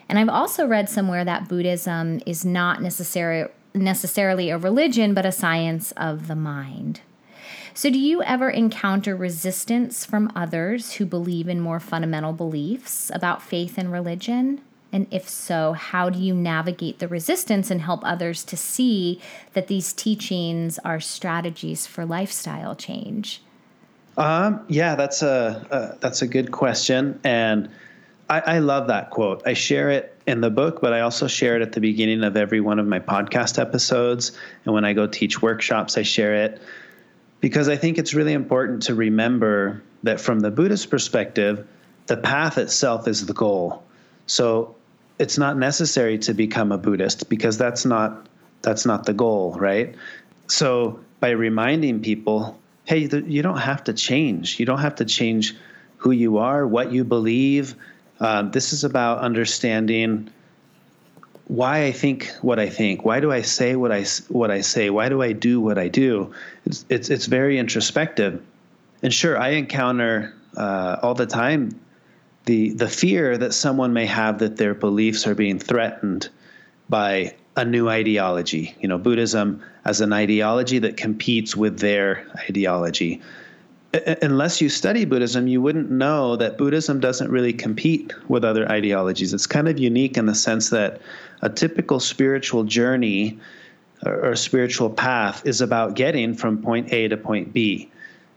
And 0.08 0.18
I've 0.18 0.28
also 0.28 0.66
read 0.66 0.88
somewhere 0.88 1.24
that 1.24 1.48
Buddhism 1.48 2.20
is 2.26 2.44
not 2.44 2.82
necessarily 2.82 3.50
necessarily 3.74 4.50
a 4.50 4.58
religion, 4.58 5.14
but 5.14 5.26
a 5.26 5.30
science 5.30 5.92
of 5.92 6.26
the 6.26 6.34
mind. 6.34 7.00
So, 7.78 7.90
do 7.90 7.98
you 8.00 8.24
ever 8.24 8.50
encounter 8.50 9.14
resistance 9.14 10.04
from 10.04 10.32
others 10.34 10.94
who 10.94 11.06
believe 11.06 11.46
in 11.46 11.60
more 11.60 11.78
fundamental 11.78 12.32
beliefs 12.32 13.08
about 13.14 13.40
faith 13.40 13.78
and 13.78 13.92
religion? 13.92 14.62
And 14.92 15.06
if 15.12 15.28
so, 15.28 15.74
how 15.74 16.10
do 16.10 16.18
you 16.18 16.34
navigate 16.34 16.98
the 16.98 17.06
resistance 17.06 17.70
and 17.70 17.80
help 17.80 18.00
others 18.02 18.42
to 18.46 18.56
see 18.56 19.20
that 19.52 19.68
these 19.68 19.92
teachings 19.92 20.80
are 20.80 20.98
strategies 20.98 21.86
for 21.86 22.04
lifestyle 22.04 22.74
change? 22.74 23.42
Um, 24.16 24.64
yeah, 24.66 24.96
that's 24.96 25.22
a, 25.22 25.96
that's 26.00 26.20
a 26.20 26.26
good 26.26 26.50
question, 26.50 27.20
and 27.22 27.68
I, 28.28 28.40
I 28.40 28.58
love 28.58 28.88
that 28.88 29.10
quote. 29.10 29.42
I 29.46 29.52
share 29.52 29.88
it 29.90 30.20
in 30.26 30.40
the 30.40 30.50
book, 30.50 30.80
but 30.80 30.92
I 30.92 31.02
also 31.02 31.28
share 31.28 31.54
it 31.54 31.62
at 31.62 31.70
the 31.70 31.80
beginning 31.80 32.24
of 32.24 32.36
every 32.36 32.60
one 32.60 32.80
of 32.80 32.88
my 32.88 32.98
podcast 32.98 33.56
episodes, 33.56 34.32
and 34.64 34.74
when 34.74 34.84
I 34.84 34.94
go 34.94 35.06
teach 35.06 35.40
workshops, 35.40 35.96
I 35.96 36.02
share 36.02 36.34
it 36.34 36.60
because 37.40 37.68
I 37.68 37.76
think 37.76 37.98
it's 37.98 38.14
really 38.14 38.32
important 38.32 38.84
to 38.84 38.94
remember 38.94 39.82
that 40.02 40.20
from 40.20 40.40
the 40.40 40.50
Buddhist 40.50 40.90
perspective, 40.90 41.66
the 42.06 42.16
path 42.16 42.58
itself 42.58 43.06
is 43.06 43.26
the 43.26 43.34
goal. 43.34 43.82
So 44.26 44.76
it's 45.18 45.38
not 45.38 45.56
necessary 45.56 46.18
to 46.18 46.34
become 46.34 46.72
a 46.72 46.78
Buddhist 46.78 47.28
because 47.28 47.58
that's 47.58 47.84
not 47.84 48.26
that's 48.62 48.86
not 48.86 49.06
the 49.06 49.12
goal, 49.12 49.52
right? 49.52 49.94
So 50.48 51.00
by 51.20 51.30
reminding 51.30 52.00
people, 52.00 52.58
hey, 52.84 53.08
you 53.26 53.42
don't 53.42 53.58
have 53.58 53.84
to 53.84 53.92
change. 53.92 54.58
You 54.58 54.66
don't 54.66 54.80
have 54.80 54.96
to 54.96 55.04
change 55.04 55.54
who 55.98 56.10
you 56.10 56.38
are, 56.38 56.66
what 56.66 56.92
you 56.92 57.04
believe. 57.04 57.74
Um, 58.18 58.50
this 58.50 58.72
is 58.72 58.82
about 58.82 59.18
understanding 59.18 60.30
why 61.48 61.84
I 61.84 61.92
think 61.92 62.30
what 62.42 62.58
I 62.58 62.68
think. 62.68 63.04
Why 63.04 63.20
do 63.20 63.32
I 63.32 63.40
say 63.40 63.74
what 63.74 63.90
I 63.90 64.04
what 64.28 64.50
I 64.50 64.60
say? 64.60 64.90
Why 64.90 65.08
do 65.08 65.22
I 65.22 65.32
do 65.32 65.60
what 65.60 65.78
I 65.78 65.88
do? 65.88 66.32
It's 66.64 66.84
it's, 66.88 67.10
it's 67.10 67.26
very 67.26 67.58
introspective. 67.58 68.42
And 69.02 69.12
sure, 69.12 69.38
I 69.38 69.50
encounter 69.50 70.34
uh, 70.56 70.98
all 71.02 71.14
the 71.14 71.26
time 71.26 71.80
the 72.44 72.70
the 72.70 72.88
fear 72.88 73.36
that 73.38 73.54
someone 73.54 73.92
may 73.92 74.06
have 74.06 74.38
that 74.38 74.56
their 74.56 74.74
beliefs 74.74 75.26
are 75.26 75.34
being 75.34 75.58
threatened 75.58 76.28
by 76.88 77.34
a 77.56 77.64
new 77.64 77.88
ideology. 77.88 78.76
You 78.80 78.88
know, 78.88 78.98
Buddhism 78.98 79.62
as 79.84 80.02
an 80.02 80.12
ideology 80.12 80.78
that 80.80 80.98
competes 80.98 81.56
with 81.56 81.78
their 81.78 82.26
ideology. 82.48 83.22
Unless 83.92 84.60
you 84.60 84.68
study 84.68 85.06
Buddhism, 85.06 85.48
you 85.48 85.62
wouldn't 85.62 85.90
know 85.90 86.36
that 86.36 86.58
Buddhism 86.58 87.00
doesn't 87.00 87.30
really 87.30 87.54
compete 87.54 88.12
with 88.28 88.44
other 88.44 88.70
ideologies. 88.70 89.32
It's 89.32 89.46
kind 89.46 89.66
of 89.66 89.78
unique 89.78 90.18
in 90.18 90.26
the 90.26 90.34
sense 90.34 90.68
that 90.70 91.00
a 91.40 91.48
typical 91.48 91.98
spiritual 91.98 92.64
journey 92.64 93.38
or, 94.04 94.36
spiritual 94.36 94.90
path 94.90 95.46
is 95.46 95.62
about 95.62 95.94
getting 95.94 96.34
from 96.34 96.62
point 96.62 96.92
A 96.92 97.08
to 97.08 97.16
point 97.16 97.54
B. 97.54 97.90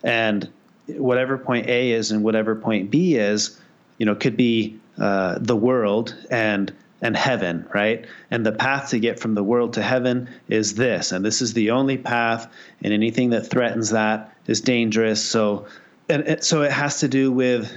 And 0.03 0.49
whatever 0.87 1.37
point 1.37 1.67
A 1.67 1.91
is 1.91 2.11
and 2.11 2.23
whatever 2.23 2.55
point 2.55 2.89
B 2.89 3.15
is, 3.15 3.59
you 3.97 4.05
know, 4.05 4.15
could 4.15 4.37
be 4.37 4.79
uh, 4.97 5.37
the 5.39 5.55
world 5.55 6.15
and 6.29 6.73
and 7.03 7.17
heaven, 7.17 7.65
right? 7.73 8.05
And 8.29 8.45
the 8.45 8.51
path 8.51 8.91
to 8.91 8.99
get 8.99 9.19
from 9.19 9.33
the 9.33 9.43
world 9.43 9.73
to 9.73 9.81
heaven 9.81 10.29
is 10.47 10.75
this, 10.75 11.11
and 11.11 11.25
this 11.25 11.41
is 11.41 11.53
the 11.53 11.71
only 11.71 11.97
path, 11.97 12.47
and 12.83 12.93
anything 12.93 13.31
that 13.31 13.47
threatens 13.47 13.89
that 13.89 14.31
is 14.51 14.61
dangerous. 14.61 15.23
So, 15.23 15.65
and, 16.09 16.23
and 16.23 16.43
so 16.43 16.61
it 16.61 16.71
has 16.71 16.99
to 16.99 17.07
do 17.07 17.31
with 17.31 17.71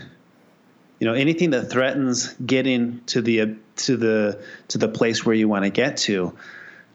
you 0.98 1.06
know 1.06 1.14
anything 1.14 1.50
that 1.50 1.70
threatens 1.70 2.34
getting 2.34 3.00
to 3.06 3.22
the 3.22 3.56
to 3.76 3.96
the 3.96 4.42
to 4.68 4.78
the 4.78 4.88
place 4.88 5.24
where 5.24 5.34
you 5.34 5.48
want 5.48 5.64
to 5.64 5.70
get 5.70 5.96
to. 5.98 6.36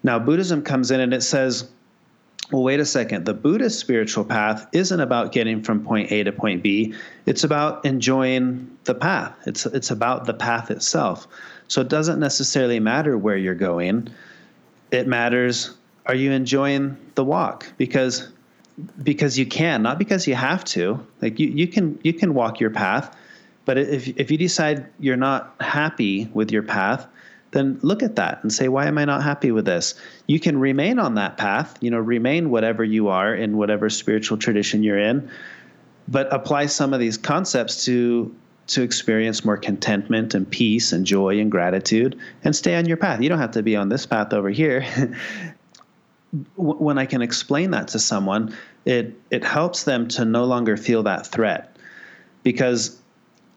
Now 0.04 0.20
buddhism 0.20 0.62
comes 0.64 0.92
in 0.92 1.00
and 1.00 1.14
it 1.14 1.24
says 1.24 1.70
well 2.52 2.64
wait 2.64 2.80
a 2.80 2.86
second. 2.86 3.26
The 3.26 3.34
buddhist 3.34 3.80
spiritual 3.80 4.26
path 4.26 4.68
isn't 4.72 5.00
about 5.00 5.32
getting 5.32 5.64
from 5.64 5.84
point 5.84 6.12
a 6.12 6.24
to 6.24 6.32
point 6.32 6.64
b. 6.64 6.94
It's 7.26 7.44
about 7.44 7.86
enjoying 7.86 8.78
the 8.86 8.96
path. 8.96 9.36
It's 9.46 9.66
it's 9.66 9.92
about 9.92 10.26
the 10.26 10.34
path 10.34 10.72
itself. 10.72 11.28
So 11.68 11.82
it 11.82 11.90
doesn't 11.90 12.20
necessarily 12.20 12.80
matter 12.80 13.18
where 13.18 13.38
you're 13.38 13.56
going. 13.56 14.10
It 14.92 15.08
matters 15.08 15.76
are 16.06 16.16
you 16.16 16.32
enjoying 16.32 16.98
the 17.14 17.24
walk? 17.24 17.72
Because 17.78 18.30
because 19.02 19.38
you 19.38 19.46
can 19.46 19.82
not 19.82 19.98
because 19.98 20.28
you 20.28 20.36
have 20.36 20.64
to 20.64 21.06
like 21.22 21.40
you, 21.40 21.48
you 21.48 21.68
can 21.68 22.00
you 22.04 22.14
can 22.14 22.34
walk 22.34 22.60
your 22.60 22.70
path 22.70 23.16
but 23.70 23.78
if, 23.78 24.08
if 24.18 24.32
you 24.32 24.38
decide 24.40 24.88
you're 25.00 25.16
not 25.16 25.54
happy 25.60 26.28
with 26.34 26.52
your 26.52 26.64
path, 26.64 27.06
then 27.52 27.78
look 27.84 28.02
at 28.02 28.16
that 28.16 28.40
and 28.42 28.52
say, 28.52 28.68
why 28.68 28.88
am 28.88 28.98
I 28.98 29.06
not 29.06 29.22
happy 29.22 29.52
with 29.52 29.66
this? 29.66 29.94
You 30.26 30.40
can 30.40 30.60
remain 30.60 30.98
on 30.98 31.14
that 31.16 31.38
path, 31.38 31.78
you 31.80 31.92
know, 31.92 32.00
remain 32.00 32.50
whatever 32.50 32.84
you 32.84 33.10
are 33.10 33.32
in 33.32 33.58
whatever 33.58 33.92
spiritual 33.92 34.40
tradition 34.40 34.82
you're 34.82 34.98
in, 34.98 35.30
but 36.08 36.34
apply 36.34 36.66
some 36.66 36.96
of 36.96 37.00
these 37.00 37.20
concepts 37.20 37.86
to 37.86 38.36
to 38.70 38.82
experience 38.82 39.46
more 39.46 39.58
contentment 39.58 40.34
and 40.34 40.50
peace 40.50 40.92
and 40.92 41.06
joy 41.06 41.40
and 41.40 41.52
gratitude 41.52 42.20
and 42.44 42.56
stay 42.56 42.76
on 42.76 42.88
your 42.88 42.98
path. 42.98 43.22
You 43.22 43.30
don't 43.30 43.38
have 43.38 43.52
to 43.52 43.62
be 43.62 43.76
on 43.76 43.90
this 43.90 44.08
path 44.08 44.34
over 44.34 44.50
here. 44.50 44.84
when 46.56 46.98
I 46.98 47.06
can 47.06 47.22
explain 47.22 47.72
that 47.72 47.90
to 47.90 48.00
someone, 48.00 48.56
it 48.86 49.20
it 49.32 49.44
helps 49.44 49.84
them 49.84 50.08
to 50.10 50.26
no 50.26 50.46
longer 50.46 50.78
feel 50.78 51.04
that 51.04 51.28
threat, 51.28 51.76
because 52.44 53.00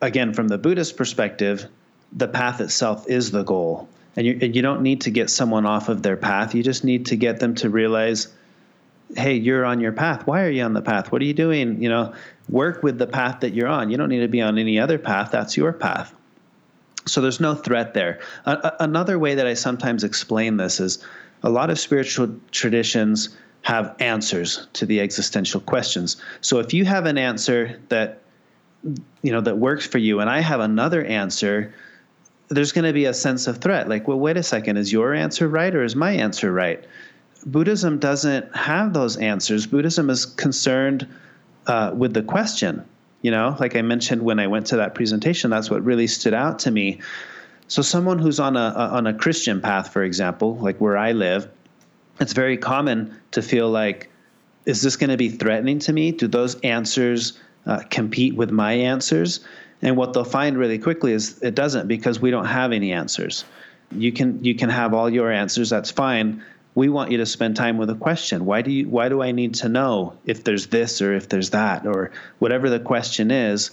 again, 0.00 0.32
from 0.32 0.48
the 0.48 0.58
Buddhist 0.58 0.96
perspective, 0.96 1.66
the 2.12 2.28
path 2.28 2.60
itself 2.60 3.08
is 3.08 3.30
the 3.30 3.42
goal, 3.42 3.88
and 4.16 4.26
you 4.26 4.38
and 4.40 4.56
you 4.56 4.62
don't 4.62 4.82
need 4.82 5.02
to 5.02 5.10
get 5.10 5.30
someone 5.30 5.66
off 5.66 5.88
of 5.88 6.02
their 6.02 6.16
path. 6.16 6.54
You 6.54 6.62
just 6.62 6.84
need 6.84 7.06
to 7.06 7.16
get 7.16 7.40
them 7.40 7.54
to 7.56 7.68
realize, 7.68 8.28
hey, 9.16 9.34
you're 9.34 9.64
on 9.64 9.80
your 9.80 9.92
path. 9.92 10.26
Why 10.26 10.42
are 10.44 10.50
you 10.50 10.62
on 10.62 10.72
the 10.72 10.82
path? 10.82 11.12
What 11.12 11.20
are 11.20 11.26
you 11.26 11.34
doing? 11.34 11.82
You 11.82 11.90
know, 11.90 12.14
work 12.48 12.82
with 12.82 12.98
the 12.98 13.06
path 13.06 13.40
that 13.40 13.52
you're 13.52 13.68
on. 13.68 13.90
You 13.90 13.96
don't 13.96 14.08
need 14.08 14.20
to 14.20 14.28
be 14.28 14.40
on 14.40 14.58
any 14.58 14.78
other 14.78 14.98
path. 14.98 15.30
That's 15.30 15.56
your 15.56 15.72
path. 15.72 16.14
So 17.06 17.20
there's 17.20 17.40
no 17.40 17.54
threat 17.54 17.94
there. 17.94 18.20
another 18.46 19.18
way 19.18 19.34
that 19.34 19.46
I 19.46 19.54
sometimes 19.54 20.04
explain 20.04 20.56
this 20.56 20.78
is 20.78 21.04
a 21.42 21.50
lot 21.50 21.70
of 21.70 21.78
spiritual 21.78 22.34
traditions 22.50 23.36
have 23.62 23.94
answers 24.00 24.66
to 24.74 24.86
the 24.86 25.00
existential 25.00 25.60
questions. 25.60 26.16
So 26.40 26.58
if 26.58 26.74
you 26.74 26.84
have 26.84 27.06
an 27.06 27.18
answer 27.18 27.80
that 27.88 28.20
you 29.22 29.30
know 29.30 29.40
that 29.40 29.58
works 29.58 29.86
for 29.86 29.98
you 29.98 30.18
and 30.20 30.28
I 30.28 30.40
have 30.40 30.60
another 30.60 31.04
answer, 31.04 31.72
there's 32.48 32.72
going 32.72 32.84
to 32.84 32.92
be 32.92 33.04
a 33.04 33.14
sense 33.14 33.46
of 33.46 33.58
threat. 33.58 33.88
Like, 33.88 34.08
well, 34.08 34.18
wait 34.18 34.36
a 34.36 34.42
second, 34.42 34.76
is 34.76 34.92
your 34.92 35.14
answer 35.14 35.48
right 35.48 35.74
or 35.74 35.84
is 35.84 35.94
my 35.94 36.12
answer 36.12 36.52
right? 36.52 36.84
Buddhism 37.46 37.98
doesn't 37.98 38.54
have 38.54 38.92
those 38.92 39.16
answers. 39.16 39.66
Buddhism 39.66 40.10
is 40.10 40.26
concerned 40.26 41.06
uh, 41.66 41.92
with 41.94 42.14
the 42.14 42.22
question. 42.22 42.84
You 43.22 43.30
know, 43.30 43.56
like 43.60 43.76
I 43.76 43.82
mentioned 43.82 44.22
when 44.22 44.40
I 44.40 44.48
went 44.48 44.66
to 44.68 44.76
that 44.76 44.94
presentation, 44.94 45.50
that's 45.50 45.70
what 45.70 45.84
really 45.84 46.08
stood 46.08 46.34
out 46.34 46.58
to 46.60 46.70
me. 46.70 47.00
So, 47.68 47.82
someone 47.82 48.18
who's 48.18 48.40
on 48.40 48.56
a, 48.56 48.74
a 48.76 48.88
on 48.96 49.06
a 49.06 49.14
Christian 49.14 49.60
path, 49.60 49.92
for 49.92 50.02
example, 50.02 50.56
like 50.56 50.78
where 50.78 50.96
I 50.96 51.12
live, 51.12 51.48
it's 52.20 52.32
very 52.32 52.56
common 52.56 53.16
to 53.32 53.42
feel 53.42 53.70
like, 53.70 54.10
is 54.66 54.82
this 54.82 54.96
going 54.96 55.10
to 55.10 55.16
be 55.16 55.30
threatening 55.30 55.78
to 55.80 55.92
me? 55.92 56.12
Do 56.12 56.28
those 56.28 56.60
answers 56.60 57.38
uh, 57.66 57.82
compete 57.90 58.34
with 58.34 58.50
my 58.50 58.72
answers? 58.72 59.40
And 59.80 59.96
what 59.96 60.12
they'll 60.12 60.24
find 60.24 60.56
really 60.56 60.78
quickly 60.78 61.12
is 61.12 61.42
it 61.42 61.54
doesn't 61.54 61.88
because 61.88 62.20
we 62.20 62.30
don't 62.30 62.44
have 62.44 62.72
any 62.72 62.92
answers. 62.92 63.44
You 63.90 64.12
can 64.12 64.42
you 64.44 64.54
can 64.54 64.68
have 64.68 64.94
all 64.94 65.10
your 65.10 65.30
answers. 65.30 65.70
That's 65.70 65.90
fine 65.90 66.42
we 66.74 66.88
want 66.88 67.10
you 67.10 67.18
to 67.18 67.26
spend 67.26 67.56
time 67.56 67.76
with 67.76 67.90
a 67.90 67.94
question 67.94 68.44
why 68.44 68.62
do 68.62 68.70
you 68.70 68.88
why 68.88 69.08
do 69.08 69.22
i 69.22 69.32
need 69.32 69.54
to 69.54 69.68
know 69.68 70.16
if 70.24 70.44
there's 70.44 70.68
this 70.68 71.02
or 71.02 71.14
if 71.14 71.28
there's 71.28 71.50
that 71.50 71.86
or 71.86 72.10
whatever 72.38 72.70
the 72.70 72.80
question 72.80 73.30
is 73.30 73.70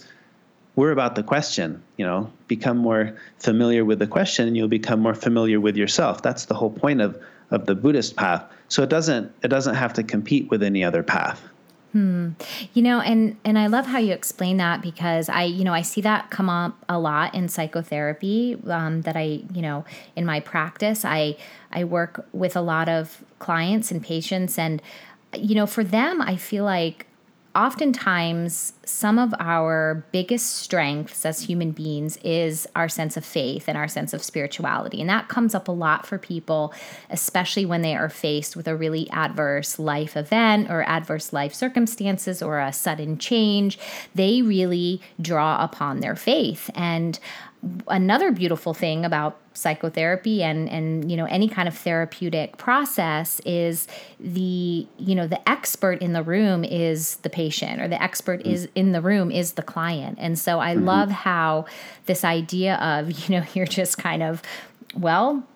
we're 0.80 0.92
about 0.92 1.14
the 1.14 1.22
question 1.22 1.82
you 1.98 2.06
know 2.06 2.32
become 2.48 2.78
more 2.78 3.14
familiar 3.38 3.84
with 3.84 3.98
the 3.98 4.06
question 4.06 4.48
and 4.48 4.56
you'll 4.56 4.66
become 4.66 4.98
more 4.98 5.14
familiar 5.14 5.60
with 5.60 5.76
yourself 5.76 6.22
that's 6.22 6.46
the 6.46 6.54
whole 6.54 6.70
point 6.70 7.02
of 7.02 7.20
of 7.50 7.66
the 7.66 7.74
buddhist 7.74 8.16
path 8.16 8.42
so 8.68 8.82
it 8.82 8.88
doesn't 8.88 9.30
it 9.42 9.48
doesn't 9.48 9.74
have 9.74 9.92
to 9.92 10.02
compete 10.02 10.48
with 10.50 10.62
any 10.62 10.82
other 10.82 11.02
path 11.02 11.46
Hmm. 11.92 12.30
You 12.72 12.82
know, 12.82 13.00
and 13.00 13.36
and 13.44 13.58
I 13.58 13.66
love 13.66 13.84
how 13.84 13.98
you 13.98 14.12
explain 14.12 14.58
that 14.58 14.80
because 14.80 15.28
I, 15.28 15.42
you 15.42 15.64
know, 15.64 15.74
I 15.74 15.82
see 15.82 16.00
that 16.02 16.30
come 16.30 16.48
up 16.48 16.76
a 16.88 17.00
lot 17.00 17.34
in 17.34 17.48
psychotherapy. 17.48 18.56
Um, 18.68 19.02
that 19.02 19.16
I, 19.16 19.42
you 19.52 19.60
know, 19.60 19.84
in 20.14 20.24
my 20.24 20.38
practice, 20.38 21.04
I 21.04 21.36
I 21.72 21.82
work 21.82 22.24
with 22.32 22.54
a 22.54 22.60
lot 22.60 22.88
of 22.88 23.24
clients 23.40 23.90
and 23.90 24.00
patients, 24.04 24.56
and 24.56 24.80
you 25.36 25.56
know, 25.56 25.66
for 25.66 25.82
them, 25.82 26.22
I 26.22 26.36
feel 26.36 26.62
like 26.62 27.06
oftentimes 27.54 28.72
some 28.84 29.18
of 29.18 29.34
our 29.40 30.04
biggest 30.12 30.56
strengths 30.56 31.24
as 31.24 31.42
human 31.42 31.72
beings 31.72 32.16
is 32.22 32.66
our 32.76 32.88
sense 32.88 33.16
of 33.16 33.24
faith 33.24 33.68
and 33.68 33.76
our 33.76 33.88
sense 33.88 34.12
of 34.12 34.22
spirituality. 34.22 35.00
And 35.00 35.10
that 35.10 35.28
comes 35.28 35.54
up 35.54 35.66
a 35.66 35.72
lot 35.72 36.06
for 36.06 36.18
people, 36.18 36.72
especially 37.08 37.64
when 37.64 37.82
they 37.82 37.96
are 37.96 38.08
faced 38.08 38.56
with 38.56 38.68
a 38.68 38.76
really 38.76 39.10
adverse 39.10 39.78
life 39.78 40.16
event 40.16 40.70
or 40.70 40.82
adverse 40.82 41.32
life 41.32 41.54
circumstances 41.54 42.40
or 42.40 42.60
a 42.60 42.72
sudden 42.72 43.18
change. 43.18 43.78
They 44.14 44.42
really 44.42 45.00
draw 45.20 45.62
upon 45.62 46.00
their 46.00 46.16
faith. 46.16 46.70
And 46.74 47.18
another 47.88 48.32
beautiful 48.32 48.72
thing 48.72 49.04
about 49.04 49.38
psychotherapy 49.52 50.42
and 50.42 50.68
and 50.70 51.10
you 51.10 51.16
know 51.16 51.26
any 51.26 51.48
kind 51.48 51.68
of 51.68 51.76
therapeutic 51.76 52.56
process 52.56 53.40
is 53.44 53.86
the 54.18 54.86
you 54.96 55.14
know 55.14 55.26
the 55.26 55.48
expert 55.48 56.00
in 56.00 56.12
the 56.12 56.22
room 56.22 56.64
is 56.64 57.16
the 57.16 57.28
patient 57.28 57.80
or 57.80 57.88
the 57.88 58.02
expert 58.02 58.40
mm-hmm. 58.40 58.50
is 58.50 58.68
in 58.74 58.92
the 58.92 59.02
room 59.02 59.30
is 59.30 59.52
the 59.52 59.62
client 59.62 60.16
and 60.20 60.38
so 60.38 60.58
i 60.58 60.74
mm-hmm. 60.74 60.86
love 60.86 61.10
how 61.10 61.66
this 62.06 62.24
idea 62.24 62.76
of 62.76 63.10
you 63.28 63.38
know 63.38 63.46
you're 63.52 63.66
just 63.66 63.98
kind 63.98 64.22
of 64.22 64.40
well 64.94 65.46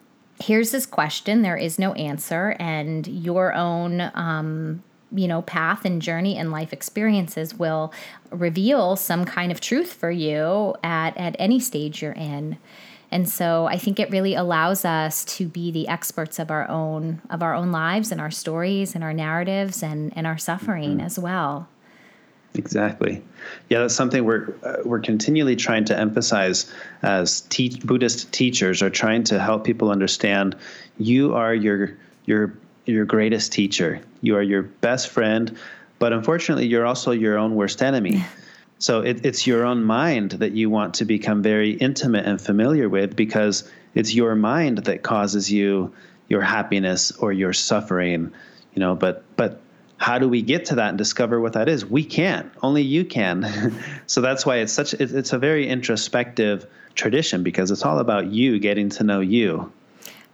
here's 0.43 0.73
this 0.73 0.85
question 0.85 1.43
there 1.43 1.57
is 1.57 1.79
no 1.79 1.93
answer 1.95 2.57
and 2.59 3.07
your 3.07 3.55
own 3.55 4.01
um, 4.15 4.83
you 5.15 5.29
know 5.29 5.43
path 5.43 5.85
and 5.85 6.03
journey 6.03 6.37
and 6.37 6.51
life 6.51 6.73
experiences 6.73 7.55
will 7.55 7.93
reveal 8.31 8.97
some 8.97 9.25
kind 9.25 9.51
of 9.53 9.61
truth 9.61 9.93
for 9.93 10.11
you 10.11 10.75
at 10.83 11.17
at 11.17 11.37
any 11.39 11.61
stage 11.61 12.03
you're 12.03 12.13
in 12.13 12.57
and 13.11 13.29
so 13.29 13.67
i 13.67 13.77
think 13.77 13.99
it 13.99 14.11
really 14.11 14.35
allows 14.35 14.85
us 14.85 15.25
to 15.25 15.47
be 15.47 15.71
the 15.71 15.89
experts 15.89 16.39
of 16.39 16.51
our 16.51 16.69
own 16.69 17.21
of 17.31 17.43
our 17.43 17.55
own 17.55 17.71
lives 17.73 18.11
and 18.11 18.21
our 18.21 18.31
stories 18.31 18.95
and 18.95 19.05
our 19.05 19.13
narratives 19.13 19.83
and 19.83 20.13
and 20.17 20.27
our 20.27 20.39
suffering 20.39 20.97
mm-hmm. 20.99 21.07
as 21.07 21.19
well 21.19 21.69
Exactly. 22.57 23.21
Yeah, 23.69 23.81
that's 23.81 23.95
something 23.95 24.25
we're 24.25 24.55
uh, 24.63 24.77
we're 24.85 25.01
continually 25.01 25.57
trying 25.57 25.85
to 25.87 25.99
emphasize 25.99 26.73
as 27.03 27.41
te- 27.43 27.81
Buddhist 27.85 28.31
teachers 28.33 28.81
are 28.81 28.91
trying 28.91 29.25
to 29.25 29.41
help 29.41 29.65
people 29.65 29.91
understand 29.91 30.55
you 30.97 31.35
are 31.35 31.53
your 31.53 31.97
your 32.27 32.55
your 32.87 33.05
greatest 33.05 33.53
teacher. 33.53 34.01
You 34.21 34.37
are 34.37 34.43
your 34.43 34.63
best 34.63 35.09
friend, 35.09 35.57
but 35.99 36.13
unfortunately, 36.13 36.67
you're 36.67 36.87
also 36.87 37.13
your 37.13 37.39
own 37.39 37.55
worst 37.55 37.83
enemy. 37.83 38.25
So 38.79 39.01
it, 39.01 39.25
it's 39.25 39.47
your 39.47 39.65
own 39.65 39.85
mind 39.85 40.33
that 40.33 40.53
you 40.53 40.69
want 40.69 40.95
to 40.95 41.05
become 41.05 41.43
very 41.43 41.71
intimate 41.71 42.27
and 42.27 42.41
familiar 42.41 42.89
with 42.89 43.17
because 43.17 43.71
it's 43.95 44.15
your 44.15 44.35
mind 44.35 44.79
that 44.79 45.03
causes 45.03 45.51
you 45.51 45.95
your 46.29 46.43
happiness 46.43 47.13
or 47.13 47.33
your 47.33 47.53
suffering. 47.53 48.33
You 48.75 48.81
know, 48.81 48.95
but 48.95 49.25
but 49.37 49.61
how 49.97 50.19
do 50.19 50.29
we 50.29 50.43
get 50.43 50.67
to 50.67 50.75
that 50.75 50.91
and 50.91 50.99
discover 50.99 51.41
what 51.41 51.55
that 51.55 51.69
is? 51.69 51.87
We 51.87 52.05
can't. 52.05 52.53
Only 52.63 52.83
you 52.83 53.05
can. 53.05 53.75
so 54.07 54.21
that's 54.21 54.45
why 54.45 54.57
it's 54.57 54.73
such. 54.73 54.93
It's 54.95 55.33
a 55.33 55.39
very 55.39 55.69
introspective 55.69 56.67
tradition 56.95 57.43
because 57.43 57.71
it's 57.71 57.85
all 57.85 57.99
about 57.99 58.27
you 58.27 58.59
getting 58.59 58.89
to 58.91 59.05
know 59.05 59.21
you 59.21 59.73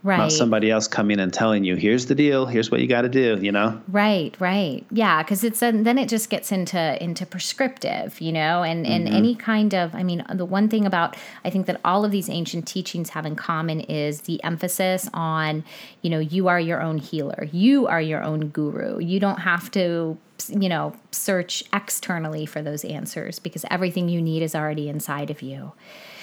right. 0.02 0.18
not 0.18 0.32
somebody 0.32 0.70
else 0.70 0.88
coming 0.88 1.20
and 1.20 1.32
telling 1.32 1.64
you 1.64 1.76
here's 1.76 2.06
the 2.06 2.14
deal. 2.14 2.46
Here's 2.46 2.70
what 2.70 2.80
you 2.80 2.86
got 2.86 3.02
to 3.02 3.08
do 3.08 3.38
you 3.40 3.52
know? 3.52 3.80
Right 3.88 4.34
right. 4.40 4.84
Yeah 4.90 5.22
because 5.22 5.44
it's 5.44 5.62
a, 5.62 5.72
then 5.72 5.98
it 5.98 6.08
just 6.08 6.30
gets 6.30 6.52
into 6.52 7.02
into 7.02 7.26
prescriptive 7.26 8.20
you 8.20 8.32
know? 8.32 8.62
And 8.62 8.86
and 8.86 9.06
mm-hmm. 9.06 9.16
any 9.16 9.34
kind 9.34 9.74
of 9.74 9.94
i 9.94 10.02
mean 10.02 10.24
the 10.32 10.44
one 10.44 10.68
thing 10.68 10.86
about 10.86 11.16
i 11.44 11.50
think 11.50 11.66
that 11.66 11.80
all 11.84 12.04
of 12.04 12.10
these 12.10 12.28
ancient 12.28 12.66
teachings 12.66 13.10
have 13.10 13.26
in 13.26 13.36
common 13.36 13.80
is 13.80 14.22
the 14.22 14.42
emphasis 14.44 15.08
on 15.12 15.64
you 16.02 16.10
know 16.10 16.18
you 16.18 16.48
are 16.48 16.60
your 16.60 16.80
own 16.80 16.98
healer. 16.98 17.48
You 17.52 17.86
are 17.86 18.00
your 18.00 18.22
own 18.22 18.48
guru. 18.48 18.98
You 19.00 19.20
don't 19.20 19.40
have 19.40 19.70
to 19.72 20.16
you 20.48 20.68
know 20.68 20.94
search 21.10 21.64
externally 21.72 22.46
for 22.46 22.62
those 22.62 22.84
answers 22.84 23.38
because 23.38 23.64
everything 23.70 24.08
you 24.08 24.22
need 24.22 24.42
is 24.42 24.54
already 24.54 24.88
inside 24.88 25.30
of 25.30 25.42
you 25.42 25.72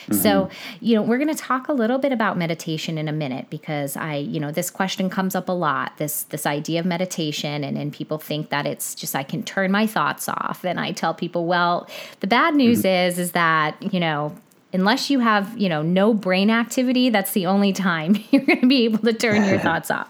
Mm-hmm. 0.07 0.21
So, 0.21 0.49
you 0.79 0.95
know, 0.95 1.01
we're 1.01 1.17
going 1.17 1.33
to 1.33 1.41
talk 1.41 1.67
a 1.67 1.73
little 1.73 1.97
bit 1.97 2.11
about 2.11 2.37
meditation 2.37 2.97
in 2.97 3.07
a 3.07 3.11
minute 3.11 3.49
because 3.49 3.97
I, 3.97 4.15
you 4.15 4.39
know, 4.39 4.51
this 4.51 4.69
question 4.69 5.09
comes 5.09 5.35
up 5.35 5.49
a 5.49 5.53
lot. 5.53 5.97
This 5.97 6.23
this 6.23 6.45
idea 6.45 6.79
of 6.79 6.85
meditation 6.85 7.63
and 7.63 7.77
and 7.77 7.91
people 7.91 8.17
think 8.17 8.49
that 8.49 8.65
it's 8.65 8.95
just 8.95 9.15
I 9.15 9.23
can 9.23 9.43
turn 9.43 9.71
my 9.71 9.85
thoughts 9.85 10.29
off 10.29 10.63
and 10.63 10.79
I 10.79 10.91
tell 10.91 11.13
people, 11.13 11.45
well, 11.45 11.89
the 12.21 12.27
bad 12.27 12.55
news 12.55 12.79
mm-hmm. 12.79 13.09
is 13.09 13.19
is 13.19 13.31
that, 13.33 13.75
you 13.93 13.99
know, 13.99 14.35
unless 14.73 15.09
you 15.09 15.19
have, 15.19 15.57
you 15.57 15.69
know, 15.69 15.81
no 15.81 16.13
brain 16.13 16.49
activity, 16.49 17.09
that's 17.09 17.31
the 17.31 17.45
only 17.45 17.73
time 17.73 18.15
you're 18.31 18.43
going 18.43 18.61
to 18.61 18.67
be 18.67 18.85
able 18.85 18.99
to 18.99 19.13
turn 19.13 19.43
your 19.45 19.59
thoughts 19.67 19.91
off. 19.91 20.09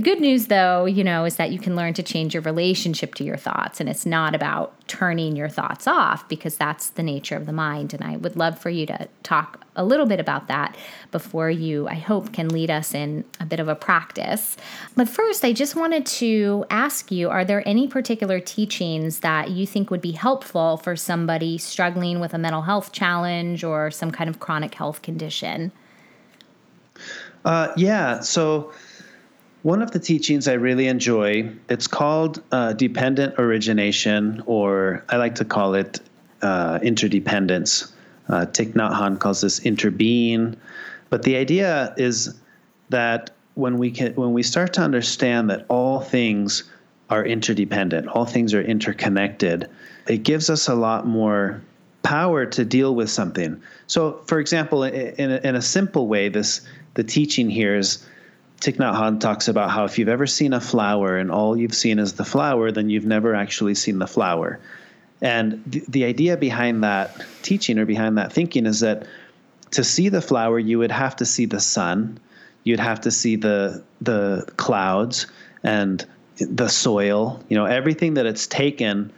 The 0.00 0.04
good 0.12 0.22
news, 0.22 0.46
though, 0.46 0.86
you 0.86 1.04
know, 1.04 1.26
is 1.26 1.36
that 1.36 1.52
you 1.52 1.58
can 1.58 1.76
learn 1.76 1.92
to 1.92 2.02
change 2.02 2.32
your 2.32 2.42
relationship 2.42 3.14
to 3.16 3.22
your 3.22 3.36
thoughts. 3.36 3.80
And 3.80 3.88
it's 3.90 4.06
not 4.06 4.34
about 4.34 4.72
turning 4.88 5.36
your 5.36 5.50
thoughts 5.50 5.86
off 5.86 6.26
because 6.26 6.56
that's 6.56 6.88
the 6.88 7.02
nature 7.02 7.36
of 7.36 7.44
the 7.44 7.52
mind. 7.52 7.92
And 7.92 8.02
I 8.02 8.16
would 8.16 8.34
love 8.34 8.58
for 8.58 8.70
you 8.70 8.86
to 8.86 9.08
talk 9.22 9.62
a 9.76 9.84
little 9.84 10.06
bit 10.06 10.18
about 10.18 10.48
that 10.48 10.74
before 11.12 11.50
you, 11.50 11.86
I 11.86 11.96
hope, 11.96 12.32
can 12.32 12.48
lead 12.48 12.70
us 12.70 12.94
in 12.94 13.26
a 13.40 13.44
bit 13.44 13.60
of 13.60 13.68
a 13.68 13.74
practice. 13.74 14.56
But 14.96 15.06
first, 15.06 15.44
I 15.44 15.52
just 15.52 15.76
wanted 15.76 16.06
to 16.06 16.64
ask 16.70 17.12
you 17.12 17.28
are 17.28 17.44
there 17.44 17.62
any 17.68 17.86
particular 17.86 18.40
teachings 18.40 19.20
that 19.20 19.50
you 19.50 19.66
think 19.66 19.90
would 19.90 20.00
be 20.00 20.12
helpful 20.12 20.78
for 20.78 20.96
somebody 20.96 21.58
struggling 21.58 22.20
with 22.20 22.32
a 22.32 22.38
mental 22.38 22.62
health 22.62 22.92
challenge 22.92 23.64
or 23.64 23.90
some 23.90 24.12
kind 24.12 24.30
of 24.30 24.40
chronic 24.40 24.74
health 24.74 25.02
condition? 25.02 25.72
Uh, 27.44 27.74
yeah. 27.76 28.20
So, 28.20 28.72
one 29.62 29.82
of 29.82 29.90
the 29.90 29.98
teachings 29.98 30.48
I 30.48 30.54
really 30.54 30.86
enjoy, 30.86 31.50
it's 31.68 31.86
called 31.86 32.42
uh, 32.50 32.72
dependent 32.72 33.34
origination, 33.38 34.42
or 34.46 35.04
I 35.08 35.16
like 35.16 35.34
to 35.36 35.44
call 35.44 35.74
it 35.74 36.00
uh, 36.40 36.78
interdependence. 36.82 37.92
Uh, 38.28 38.46
Thich 38.46 38.72
Nhat 38.72 38.92
Hanh 38.92 39.18
calls 39.18 39.42
this 39.42 39.60
interbeing. 39.60 40.56
But 41.10 41.24
the 41.24 41.36
idea 41.36 41.92
is 41.96 42.40
that 42.88 43.30
when 43.54 43.78
we 43.78 43.90
can 43.90 44.14
when 44.14 44.32
we 44.32 44.42
start 44.42 44.72
to 44.74 44.80
understand 44.80 45.50
that 45.50 45.66
all 45.68 46.00
things 46.00 46.64
are 47.10 47.26
interdependent, 47.26 48.06
all 48.08 48.24
things 48.24 48.54
are 48.54 48.62
interconnected, 48.62 49.68
it 50.06 50.22
gives 50.22 50.48
us 50.48 50.68
a 50.68 50.74
lot 50.74 51.06
more 51.06 51.60
power 52.02 52.46
to 52.46 52.64
deal 52.64 52.94
with 52.94 53.10
something. 53.10 53.60
So, 53.88 54.22
for 54.26 54.38
example, 54.38 54.84
in 54.84 55.30
a, 55.32 55.36
in 55.46 55.56
a 55.56 55.62
simple 55.62 56.06
way, 56.08 56.28
this 56.28 56.62
the 56.94 57.04
teaching 57.04 57.50
here 57.50 57.76
is 57.76 58.06
Thich 58.60 58.76
Nhat 58.76 58.94
Hanh 58.94 59.20
talks 59.20 59.48
about 59.48 59.70
how 59.70 59.84
if 59.84 59.98
you've 59.98 60.08
ever 60.08 60.26
seen 60.26 60.52
a 60.52 60.60
flower 60.60 61.16
and 61.16 61.30
all 61.30 61.56
you've 61.56 61.74
seen 61.74 61.98
is 61.98 62.12
the 62.14 62.26
flower, 62.26 62.70
then 62.70 62.90
you've 62.90 63.06
never 63.06 63.34
actually 63.34 63.74
seen 63.74 63.98
the 63.98 64.06
flower. 64.06 64.60
And 65.22 65.62
the, 65.66 65.82
the 65.88 66.04
idea 66.04 66.36
behind 66.36 66.84
that 66.84 67.24
teaching 67.42 67.78
or 67.78 67.86
behind 67.86 68.18
that 68.18 68.32
thinking 68.32 68.66
is 68.66 68.80
that 68.80 69.06
to 69.72 69.82
see 69.82 70.10
the 70.10 70.20
flower, 70.20 70.58
you 70.58 70.78
would 70.78 70.90
have 70.90 71.16
to 71.16 71.26
see 71.26 71.46
the 71.46 71.60
sun, 71.60 72.18
you'd 72.64 72.80
have 72.80 73.00
to 73.02 73.10
see 73.10 73.36
the 73.36 73.82
the 74.02 74.46
clouds 74.56 75.26
and 75.62 76.04
the 76.36 76.68
soil, 76.68 77.42
you 77.48 77.56
know, 77.56 77.64
everything 77.64 78.14
that 78.14 78.26
it's 78.26 78.46
taken 78.46 79.12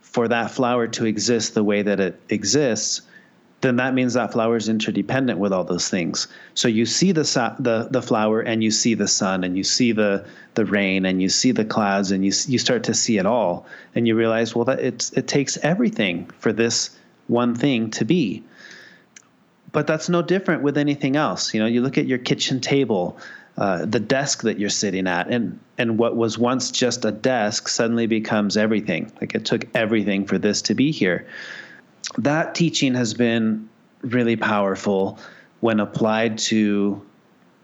for 0.00 0.28
that 0.28 0.50
flower 0.50 0.86
to 0.88 1.04
exist 1.04 1.54
the 1.54 1.64
way 1.64 1.82
that 1.82 2.00
it 2.00 2.20
exists 2.30 3.02
then 3.62 3.76
that 3.76 3.94
means 3.94 4.14
that 4.14 4.32
flower 4.32 4.56
is 4.56 4.68
interdependent 4.68 5.38
with 5.38 5.52
all 5.52 5.64
those 5.64 5.88
things. 5.88 6.28
So 6.54 6.68
you 6.68 6.84
see 6.84 7.12
the 7.12 7.22
the 7.58 7.88
the 7.90 8.02
flower 8.02 8.40
and 8.40 8.62
you 8.62 8.70
see 8.70 8.94
the 8.94 9.08
sun 9.08 9.44
and 9.44 9.56
you 9.56 9.64
see 9.64 9.92
the 9.92 10.26
the 10.54 10.64
rain 10.64 11.06
and 11.06 11.22
you 11.22 11.28
see 11.28 11.52
the 11.52 11.64
clouds 11.64 12.10
and 12.10 12.24
you 12.24 12.32
you 12.46 12.58
start 12.58 12.84
to 12.84 12.94
see 12.94 13.18
it 13.18 13.26
all 13.26 13.66
and 13.94 14.06
you 14.06 14.14
realize 14.14 14.54
well 14.54 14.66
that 14.66 14.80
it's 14.80 15.10
it 15.12 15.26
takes 15.26 15.56
everything 15.58 16.30
for 16.38 16.52
this 16.52 16.90
one 17.28 17.54
thing 17.54 17.90
to 17.92 18.04
be. 18.04 18.44
But 19.72 19.86
that's 19.86 20.08
no 20.08 20.22
different 20.22 20.62
with 20.62 20.78
anything 20.78 21.16
else. 21.16 21.52
You 21.52 21.60
know, 21.60 21.66
you 21.66 21.80
look 21.80 21.98
at 21.98 22.06
your 22.06 22.18
kitchen 22.18 22.60
table, 22.60 23.18
uh, 23.58 23.84
the 23.84 24.00
desk 24.00 24.42
that 24.42 24.58
you're 24.58 24.70
sitting 24.70 25.06
at, 25.06 25.28
and 25.28 25.58
and 25.78 25.98
what 25.98 26.14
was 26.14 26.38
once 26.38 26.70
just 26.70 27.06
a 27.06 27.10
desk 27.10 27.68
suddenly 27.68 28.06
becomes 28.06 28.58
everything. 28.58 29.10
Like 29.18 29.34
it 29.34 29.46
took 29.46 29.64
everything 29.74 30.26
for 30.26 30.36
this 30.36 30.60
to 30.62 30.74
be 30.74 30.90
here 30.90 31.26
that 32.18 32.54
teaching 32.54 32.94
has 32.94 33.14
been 33.14 33.68
really 34.02 34.36
powerful 34.36 35.18
when 35.60 35.80
applied 35.80 36.38
to 36.38 37.02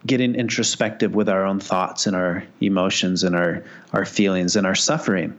getting 0.07 0.35
introspective 0.35 1.15
with 1.15 1.29
our 1.29 1.45
own 1.45 1.61
thoughts 1.61 2.07
and 2.07 2.17
our 2.17 2.45
emotions 2.61 3.23
and 3.23 3.37
our, 3.37 3.63
our 3.93 4.05
feelings 4.05 4.57
and 4.57 4.67
our 4.67 4.75
suffering. 4.75 5.37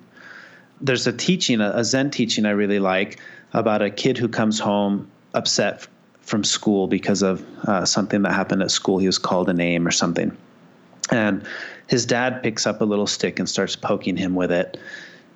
There's 0.79 1.05
a 1.07 1.13
teaching, 1.13 1.61
a 1.61 1.83
Zen 1.83 2.11
teaching 2.11 2.45
I 2.45 2.51
really 2.51 2.79
like 2.79 3.19
about 3.53 3.81
a 3.81 3.89
kid 3.89 4.17
who 4.17 4.27
comes 4.27 4.59
home 4.59 5.09
upset 5.33 5.87
from 6.21 6.43
school 6.43 6.87
because 6.87 7.21
of 7.21 7.45
uh, 7.67 7.85
something 7.85 8.21
that 8.21 8.31
happened 8.31 8.63
at 8.63 8.71
school. 8.71 8.97
He 8.97 9.05
was 9.05 9.17
called 9.17 9.49
a 9.49 9.53
name 9.53 9.85
or 9.85 9.91
something. 9.91 10.35
And 11.11 11.45
his 11.87 12.05
dad 12.05 12.41
picks 12.41 12.65
up 12.65 12.81
a 12.81 12.85
little 12.85 13.07
stick 13.07 13.39
and 13.39 13.49
starts 13.49 13.75
poking 13.75 14.15
him 14.15 14.35
with 14.35 14.51
it 14.51 14.77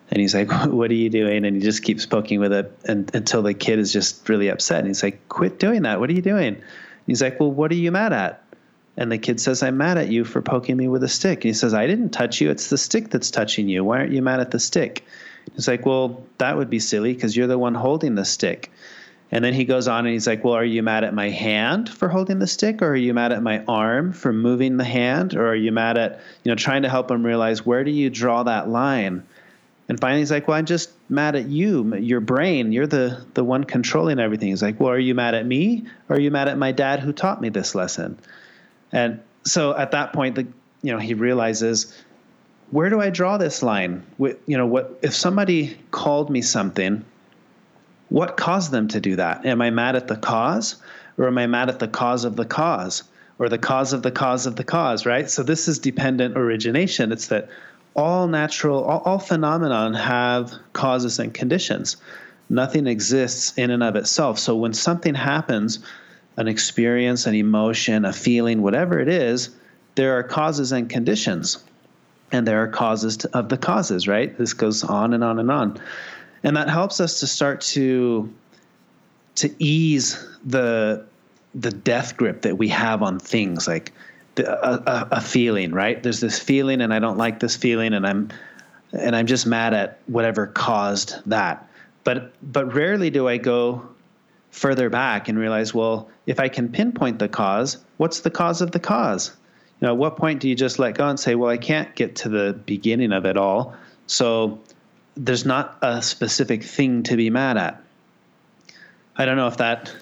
and 0.10 0.22
he's 0.22 0.34
like, 0.34 0.52
"What 0.66 0.92
are 0.92 0.96
you 0.96 1.10
doing?" 1.10 1.46
And 1.46 1.56
he 1.56 1.62
just 1.62 1.84
keeps 1.84 2.06
poking 2.06 2.40
with 2.40 2.54
it 2.54 2.72
and, 2.86 3.14
until 3.14 3.42
the 3.42 3.54
kid 3.54 3.80
is 3.80 3.92
just 3.92 4.28
really 4.30 4.50
upset. 4.50 4.80
And 4.80 4.88
he's 4.88 5.04
like, 5.04 5.28
"Quit 5.30 5.60
doing 5.60 5.84
that! 5.84 6.00
What 6.00 6.10
are 6.10 6.14
you 6.14 6.22
doing?" 6.22 6.56
And 6.56 6.64
he's 7.06 7.22
like, 7.22 7.40
"Well, 7.40 7.52
what 7.52 7.72
are 7.72 7.76
you 7.76 7.92
mad 7.92 8.14
at?" 8.14 8.44
And 8.96 9.12
the 9.12 9.18
kid 9.18 9.40
says, 9.40 9.62
"I'm 9.64 9.78
mad 9.78 9.98
at 9.98 10.10
you 10.10 10.24
for 10.24 10.42
poking 10.42 10.78
me 10.78 10.88
with 10.88 11.04
a 11.04 11.10
stick." 11.10 11.40
And 11.40 11.46
he 11.46 11.54
says, 11.54 11.74
"I 11.74 11.88
didn't 11.88 12.10
touch 12.10 12.42
you. 12.42 12.50
It's 12.50 12.70
the 12.70 12.78
stick 12.78 13.10
that's 13.10 13.32
touching 13.32 13.70
you. 13.70 13.84
Why 13.84 14.00
aren't 14.00 14.12
you 14.12 14.22
mad 14.22 14.40
at 14.40 14.52
the 14.52 14.60
stick?" 14.60 15.06
He's 15.56 15.68
like, 15.68 15.86
"Well, 15.86 16.24
that 16.38 16.58
would 16.58 16.70
be 16.70 16.80
silly 16.80 17.14
because 17.14 17.36
you're 17.36 17.48
the 17.48 17.60
one 17.60 17.76
holding 17.76 18.16
the 18.16 18.26
stick." 18.26 18.72
And 19.32 19.44
then 19.44 19.54
he 19.54 19.66
goes 19.66 19.88
on 19.90 20.06
and 20.06 20.14
he's 20.14 20.28
like, 20.28 20.44
Well, 20.44 20.54
are 20.54 20.64
you 20.64 20.82
mad 20.82 21.04
at 21.04 21.14
my 21.14 21.30
hand 21.30 21.90
for 21.90 22.08
holding 22.08 22.40
the 22.40 22.48
stick? 22.48 22.82
Or 22.82 22.92
are 22.92 22.96
you 22.96 23.14
mad 23.14 23.34
at 23.34 23.44
my 23.44 23.62
arm 23.68 24.14
for 24.14 24.32
moving 24.32 24.78
the 24.78 24.86
hand? 24.86 25.36
Or 25.36 25.48
are 25.48 25.56
you 25.56 25.72
mad 25.72 25.98
at, 25.98 26.22
you 26.44 26.52
know, 26.52 26.56
trying 26.56 26.84
to 26.84 26.90
help 26.90 27.12
him 27.12 27.26
realize 27.26 27.66
where 27.66 27.84
do 27.84 27.92
you 27.92 28.10
draw 28.10 28.44
that 28.44 28.70
line? 28.70 29.24
And 29.90 30.00
finally, 30.00 30.20
he's 30.20 30.32
like, 30.32 30.48
"Well, 30.48 30.58
I'm 30.58 30.66
just 30.66 30.92
mad 31.10 31.36
at 31.36 31.48
you, 31.48 31.96
your 31.96 32.20
brain. 32.20 32.72
You're 32.72 32.88
the 32.88 33.26
the 33.34 33.44
one 33.44 33.64
controlling 33.64 34.20
everything." 34.20 34.50
He's 34.50 34.62
like, 34.62 34.80
"Well, 34.80 34.92
are 34.92 35.00
you 35.00 35.16
mad 35.16 35.34
at 35.34 35.46
me, 35.46 35.86
or 36.10 36.18
are 36.18 36.20
you 36.20 36.32
mad 36.32 36.48
at 36.48 36.58
my 36.58 36.72
dad 36.72 37.00
who 37.00 37.14
taught 37.14 37.42
me 37.42 37.50
this 37.50 37.74
lesson?" 37.74 38.20
And 38.92 39.20
so 39.44 39.76
at 39.76 39.92
that 39.92 40.14
point, 40.14 40.36
the 40.36 40.48
you 40.82 40.92
know 40.92 41.00
he 41.00 41.14
realizes, 41.14 41.94
where 42.72 42.90
do 42.90 43.00
I 43.00 43.10
draw 43.10 43.38
this 43.38 43.64
line? 43.64 44.06
You 44.20 44.58
know, 44.58 44.66
what 44.66 45.00
if 45.02 45.16
somebody 45.16 45.78
called 45.92 46.30
me 46.30 46.42
something? 46.42 47.06
What 48.10 48.38
caused 48.38 48.72
them 48.72 48.88
to 48.90 49.00
do 49.00 49.16
that? 49.18 49.46
Am 49.46 49.62
I 49.62 49.70
mad 49.70 49.96
at 49.96 50.08
the 50.08 50.16
cause, 50.16 50.76
or 51.18 51.28
am 51.28 51.38
I 51.38 51.48
mad 51.48 51.70
at 51.70 51.80
the 51.80 51.88
cause 51.88 52.26
of 52.26 52.36
the 52.36 52.46
cause, 52.46 53.04
or 53.40 53.50
the 53.50 53.58
cause 53.58 53.94
of 53.94 54.04
the 54.04 54.12
cause 54.12 54.46
of 54.46 54.56
the 54.56 54.64
cause? 54.64 55.06
Right. 55.06 55.30
So 55.30 55.44
this 55.44 55.68
is 55.68 55.80
dependent 55.80 56.38
origination. 56.38 57.12
It's 57.12 57.28
that 57.28 57.50
all 57.98 58.28
natural, 58.28 58.84
all, 58.84 59.00
all 59.00 59.20
phenomenon 59.20 59.96
have 59.96 60.54
causes 60.72 61.18
and 61.18 61.34
conditions. 61.34 61.98
Nothing 62.50 62.88
exists 62.88 63.58
in 63.58 63.72
and 63.72 63.84
of 63.84 63.96
itself. 63.96 64.40
So 64.40 64.56
when 64.56 64.74
something 64.74 65.16
happens, 65.16 65.80
an 66.38 66.48
experience, 66.48 67.26
an 67.26 67.34
emotion, 67.34 68.06
a 68.06 68.14
feeling, 68.14 68.62
whatever 68.62 69.00
it 69.00 69.10
is, 69.10 69.50
there 69.96 70.18
are 70.18 70.24
causes 70.24 70.72
and 70.72 70.88
conditions. 70.88 71.64
And 72.32 72.48
there 72.48 72.62
are 72.62 72.68
causes 72.68 73.18
to, 73.18 73.38
of 73.38 73.50
the 73.50 73.58
causes, 73.58 74.08
right? 74.08 74.38
This 74.38 74.54
goes 74.54 74.84
on 74.84 75.14
and 75.14 75.24
on 75.24 75.40
and 75.40 75.50
on. 75.50 75.82
And 76.44 76.56
that 76.56 76.70
helps 76.70 77.02
us 77.02 77.20
to 77.22 77.28
start 77.28 77.62
to 77.62 78.32
to 79.36 79.54
ease 79.60 80.26
the 80.46 81.06
the 81.56 81.72
death 81.72 82.18
grip 82.18 82.42
that 82.42 82.58
we 82.58 82.68
have 82.68 83.02
on 83.02 83.20
things 83.20 83.68
like 83.68 83.94
a, 84.40 85.08
a, 85.12 85.22
feeling, 85.22 85.72
right? 85.72 86.02
There's 86.02 86.20
this 86.20 86.40
feeling, 86.40 86.82
and 86.82 86.94
I 86.94 87.00
don't 87.00 87.18
like 87.18 87.40
this 87.40 87.56
feeling, 87.56 87.94
and 87.94 88.06
I'm 88.06 88.30
and 88.94 89.16
I'm 89.16 89.28
just 89.28 89.46
mad 89.46 89.74
at 89.74 90.00
whatever 90.08 90.48
caused 90.48 91.16
that. 91.26 91.70
But 92.04 92.32
but 92.42 92.74
rarely 92.74 93.10
do 93.10 93.28
I 93.28 93.38
go 93.38 93.88
further 94.52 94.90
back 94.90 95.28
and 95.28 95.38
realize, 95.38 95.74
well, 95.74 96.10
if 96.26 96.40
I 96.40 96.50
can 96.50 96.70
pinpoint 96.70 97.20
the 97.20 97.28
cause, 97.28 97.78
what's 97.98 98.22
the 98.22 98.32
cause 98.32 98.62
of 98.62 98.72
the 98.72 98.80
cause? 98.80 99.36
You 99.80 99.88
know, 99.88 99.94
at 99.94 99.98
what 99.98 100.18
point 100.18 100.40
do 100.40 100.50
you 100.50 100.56
just 100.56 100.80
let 100.80 100.96
go 100.96 101.08
and 101.08 101.20
say, 101.20 101.36
well, 101.36 101.52
I 101.52 101.58
can't 101.58 101.94
get 101.96 102.16
to 102.18 102.30
the 102.30 102.54
beginning 102.66 103.12
of 103.12 103.26
it 103.26 103.38
all, 103.38 103.76
so 104.08 104.60
there's 105.16 105.46
not 105.46 105.78
a 105.82 106.02
specific 106.02 106.64
thing 106.64 107.04
to 107.04 107.16
be 107.16 107.30
mad 107.30 107.58
at. 107.58 107.82
I 109.16 109.26
don't 109.26 109.38
know 109.38 109.48
if 109.48 109.58
that 109.58 109.94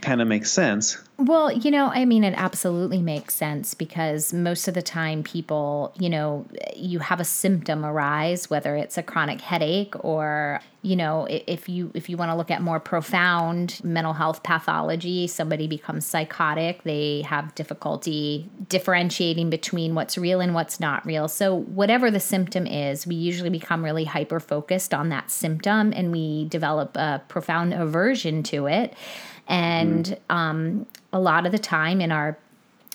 kind 0.00 0.20
of 0.20 0.28
makes 0.28 0.50
sense. 0.50 0.98
Well, 1.16 1.52
you 1.52 1.70
know, 1.70 1.86
I 1.86 2.06
mean, 2.06 2.24
it 2.24 2.34
absolutely 2.36 3.00
makes 3.00 3.34
sense 3.34 3.72
because 3.72 4.32
most 4.32 4.66
of 4.66 4.74
the 4.74 4.82
time, 4.82 5.22
people, 5.22 5.94
you 5.96 6.10
know, 6.10 6.44
you 6.74 6.98
have 6.98 7.20
a 7.20 7.24
symptom 7.24 7.84
arise, 7.84 8.50
whether 8.50 8.74
it's 8.74 8.98
a 8.98 9.02
chronic 9.02 9.40
headache 9.40 9.94
or, 10.04 10.60
you 10.82 10.96
know, 10.96 11.28
if 11.30 11.68
you 11.68 11.92
if 11.94 12.08
you 12.08 12.16
want 12.16 12.32
to 12.32 12.34
look 12.34 12.50
at 12.50 12.62
more 12.62 12.80
profound 12.80 13.80
mental 13.84 14.12
health 14.12 14.42
pathology, 14.42 15.28
somebody 15.28 15.68
becomes 15.68 16.04
psychotic, 16.04 16.82
they 16.82 17.22
have 17.22 17.54
difficulty 17.54 18.50
differentiating 18.68 19.50
between 19.50 19.94
what's 19.94 20.18
real 20.18 20.40
and 20.40 20.52
what's 20.52 20.80
not 20.80 21.06
real. 21.06 21.28
So, 21.28 21.54
whatever 21.54 22.10
the 22.10 22.20
symptom 22.20 22.66
is, 22.66 23.06
we 23.06 23.14
usually 23.14 23.50
become 23.50 23.84
really 23.84 24.04
hyper 24.04 24.40
focused 24.40 24.92
on 24.92 25.10
that 25.10 25.30
symptom 25.30 25.92
and 25.94 26.10
we 26.10 26.46
develop 26.48 26.96
a 26.96 27.22
profound 27.28 27.72
aversion 27.72 28.42
to 28.44 28.66
it. 28.66 28.94
And 29.46 30.04
mm. 30.04 30.34
um, 30.34 30.86
a 31.12 31.20
lot 31.20 31.46
of 31.46 31.52
the 31.52 31.58
time 31.58 32.00
in 32.00 32.12
our 32.12 32.38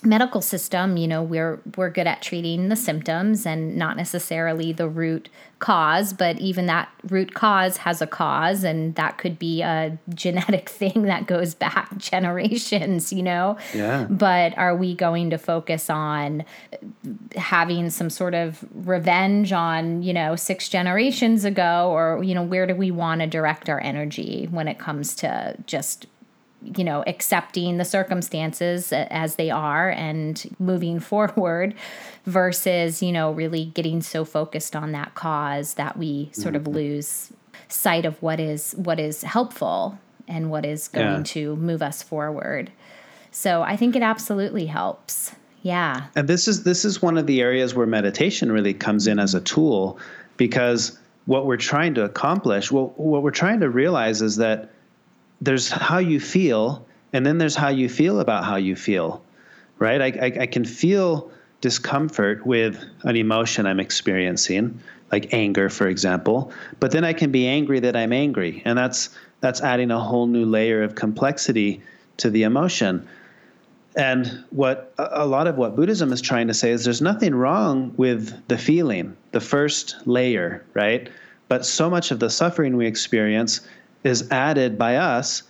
medical 0.02 0.40
system, 0.40 0.96
you 0.96 1.06
know, 1.06 1.22
we're 1.22 1.60
we're 1.76 1.90
good 1.90 2.06
at 2.06 2.22
treating 2.22 2.68
the 2.68 2.76
symptoms 2.76 3.44
and 3.44 3.76
not 3.76 3.96
necessarily 3.96 4.72
the 4.72 4.88
root 4.88 5.28
cause, 5.58 6.14
but 6.14 6.38
even 6.38 6.66
that 6.66 6.88
root 7.10 7.34
cause 7.34 7.78
has 7.78 8.00
a 8.00 8.06
cause 8.06 8.64
and 8.64 8.94
that 8.94 9.18
could 9.18 9.38
be 9.38 9.60
a 9.60 9.98
genetic 10.14 10.68
thing 10.70 11.02
that 11.02 11.26
goes 11.26 11.54
back 11.54 11.96
generations, 11.98 13.12
you 13.12 13.22
know. 13.22 13.58
Yeah. 13.74 14.06
But 14.08 14.56
are 14.56 14.74
we 14.74 14.94
going 14.94 15.30
to 15.30 15.38
focus 15.38 15.90
on 15.90 16.44
having 17.36 17.90
some 17.90 18.08
sort 18.08 18.34
of 18.34 18.64
revenge 18.74 19.52
on, 19.52 20.02
you 20.02 20.14
know, 20.14 20.34
six 20.34 20.68
generations 20.68 21.44
ago 21.44 21.90
or 21.90 22.24
you 22.24 22.34
know, 22.34 22.42
where 22.42 22.66
do 22.66 22.74
we 22.74 22.90
want 22.90 23.20
to 23.20 23.26
direct 23.26 23.68
our 23.68 23.80
energy 23.80 24.48
when 24.50 24.66
it 24.66 24.78
comes 24.78 25.14
to 25.16 25.56
just 25.66 26.06
you 26.62 26.84
know, 26.84 27.02
accepting 27.06 27.78
the 27.78 27.84
circumstances 27.84 28.92
as 28.92 29.36
they 29.36 29.50
are 29.50 29.90
and 29.90 30.54
moving 30.58 31.00
forward 31.10 31.74
versus, 32.24 33.02
you 33.02 33.12
know, 33.12 33.32
really 33.32 33.66
getting 33.66 34.02
so 34.02 34.24
focused 34.24 34.76
on 34.76 34.92
that 34.92 35.14
cause 35.14 35.74
that 35.74 35.96
we 35.96 36.30
sort 36.32 36.54
mm-hmm. 36.54 36.68
of 36.68 36.74
lose 36.74 37.32
sight 37.68 38.04
of 38.04 38.20
what 38.22 38.40
is 38.40 38.72
what 38.76 38.98
is 38.98 39.22
helpful 39.22 39.98
and 40.26 40.50
what 40.50 40.64
is 40.64 40.88
going 40.88 41.06
yeah. 41.06 41.22
to 41.24 41.56
move 41.56 41.82
us 41.82 42.02
forward. 42.02 42.70
So 43.30 43.62
I 43.62 43.76
think 43.76 43.96
it 43.96 44.02
absolutely 44.02 44.66
helps. 44.66 45.32
Yeah. 45.62 46.06
And 46.16 46.28
this 46.28 46.48
is 46.48 46.64
this 46.64 46.84
is 46.84 47.02
one 47.02 47.18
of 47.18 47.26
the 47.26 47.40
areas 47.40 47.74
where 47.74 47.86
meditation 47.86 48.50
really 48.50 48.74
comes 48.74 49.06
in 49.06 49.18
as 49.18 49.34
a 49.34 49.40
tool 49.40 49.98
because 50.36 50.98
what 51.26 51.46
we're 51.46 51.56
trying 51.56 51.94
to 51.94 52.04
accomplish, 52.04 52.72
well, 52.72 52.92
what 52.96 53.22
we're 53.22 53.30
trying 53.30 53.60
to 53.60 53.68
realize 53.68 54.22
is 54.22 54.36
that 54.36 54.70
there's 55.40 55.70
how 55.70 55.98
you 55.98 56.20
feel, 56.20 56.86
and 57.12 57.24
then 57.24 57.38
there's 57.38 57.56
how 57.56 57.68
you 57.68 57.88
feel 57.88 58.20
about 58.20 58.44
how 58.44 58.56
you 58.56 58.76
feel, 58.76 59.22
right? 59.78 60.00
I, 60.00 60.06
I, 60.06 60.42
I 60.42 60.46
can 60.46 60.64
feel 60.64 61.30
discomfort 61.60 62.46
with 62.46 62.82
an 63.02 63.16
emotion 63.16 63.66
I'm 63.66 63.80
experiencing, 63.80 64.80
like 65.12 65.32
anger, 65.32 65.68
for 65.68 65.88
example. 65.88 66.52
But 66.78 66.90
then 66.90 67.04
I 67.04 67.12
can 67.12 67.30
be 67.30 67.46
angry 67.46 67.80
that 67.80 67.96
I'm 67.96 68.12
angry, 68.12 68.62
and 68.64 68.78
that's 68.78 69.10
that's 69.40 69.60
adding 69.62 69.90
a 69.90 69.98
whole 69.98 70.26
new 70.26 70.44
layer 70.44 70.82
of 70.82 70.94
complexity 70.94 71.82
to 72.18 72.30
the 72.30 72.42
emotion. 72.42 73.08
And 73.96 74.44
what 74.50 74.94
a 74.98 75.26
lot 75.26 75.46
of 75.46 75.56
what 75.56 75.74
Buddhism 75.74 76.12
is 76.12 76.20
trying 76.20 76.46
to 76.46 76.54
say 76.54 76.70
is 76.70 76.84
there's 76.84 77.02
nothing 77.02 77.34
wrong 77.34 77.92
with 77.96 78.46
the 78.46 78.56
feeling, 78.58 79.16
the 79.32 79.40
first 79.40 79.96
layer, 80.06 80.64
right? 80.74 81.10
But 81.48 81.66
so 81.66 81.90
much 81.90 82.12
of 82.12 82.20
the 82.20 82.30
suffering 82.30 82.76
we 82.76 82.86
experience 82.86 83.62
is 84.04 84.30
added 84.30 84.78
by 84.78 84.96
us 84.96 85.42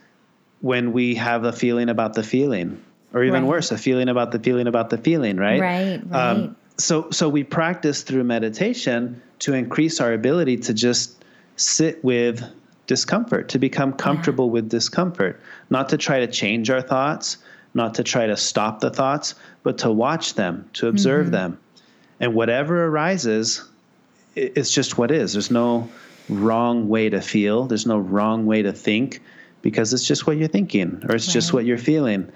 when 0.61 0.93
we 0.93 1.15
have 1.15 1.45
a 1.45 1.53
feeling 1.53 1.89
about 1.89 2.15
the 2.15 2.23
feeling, 2.23 2.83
or 3.15 3.25
even 3.25 3.43
right. 3.45 3.49
worse, 3.49 3.71
a 3.71 3.79
feeling 3.79 4.09
about 4.09 4.33
the 4.33 4.39
feeling 4.39 4.67
about 4.67 4.91
the 4.91 4.99
feeling, 4.99 5.37
right? 5.37 5.61
Right, 5.61 6.01
right. 6.07 6.31
Um, 6.31 6.57
so, 6.77 7.11
so 7.11 7.29
we 7.29 7.45
practice 7.45 8.03
through 8.03 8.25
meditation 8.25 9.21
to 9.41 9.55
increase 9.55 10.01
our 10.01 10.13
ability 10.13 10.59
to 10.59 10.75
just 10.75 11.25
sit 11.57 12.03
with 12.05 12.43
discomfort, 12.87 13.49
to 13.51 13.59
become 13.59 13.93
comfortable 13.93 14.47
yeah. 14.47 14.53
with 14.53 14.69
discomfort, 14.69 15.41
not 15.69 15.89
to 15.91 15.97
try 15.97 16.21
to 16.21 16.27
change 16.27 16.71
our 16.71 16.83
thoughts, 16.83 17.39
not 17.75 17.95
to 17.95 18.03
try 18.03 18.27
to 18.27 18.37
stop 18.37 18.81
the 18.81 18.91
thoughts, 18.91 19.35
but 19.63 19.79
to 19.79 19.91
watch 19.91 20.35
them, 20.35 20.69
to 20.73 20.89
observe 20.89 21.27
mm-hmm. 21.27 21.33
them. 21.33 21.59
And 22.19 22.35
whatever 22.35 22.87
arises, 22.87 23.65
it's 24.35 24.73
just 24.73 24.99
what 24.99 25.11
is. 25.11 25.35
There's 25.35 25.51
no 25.51 25.89
wrong 26.31 26.89
way 26.89 27.11
to 27.11 27.21
feel, 27.21 27.65
there's 27.65 27.87
no 27.87 27.99
wrong 27.99 28.47
way 28.47 28.63
to 28.63 28.73
think 28.73 29.23
because 29.63 29.93
it's 29.93 30.07
just 30.07 30.27
what 30.27 30.37
you're 30.37 30.49
thinking 30.49 31.03
or 31.09 31.15
it's 31.15 31.27
right. 31.29 31.33
just 31.33 31.53
what 31.53 31.65
you're 31.65 31.79
feeling. 31.79 32.31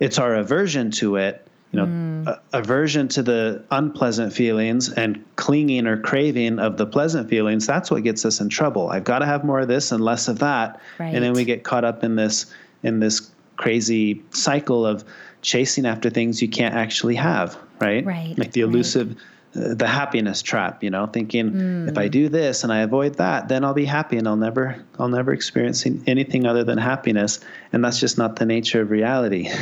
It's 0.00 0.18
our 0.18 0.34
aversion 0.34 0.90
to 0.92 1.16
it 1.16 1.48
you 1.72 1.78
know, 1.78 1.86
mm. 1.86 2.40
aversion 2.52 3.08
to 3.08 3.22
the 3.22 3.62
unpleasant 3.70 4.32
feelings 4.32 4.90
and 4.90 5.22
clinging 5.36 5.86
or 5.86 6.00
craving 6.00 6.58
of 6.58 6.78
the 6.78 6.86
pleasant 6.86 7.28
feelings, 7.28 7.66
that's 7.66 7.90
what 7.90 8.02
gets 8.04 8.24
us 8.24 8.40
in 8.40 8.48
trouble. 8.48 8.88
I've 8.88 9.04
got 9.04 9.18
to 9.18 9.26
have 9.26 9.44
more 9.44 9.60
of 9.60 9.68
this 9.68 9.92
and 9.92 10.02
less 10.02 10.28
of 10.28 10.38
that. 10.38 10.80
Right. 10.98 11.14
And 11.14 11.22
then 11.22 11.34
we 11.34 11.44
get 11.44 11.64
caught 11.64 11.84
up 11.84 12.02
in 12.04 12.16
this 12.16 12.46
in 12.82 13.00
this 13.00 13.30
crazy 13.56 14.22
cycle 14.30 14.86
of 14.86 15.04
chasing 15.42 15.84
after 15.84 16.08
things 16.08 16.40
you 16.40 16.48
can't 16.48 16.74
actually 16.74 17.16
have, 17.16 17.58
right? 17.80 18.04
Right. 18.04 18.38
Like 18.38 18.52
the 18.52 18.62
elusive 18.62 19.08
right 19.08 19.18
the 19.52 19.86
happiness 19.86 20.42
trap 20.42 20.82
you 20.84 20.90
know 20.90 21.06
thinking 21.06 21.50
mm. 21.50 21.88
if 21.88 21.96
i 21.96 22.06
do 22.06 22.28
this 22.28 22.64
and 22.64 22.72
i 22.72 22.80
avoid 22.80 23.14
that 23.16 23.48
then 23.48 23.64
i'll 23.64 23.74
be 23.74 23.86
happy 23.86 24.16
and 24.16 24.28
i'll 24.28 24.36
never 24.36 24.84
i'll 24.98 25.08
never 25.08 25.32
experience 25.32 25.86
anything 26.06 26.46
other 26.46 26.64
than 26.64 26.78
happiness. 26.78 27.40
And 27.72 27.84
that's 27.84 28.00
just 28.00 28.18
not 28.18 28.36
the 28.36 28.46
nature 28.46 28.80
of 28.80 28.90
reality. 28.90 29.50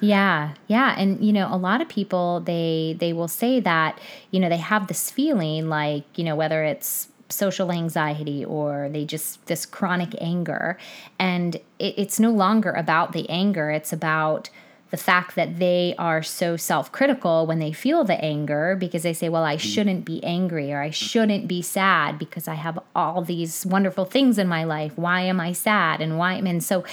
Yeah 0.00 0.52
yeah. 0.68 0.94
And 0.98 1.24
you 1.24 1.32
know 1.32 1.48
a 1.50 1.56
lot 1.56 1.80
of 1.80 1.88
people 1.88 2.40
they 2.40 2.96
they 2.98 3.12
will 3.12 3.28
say 3.28 3.60
that 3.60 3.98
you 4.30 4.40
know 4.40 4.48
they 4.48 4.58
have 4.58 4.86
this 4.86 5.10
feeling 5.10 5.68
like 5.68 6.04
you 6.16 6.24
know 6.24 6.36
whether 6.36 6.62
it's 6.62 7.08
social 7.30 7.70
anxiety 7.70 8.44
or 8.44 8.88
they 8.90 9.04
just 9.04 9.44
this 9.46 9.66
chronic 9.66 10.14
anger. 10.20 10.78
And 11.18 11.56
it, 11.78 11.94
it's 11.96 12.20
no 12.20 12.30
longer 12.30 12.70
about 12.70 13.12
the 13.12 13.28
anger. 13.28 13.70
It's 13.70 13.92
about 13.92 14.50
the 14.90 14.96
fact 14.96 15.34
that 15.34 15.58
they 15.58 15.94
are 15.98 16.22
so 16.22 16.56
self 16.56 16.90
critical 16.92 17.46
when 17.46 17.58
they 17.58 17.72
feel 17.72 18.04
the 18.04 18.22
anger 18.24 18.76
because 18.76 19.02
they 19.02 19.12
say, 19.12 19.28
well, 19.28 19.44
I 19.44 19.56
mm. 19.56 19.60
shouldn't 19.60 20.04
be 20.04 20.22
angry 20.24 20.72
or 20.72 20.80
I 20.80 20.90
shouldn't 20.90 21.46
be 21.46 21.62
sad 21.62 22.18
because 22.18 22.48
I 22.48 22.54
have 22.54 22.78
all 22.94 23.22
these 23.22 23.66
wonderful 23.66 24.04
things 24.04 24.38
in 24.38 24.48
my 24.48 24.64
life. 24.64 24.92
Why 24.96 25.22
am 25.22 25.40
I 25.40 25.52
sad? 25.52 26.00
And 26.00 26.18
why? 26.18 26.34
And 26.34 26.64
so 26.64 26.84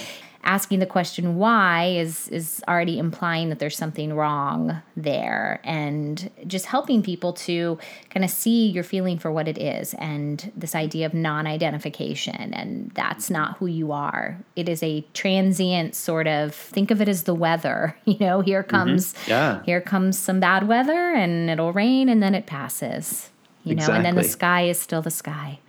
asking 0.45 0.79
the 0.79 0.85
question 0.85 1.35
why 1.35 1.85
is 1.85 2.29
is 2.29 2.63
already 2.67 2.97
implying 2.99 3.49
that 3.49 3.59
there's 3.59 3.75
something 3.75 4.13
wrong 4.13 4.81
there 4.95 5.59
and 5.63 6.29
just 6.45 6.67
helping 6.67 7.01
people 7.01 7.33
to 7.33 7.77
kind 8.11 8.23
of 8.23 8.29
see 8.29 8.67
your 8.67 8.83
feeling 8.83 9.17
for 9.17 9.31
what 9.31 9.47
it 9.47 9.57
is 9.57 9.95
and 9.95 10.51
this 10.55 10.75
idea 10.75 11.05
of 11.05 11.13
non-identification 11.13 12.53
and 12.53 12.91
that's 12.93 13.29
not 13.29 13.57
who 13.57 13.65
you 13.65 13.91
are 13.91 14.39
it 14.55 14.69
is 14.69 14.81
a 14.83 15.01
transient 15.13 15.95
sort 15.95 16.27
of 16.27 16.53
think 16.53 16.91
of 16.91 17.01
it 17.01 17.09
as 17.09 17.23
the 17.23 17.35
weather 17.35 17.97
you 18.05 18.17
know 18.19 18.41
here 18.41 18.61
mm-hmm. 18.61 18.69
comes 18.69 19.13
mm-hmm. 19.13 19.31
yeah. 19.31 19.63
here 19.63 19.81
comes 19.81 20.17
some 20.17 20.39
bad 20.39 20.67
weather 20.67 21.13
and 21.13 21.49
it'll 21.49 21.73
rain 21.73 22.07
and 22.07 22.21
then 22.21 22.35
it 22.35 22.45
passes 22.45 23.31
you 23.63 23.73
know 23.73 23.79
exactly. 23.81 23.95
and 23.95 24.05
then 24.05 24.15
the 24.15 24.23
sky 24.23 24.67
is 24.67 24.79
still 24.79 25.01
the 25.01 25.11
sky 25.11 25.59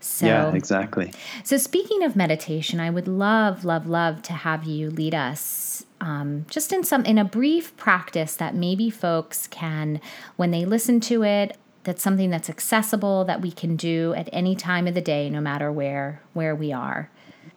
so, 0.00 0.26
yeah, 0.26 0.54
exactly. 0.54 1.12
So, 1.44 1.56
speaking 1.56 2.02
of 2.02 2.16
meditation, 2.16 2.80
I 2.80 2.90
would 2.90 3.06
love, 3.06 3.64
love, 3.64 3.86
love 3.86 4.22
to 4.22 4.32
have 4.32 4.64
you 4.64 4.90
lead 4.90 5.14
us 5.14 5.84
um, 6.00 6.46
just 6.48 6.72
in 6.72 6.82
some 6.82 7.04
in 7.04 7.18
a 7.18 7.24
brief 7.24 7.76
practice 7.76 8.36
that 8.36 8.54
maybe 8.54 8.90
folks 8.90 9.46
can, 9.46 10.00
when 10.36 10.50
they 10.50 10.64
listen 10.64 11.00
to 11.00 11.22
it, 11.22 11.56
that's 11.84 12.02
something 12.02 12.30
that's 12.30 12.48
accessible 12.48 13.24
that 13.24 13.40
we 13.40 13.50
can 13.50 13.76
do 13.76 14.14
at 14.14 14.28
any 14.32 14.54
time 14.54 14.86
of 14.86 14.94
the 14.94 15.00
day, 15.00 15.28
no 15.30 15.40
matter 15.40 15.70
where 15.70 16.20
where 16.32 16.54
we 16.54 16.72
are. 16.72 17.10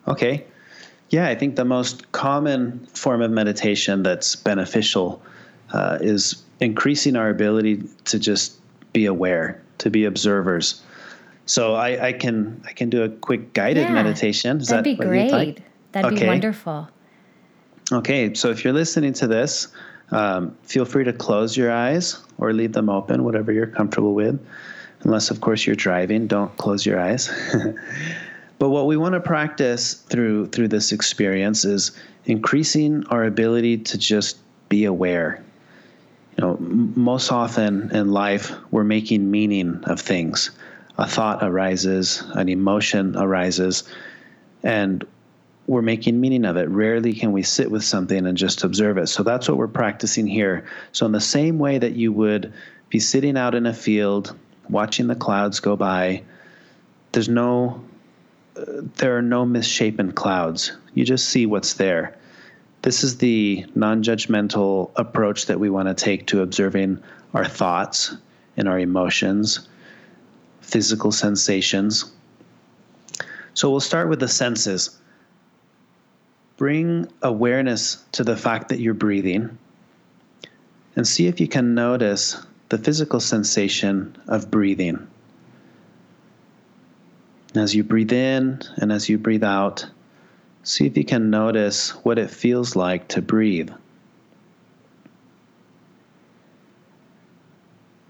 Okay. 0.07 0.45
Yeah, 1.09 1.27
I 1.27 1.35
think 1.35 1.55
the 1.55 1.65
most 1.65 2.11
common 2.11 2.85
form 2.87 3.21
of 3.21 3.31
meditation 3.31 4.03
that's 4.03 4.35
beneficial 4.35 5.21
uh, 5.71 5.99
is 6.01 6.41
increasing 6.59 7.15
our 7.15 7.29
ability 7.29 7.83
to 8.05 8.17
just 8.17 8.57
be 8.93 9.05
aware, 9.05 9.61
to 9.77 9.89
be 9.89 10.05
observers. 10.05 10.81
So 11.45 11.73
I, 11.75 12.07
I 12.07 12.13
can 12.13 12.61
I 12.65 12.71
can 12.71 12.89
do 12.89 13.03
a 13.03 13.09
quick 13.09 13.53
guided 13.53 13.83
yeah, 13.83 13.93
meditation. 13.93 14.57
Is 14.57 14.67
that'd 14.67 14.85
that 14.85 14.97
be 14.97 15.03
great. 15.03 15.31
Like? 15.31 15.61
That'd 15.91 16.13
okay. 16.13 16.21
be 16.21 16.27
wonderful. 16.27 16.89
Okay, 17.91 18.33
so 18.33 18.49
if 18.49 18.63
you're 18.63 18.73
listening 18.73 19.13
to 19.13 19.27
this, 19.27 19.67
um, 20.11 20.57
feel 20.63 20.85
free 20.85 21.03
to 21.03 21.13
close 21.13 21.57
your 21.57 21.71
eyes 21.71 22.17
or 22.37 22.53
leave 22.53 22.73
them 22.73 22.89
open, 22.89 23.23
whatever 23.23 23.51
you're 23.51 23.67
comfortable 23.67 24.13
with. 24.13 24.39
Unless, 25.01 25.31
of 25.31 25.41
course, 25.41 25.67
you're 25.67 25.75
driving, 25.75 26.27
don't 26.27 26.55
close 26.57 26.85
your 26.85 26.99
eyes. 26.99 27.29
but 28.59 28.69
what 28.69 28.87
we 28.87 28.95
want 28.95 29.13
to 29.13 29.19
practice 29.19 29.95
through 29.95 30.47
through 30.47 30.69
this 30.69 30.93
experience 30.93 31.65
is 31.65 31.91
increasing 32.25 33.05
our 33.07 33.25
ability 33.25 33.79
to 33.79 33.97
just 33.97 34.37
be 34.69 34.85
aware. 34.85 35.43
You 36.37 36.45
know, 36.45 36.55
m- 36.55 36.93
most 36.95 37.31
often 37.31 37.91
in 37.91 38.11
life, 38.11 38.53
we're 38.71 38.85
making 38.85 39.29
meaning 39.29 39.83
of 39.83 39.99
things 39.99 40.51
a 40.97 41.07
thought 41.07 41.43
arises, 41.43 42.23
an 42.33 42.49
emotion 42.49 43.15
arises, 43.17 43.83
and 44.63 45.05
we're 45.65 45.81
making 45.81 46.19
meaning 46.19 46.45
of 46.45 46.57
it. 46.57 46.69
Rarely 46.69 47.13
can 47.13 47.31
we 47.31 47.41
sit 47.43 47.71
with 47.71 47.83
something 47.83 48.25
and 48.25 48.37
just 48.37 48.63
observe 48.63 48.97
it. 48.97 49.07
So 49.07 49.23
that's 49.23 49.47
what 49.47 49.57
we're 49.57 49.67
practicing 49.67 50.27
here. 50.27 50.65
So, 50.91 51.05
in 51.05 51.11
the 51.11 51.21
same 51.21 51.57
way 51.57 51.77
that 51.77 51.93
you 51.93 52.11
would 52.11 52.53
be 52.89 52.99
sitting 52.99 53.37
out 53.37 53.55
in 53.55 53.65
a 53.65 53.73
field, 53.73 54.35
watching 54.69 55.07
the 55.07 55.15
clouds 55.15 55.59
go 55.59 55.75
by, 55.75 56.23
there's 57.11 57.29
no, 57.29 57.83
there 58.55 59.17
are 59.17 59.21
no 59.21 59.45
misshapen 59.45 60.11
clouds. 60.11 60.73
You 60.93 61.05
just 61.05 61.29
see 61.29 61.45
what's 61.45 61.75
there. 61.75 62.17
This 62.81 63.03
is 63.03 63.17
the 63.17 63.65
non 63.75 64.03
judgmental 64.03 64.91
approach 64.95 65.45
that 65.45 65.59
we 65.59 65.69
want 65.69 65.87
to 65.87 65.93
take 65.93 66.27
to 66.27 66.41
observing 66.41 67.01
our 67.33 67.45
thoughts 67.45 68.15
and 68.57 68.67
our 68.67 68.77
emotions 68.77 69.67
physical 70.73 71.11
sensations. 71.11 72.11
So 73.53 73.69
we'll 73.69 73.79
start 73.79 74.09
with 74.09 74.19
the 74.19 74.27
senses. 74.27 74.99
Bring 76.57 77.07
awareness 77.21 78.03
to 78.13 78.23
the 78.23 78.35
fact 78.35 78.69
that 78.69 78.79
you're 78.79 78.95
breathing 78.95 79.55
and 80.95 81.07
see 81.07 81.27
if 81.27 81.39
you 81.39 81.47
can 81.47 81.75
notice 81.75 82.43
the 82.69 82.79
physical 82.79 83.19
sensation 83.19 84.17
of 84.27 84.49
breathing. 84.49 85.07
As 87.53 87.75
you 87.75 87.83
breathe 87.83 88.11
in 88.11 88.63
and 88.77 88.91
as 88.91 89.07
you 89.07 89.19
breathe 89.19 89.43
out, 89.43 89.85
see 90.63 90.87
if 90.87 90.97
you 90.97 91.05
can 91.05 91.29
notice 91.29 91.91
what 92.03 92.17
it 92.17 92.31
feels 92.31 92.75
like 92.75 93.09
to 93.09 93.21
breathe. 93.21 93.69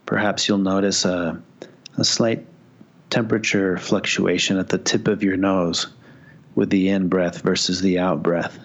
Perhaps 0.05 0.47
you'll 0.47 0.59
notice 0.59 1.03
a 1.03 1.41
a 1.97 2.03
slight 2.03 2.45
temperature 3.13 3.77
fluctuation 3.77 4.57
at 4.57 4.69
the 4.69 4.77
tip 4.79 5.07
of 5.07 5.21
your 5.21 5.37
nose 5.37 5.85
with 6.55 6.71
the 6.71 6.89
in 6.89 7.09
breath 7.09 7.43
versus 7.43 7.79
the 7.79 7.99
out 7.99 8.23
breath. 8.23 8.57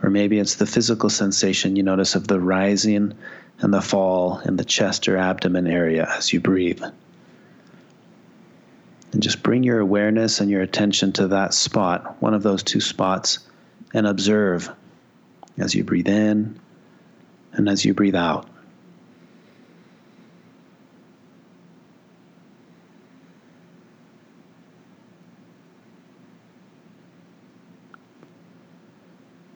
Or 0.00 0.08
maybe 0.08 0.38
it's 0.38 0.54
the 0.54 0.66
physical 0.66 1.10
sensation 1.10 1.74
you 1.74 1.82
notice 1.82 2.14
of 2.14 2.28
the 2.28 2.38
rising 2.38 3.14
and 3.58 3.74
the 3.74 3.80
fall 3.80 4.38
in 4.38 4.54
the 4.54 4.64
chest 4.64 5.08
or 5.08 5.16
abdomen 5.16 5.66
area 5.66 6.06
as 6.16 6.32
you 6.32 6.38
breathe. 6.38 6.82
And 9.12 9.20
just 9.20 9.42
bring 9.42 9.64
your 9.64 9.80
awareness 9.80 10.40
and 10.40 10.48
your 10.48 10.62
attention 10.62 11.10
to 11.14 11.26
that 11.28 11.54
spot, 11.54 12.22
one 12.22 12.34
of 12.34 12.44
those 12.44 12.62
two 12.62 12.80
spots, 12.80 13.40
and 13.92 14.06
observe 14.06 14.70
as 15.58 15.74
you 15.74 15.82
breathe 15.82 16.08
in 16.08 16.60
and 17.52 17.68
as 17.68 17.84
you 17.84 17.94
breathe 17.94 18.14
out. 18.14 18.48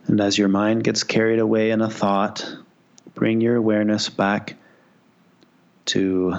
And 0.09 0.23
as 0.23 0.39
your 0.39 0.49
mind 0.49 0.85
gets 0.85 1.05
carried 1.05 1.39
away 1.39 1.71
in 1.71 1.83
a 1.83 1.91
thought, 1.91 2.57
bring 3.15 3.43
your 3.43 3.57
awareness 3.57 4.09
back 4.09 4.57
to 5.87 6.35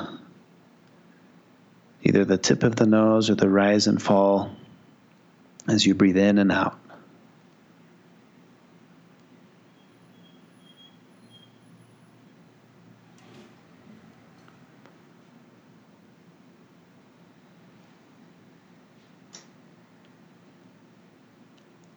either 2.01 2.25
the 2.25 2.37
tip 2.39 2.63
of 2.63 2.75
the 2.75 2.87
nose 2.87 3.29
or 3.29 3.35
the 3.35 3.47
rise 3.47 3.85
and 3.85 4.01
fall 4.01 4.51
as 5.67 5.85
you 5.85 5.93
breathe 5.93 6.17
in 6.17 6.39
and 6.39 6.51
out. 6.51 6.79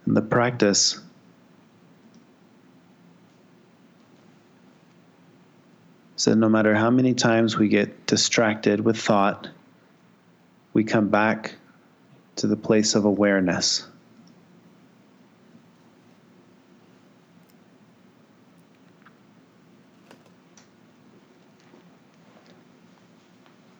And 0.04 0.14
the 0.14 0.20
practice 0.20 1.00
So, 6.22 6.34
no 6.34 6.48
matter 6.48 6.72
how 6.72 6.88
many 6.88 7.14
times 7.14 7.58
we 7.58 7.66
get 7.66 8.06
distracted 8.06 8.78
with 8.78 8.96
thought, 8.96 9.48
we 10.72 10.84
come 10.84 11.08
back 11.08 11.56
to 12.36 12.46
the 12.46 12.54
place 12.54 12.94
of 12.94 13.04
awareness. 13.04 13.88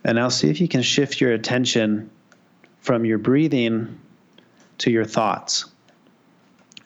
And 0.03 0.17
now 0.17 0.29
see 0.29 0.51
if 0.51 0.61
you 0.61 0.67
can 0.67 0.83
shift 0.83 1.21
your 1.21 1.31
attention 1.31 2.11
from 2.81 3.05
your 3.05 3.19
breathing 3.19 4.01
to 4.79 4.91
your 4.91 5.05
thoughts. 5.05 5.67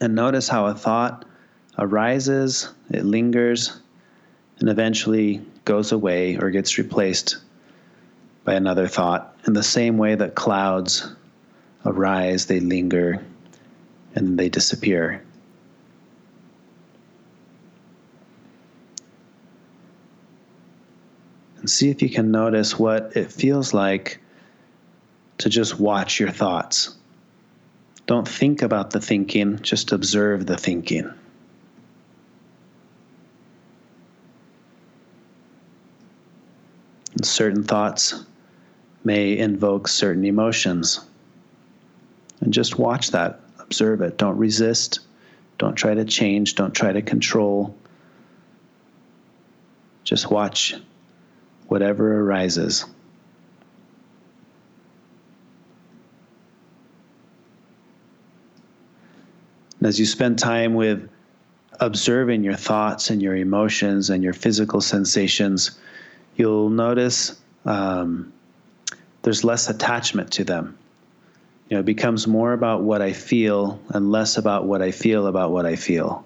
And 0.03 0.15
notice 0.15 0.51
how 0.51 0.67
a 0.67 0.75
thought 0.75 1.25
arises, 1.79 2.75
it 2.91 3.07
lingers, 3.07 3.81
and 4.59 4.69
eventually 4.69 5.43
goes 5.65 5.93
away 5.93 6.37
or 6.37 6.51
gets 6.51 6.79
replaced 6.79 7.37
by 8.45 8.55
another 8.55 8.87
thought. 8.87 9.37
In 9.47 9.53
the 9.53 9.63
same 9.63 9.99
way 9.99 10.15
that 10.15 10.35
clouds 10.35 11.13
arise, 11.85 12.47
they 12.47 12.61
linger, 12.61 13.25
and 14.15 14.39
they 14.39 14.49
disappear. 14.49 15.23
And 21.59 21.69
see 21.69 21.91
if 21.91 22.01
you 22.01 22.09
can 22.09 22.31
notice 22.31 22.79
what 22.79 23.17
it 23.17 23.31
feels 23.33 23.75
like 23.75 24.21
to 25.39 25.49
just 25.49 25.79
watch 25.79 26.21
your 26.21 26.31
thoughts. 26.31 26.97
Don't 28.07 28.27
think 28.27 28.63
about 28.63 28.93
the 28.93 29.01
thinking, 29.01 29.59
just 29.63 29.91
observe 29.91 30.47
the 30.47 30.57
thinking. 30.57 31.13
Certain 37.25 37.63
thoughts 37.63 38.25
may 39.05 39.39
invoke 39.39 39.89
certain 39.89 40.25
emotions. 40.25 41.01
And 42.41 42.53
just 42.53 42.79
watch 42.79 43.13
that, 43.13 43.41
observe 43.59 44.03
it. 44.03 44.19
Don't 44.19 44.37
resist, 44.37 45.01
don't 45.59 45.75
try 45.75 45.95
to 45.95 46.05
change, 46.05 46.55
don't 46.55 46.75
try 46.75 46.93
to 46.93 47.03
control. 47.03 47.75
Just 50.05 50.31
watch 50.31 50.75
whatever 51.69 52.21
arises. 52.21 52.85
As 59.83 60.01
you 60.01 60.07
spend 60.07 60.39
time 60.39 60.75
with 60.75 61.09
observing 61.81 62.43
your 62.43 62.57
thoughts 62.57 63.11
and 63.11 63.23
your 63.23 63.37
emotions 63.37 64.11
and 64.11 64.23
your 64.23 64.33
physical 64.33 64.81
sensations, 64.81 65.79
you'll 66.37 66.71
notice 66.71 67.41
um, 67.65 68.33
there's 69.23 69.43
less 69.43 69.69
attachment 69.69 70.33
to 70.33 70.45
them. 70.45 70.79
You 71.69 71.77
know, 71.77 71.81
it 71.81 71.87
becomes 71.87 72.27
more 72.29 72.53
about 72.53 72.83
what 72.83 73.03
I 73.03 73.13
feel 73.13 73.81
and 73.89 74.13
less 74.13 74.37
about 74.37 74.67
what 74.67 74.83
I 74.83 74.93
feel 74.93 75.27
about 75.27 75.51
what 75.51 75.67
I 75.67 75.75
feel. 75.75 76.25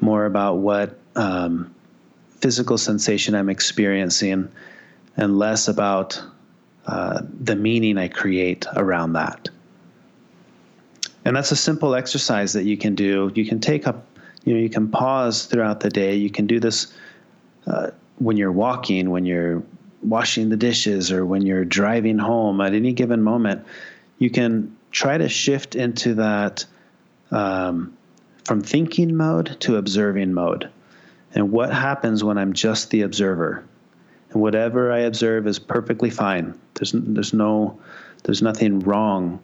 More 0.00 0.26
about 0.26 0.56
what 0.56 0.98
um, 1.16 1.74
physical 2.40 2.76
sensation 2.76 3.34
I'm 3.34 3.48
experiencing 3.48 4.50
and 5.16 5.38
less 5.38 5.66
about 5.66 6.22
uh, 6.86 7.22
the 7.40 7.56
meaning 7.56 7.98
I 7.98 8.08
create 8.08 8.66
around 8.76 9.14
that. 9.14 9.48
And 11.24 11.36
that's 11.36 11.52
a 11.52 11.56
simple 11.56 11.94
exercise 11.94 12.52
that 12.52 12.64
you 12.64 12.76
can 12.76 12.94
do. 12.94 13.30
You 13.34 13.44
can 13.44 13.60
take 13.60 13.86
up, 13.86 14.06
you 14.44 14.54
know, 14.54 14.60
you 14.60 14.70
can 14.70 14.90
pause 14.90 15.46
throughout 15.46 15.80
the 15.80 15.90
day. 15.90 16.14
You 16.14 16.30
can 16.30 16.46
do 16.46 16.60
this 16.60 16.92
uh, 17.66 17.90
when 18.18 18.36
you're 18.36 18.52
walking, 18.52 19.10
when 19.10 19.24
you're 19.24 19.62
washing 20.02 20.48
the 20.48 20.56
dishes, 20.56 21.10
or 21.12 21.24
when 21.24 21.42
you're 21.42 21.64
driving 21.64 22.18
home 22.18 22.60
at 22.60 22.74
any 22.74 22.92
given 22.92 23.22
moment. 23.22 23.64
You 24.18 24.30
can 24.30 24.76
try 24.90 25.18
to 25.18 25.28
shift 25.28 25.74
into 25.74 26.14
that 26.14 26.64
um, 27.30 27.96
from 28.44 28.62
thinking 28.62 29.16
mode 29.16 29.56
to 29.60 29.76
observing 29.76 30.34
mode. 30.34 30.70
And 31.34 31.52
what 31.52 31.72
happens 31.72 32.24
when 32.24 32.38
I'm 32.38 32.52
just 32.52 32.90
the 32.90 33.02
observer? 33.02 33.64
And 34.30 34.40
whatever 34.40 34.92
I 34.92 35.00
observe 35.00 35.46
is 35.46 35.58
perfectly 35.58 36.10
fine. 36.10 36.58
There's, 36.74 36.92
there's, 36.94 37.32
no, 37.32 37.80
there's 38.24 38.42
nothing 38.42 38.80
wrong 38.80 39.40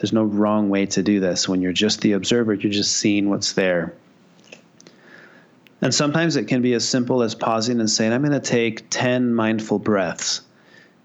there's 0.00 0.14
no 0.14 0.24
wrong 0.24 0.70
way 0.70 0.86
to 0.86 1.02
do 1.02 1.20
this. 1.20 1.46
When 1.46 1.60
you're 1.60 1.74
just 1.74 2.00
the 2.00 2.12
observer, 2.12 2.54
you're 2.54 2.72
just 2.72 2.96
seeing 2.96 3.28
what's 3.28 3.52
there. 3.52 3.94
And 5.82 5.94
sometimes 5.94 6.36
it 6.36 6.46
can 6.46 6.60
be 6.60 6.74
as 6.74 6.86
simple 6.86 7.22
as 7.22 7.34
pausing 7.34 7.80
and 7.80 7.88
saying, 7.90 8.12
I'm 8.12 8.22
going 8.22 8.32
to 8.32 8.40
take 8.40 8.90
10 8.90 9.34
mindful 9.34 9.78
breaths 9.78 10.42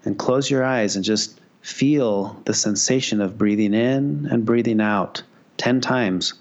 and 0.04 0.18
close 0.18 0.50
your 0.50 0.64
eyes 0.64 0.96
and 0.96 1.04
just 1.04 1.40
feel 1.62 2.40
the 2.44 2.54
sensation 2.54 3.20
of 3.20 3.38
breathing 3.38 3.74
in 3.74 4.28
and 4.30 4.44
breathing 4.44 4.80
out 4.80 5.22
10 5.56 5.80
times. 5.80 6.34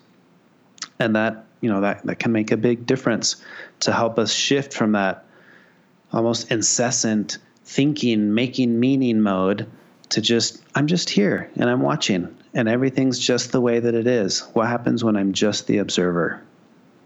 And 0.99 1.15
that, 1.15 1.45
you 1.61 1.69
know, 1.69 1.81
that, 1.81 2.05
that 2.05 2.19
can 2.19 2.31
make 2.31 2.51
a 2.51 2.57
big 2.57 2.85
difference 2.85 3.37
to 3.81 3.93
help 3.93 4.19
us 4.19 4.33
shift 4.33 4.73
from 4.73 4.91
that 4.91 5.25
almost 6.11 6.51
incessant 6.51 7.37
thinking, 7.63 8.33
making 8.33 8.79
meaning 8.79 9.21
mode 9.21 9.67
to 10.09 10.21
just, 10.21 10.61
I'm 10.75 10.87
just 10.87 11.09
here 11.09 11.49
and 11.55 11.69
I'm 11.69 11.81
watching 11.81 12.35
and 12.53 12.69
everything's 12.69 13.17
just 13.17 13.51
the 13.51 13.61
way 13.61 13.79
that 13.79 13.95
it 13.95 14.07
is. 14.07 14.41
What 14.53 14.67
happens 14.67 15.03
when 15.03 15.15
I'm 15.15 15.33
just 15.33 15.67
the 15.67 15.77
observer? 15.79 16.43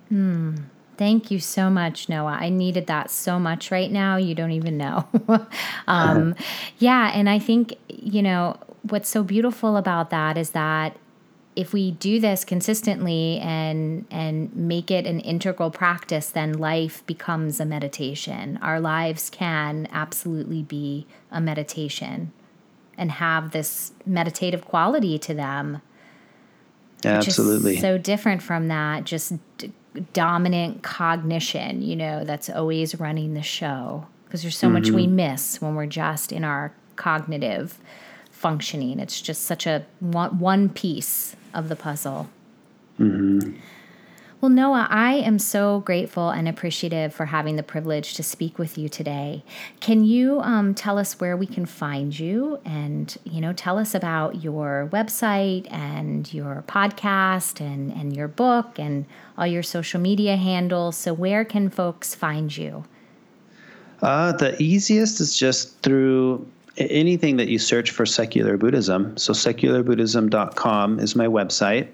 Hmm. 0.09 0.55
Thank 1.00 1.32
you 1.32 1.39
so 1.39 1.70
much, 1.70 2.10
Noah. 2.10 2.38
I 2.41 2.50
needed 2.50 2.88
that 2.88 3.10
so 3.10 3.39
much 3.39 3.72
right 3.72 3.89
now. 3.89 4.18
You 4.18 4.36
don't 4.36 4.52
even 4.52 4.78
know. 4.78 5.08
um, 5.88 6.36
yeah. 6.78 7.12
And 7.14 7.30
I 7.30 7.39
think, 7.39 7.76
you 7.88 8.22
know, 8.22 8.58
what's 8.84 9.08
so 9.08 9.24
beautiful 9.24 9.78
about 9.78 10.10
that 10.10 10.38
is 10.38 10.50
that 10.52 10.97
if 11.56 11.72
we 11.72 11.91
do 11.91 12.20
this 12.20 12.43
consistently 12.43 13.39
and 13.39 14.06
and 14.12 14.54
make 14.56 14.91
it 14.91 15.06
an 15.06 15.20
integral 15.20 15.72
practice 15.72 16.30
then 16.30 16.54
life 16.54 17.06
becomes 17.06 17.60
a 17.60 17.66
meditation 17.66 18.58
our 18.62 18.80
lives 18.80 19.30
can 19.30 19.86
absolutely 19.91 20.62
be 20.64 21.06
a 21.32 21.41
meditation 21.41 22.32
and 23.00 23.14
have 23.14 23.52
this 23.52 23.93
meditative 24.06 24.66
quality 24.66 25.18
to 25.18 25.34
them. 25.34 25.82
Absolutely. 27.06 27.78
so 27.78 27.97
different 27.97 28.43
from 28.43 28.68
that 28.68 29.06
just 29.06 29.34
dominant 30.14 30.84
cognition, 30.84 31.82
you 31.82 31.96
know, 31.96 32.24
that's 32.24 32.50
always 32.50 33.00
running 33.00 33.34
the 33.34 33.42
show 33.42 34.08
because 34.26 34.42
there's 34.42 34.58
so 34.58 34.68
mm-hmm. 34.68 34.76
much 34.76 34.90
we 34.92 35.08
miss 35.08 35.62
when 35.62 35.76
we're 35.76 35.88
just 35.88 36.32
in 36.32 36.44
our 36.44 36.74
cognitive 36.96 37.80
functioning. 38.32 39.00
It's 39.00 39.22
just 39.22 39.44
such 39.44 39.66
a 39.66 39.86
one, 40.00 40.40
one 40.40 40.70
piece 40.70 41.36
of 41.54 41.70
the 41.70 41.76
puzzle. 41.76 42.30
Mm-hmm. 43.00 43.58
Well, 44.42 44.50
Noah, 44.50 44.88
I 44.90 45.16
am 45.16 45.38
so 45.38 45.82
grateful 45.82 46.30
and 46.30 46.48
appreciative 46.48 47.14
for 47.14 47.26
having 47.26 47.58
the 47.58 47.64
privilege 47.64 48.14
to 48.14 48.24
speak 48.24 48.58
with 48.58 48.78
you 48.78 48.88
today. 48.88 49.44
Can 49.82 50.06
you 50.06 50.40
um, 50.40 50.74
tell 50.74 50.98
us 50.98 51.20
where 51.20 51.36
we 51.36 51.46
can 51.46 51.66
find 51.66 52.18
you 52.18 52.58
and, 52.64 53.18
you 53.26 53.42
know, 53.42 53.52
tell 53.52 53.78
us 53.78 53.94
about 53.94 54.42
your 54.42 54.88
website 54.94 55.70
and 55.70 56.34
your 56.34 56.64
podcast 56.70 57.60
and, 57.60 57.92
and 57.92 58.16
your 58.16 58.30
book 58.30 58.80
and 58.80 59.06
all 59.38 59.46
your 59.46 59.64
social 59.64 60.00
media 60.00 60.38
handles? 60.38 60.96
So, 60.96 61.14
where 61.14 61.44
can 61.44 61.70
folks 61.70 62.16
find 62.16 62.56
you? 62.56 62.86
Uh, 64.02 64.32
the 64.32 64.56
easiest 64.62 65.20
is 65.20 65.38
just 65.38 65.78
through 65.82 66.48
anything 66.78 67.36
that 67.36 67.50
you 67.50 67.60
search 67.60 67.92
for 67.92 68.06
secular 68.06 68.56
Buddhism. 68.56 69.18
So, 69.18 69.34
secularbuddhism.com 69.34 71.00
is 71.02 71.18
my 71.18 71.28
website 71.28 71.90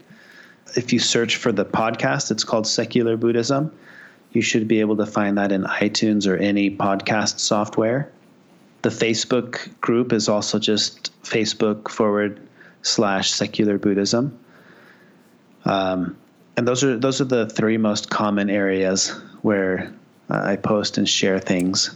if 0.76 0.92
you 0.92 1.00
search 1.00 1.38
for 1.38 1.52
the 1.52 1.66
podcast, 1.66 2.32
it's 2.32 2.44
called 2.44 2.68
Secular 2.68 3.18
Buddhism. 3.18 3.72
You 4.32 4.42
should 4.42 4.68
be 4.68 4.80
able 4.80 4.98
to 4.98 5.06
find 5.06 5.38
that 5.38 5.52
in 5.52 5.64
iTunes 5.64 6.28
or 6.28 6.36
any 6.36 6.70
podcast 6.70 7.40
software. 7.40 8.12
The 8.82 8.90
Facebook 8.90 9.80
group 9.80 10.12
is 10.12 10.28
also 10.28 10.60
just 10.60 11.12
Facebook 11.24 11.90
forward 11.90 12.40
slash 12.82 13.32
secular 13.32 13.78
Buddhism. 13.78 14.38
Um, 15.64 16.18
and 16.58 16.68
those 16.68 16.84
are 16.84 16.98
those 16.98 17.20
are 17.20 17.26
the 17.26 17.50
three 17.50 17.78
most 17.78 18.10
common 18.10 18.50
areas 18.50 19.10
where 19.42 19.94
I 20.30 20.56
post 20.56 20.98
and 20.98 21.08
share 21.08 21.40
things. 21.40 21.96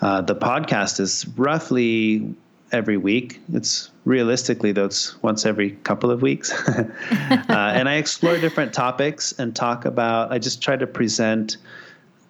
Uh, 0.00 0.20
the 0.20 0.34
podcast 0.34 1.00
is 1.00 1.26
roughly 1.36 2.34
every 2.74 2.96
week. 2.96 3.40
It's 3.52 3.90
realistically 4.04 4.72
though 4.72 4.86
it's 4.86 5.22
once 5.22 5.46
every 5.46 5.70
couple 5.84 6.10
of 6.10 6.20
weeks, 6.20 6.52
uh, 6.68 6.84
and 7.48 7.88
I 7.88 7.94
explore 7.94 8.36
different 8.36 8.74
topics 8.74 9.32
and 9.38 9.54
talk 9.54 9.84
about. 9.84 10.32
I 10.32 10.38
just 10.38 10.60
try 10.60 10.76
to 10.76 10.86
present 10.86 11.56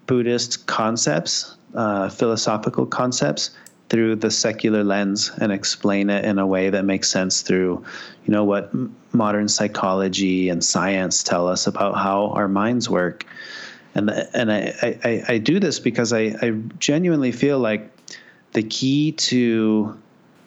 Buddhist 0.06 0.66
concepts, 0.66 1.56
uh, 1.74 2.10
philosophical 2.10 2.86
concepts 2.86 3.50
through 3.88 4.16
the 4.16 4.30
secular 4.30 4.84
lens 4.84 5.30
and 5.40 5.52
explain 5.52 6.10
it 6.10 6.24
in 6.24 6.38
a 6.38 6.46
way 6.46 6.70
that 6.70 6.84
makes 6.84 7.08
sense 7.08 7.42
through, 7.42 7.84
you 8.26 8.32
know, 8.32 8.44
what 8.44 8.70
modern 9.12 9.48
psychology 9.48 10.48
and 10.48 10.64
science 10.64 11.22
tell 11.22 11.48
us 11.48 11.66
about 11.66 11.94
how 11.94 12.28
our 12.28 12.48
minds 12.48 12.88
work. 12.88 13.24
And 13.94 14.10
and 14.10 14.52
I, 14.52 14.98
I, 15.04 15.24
I 15.28 15.38
do 15.38 15.58
this 15.60 15.78
because 15.78 16.12
I, 16.12 16.34
I 16.42 16.50
genuinely 16.78 17.32
feel 17.32 17.58
like 17.58 17.90
the 18.52 18.62
key 18.62 19.12
to 19.12 19.96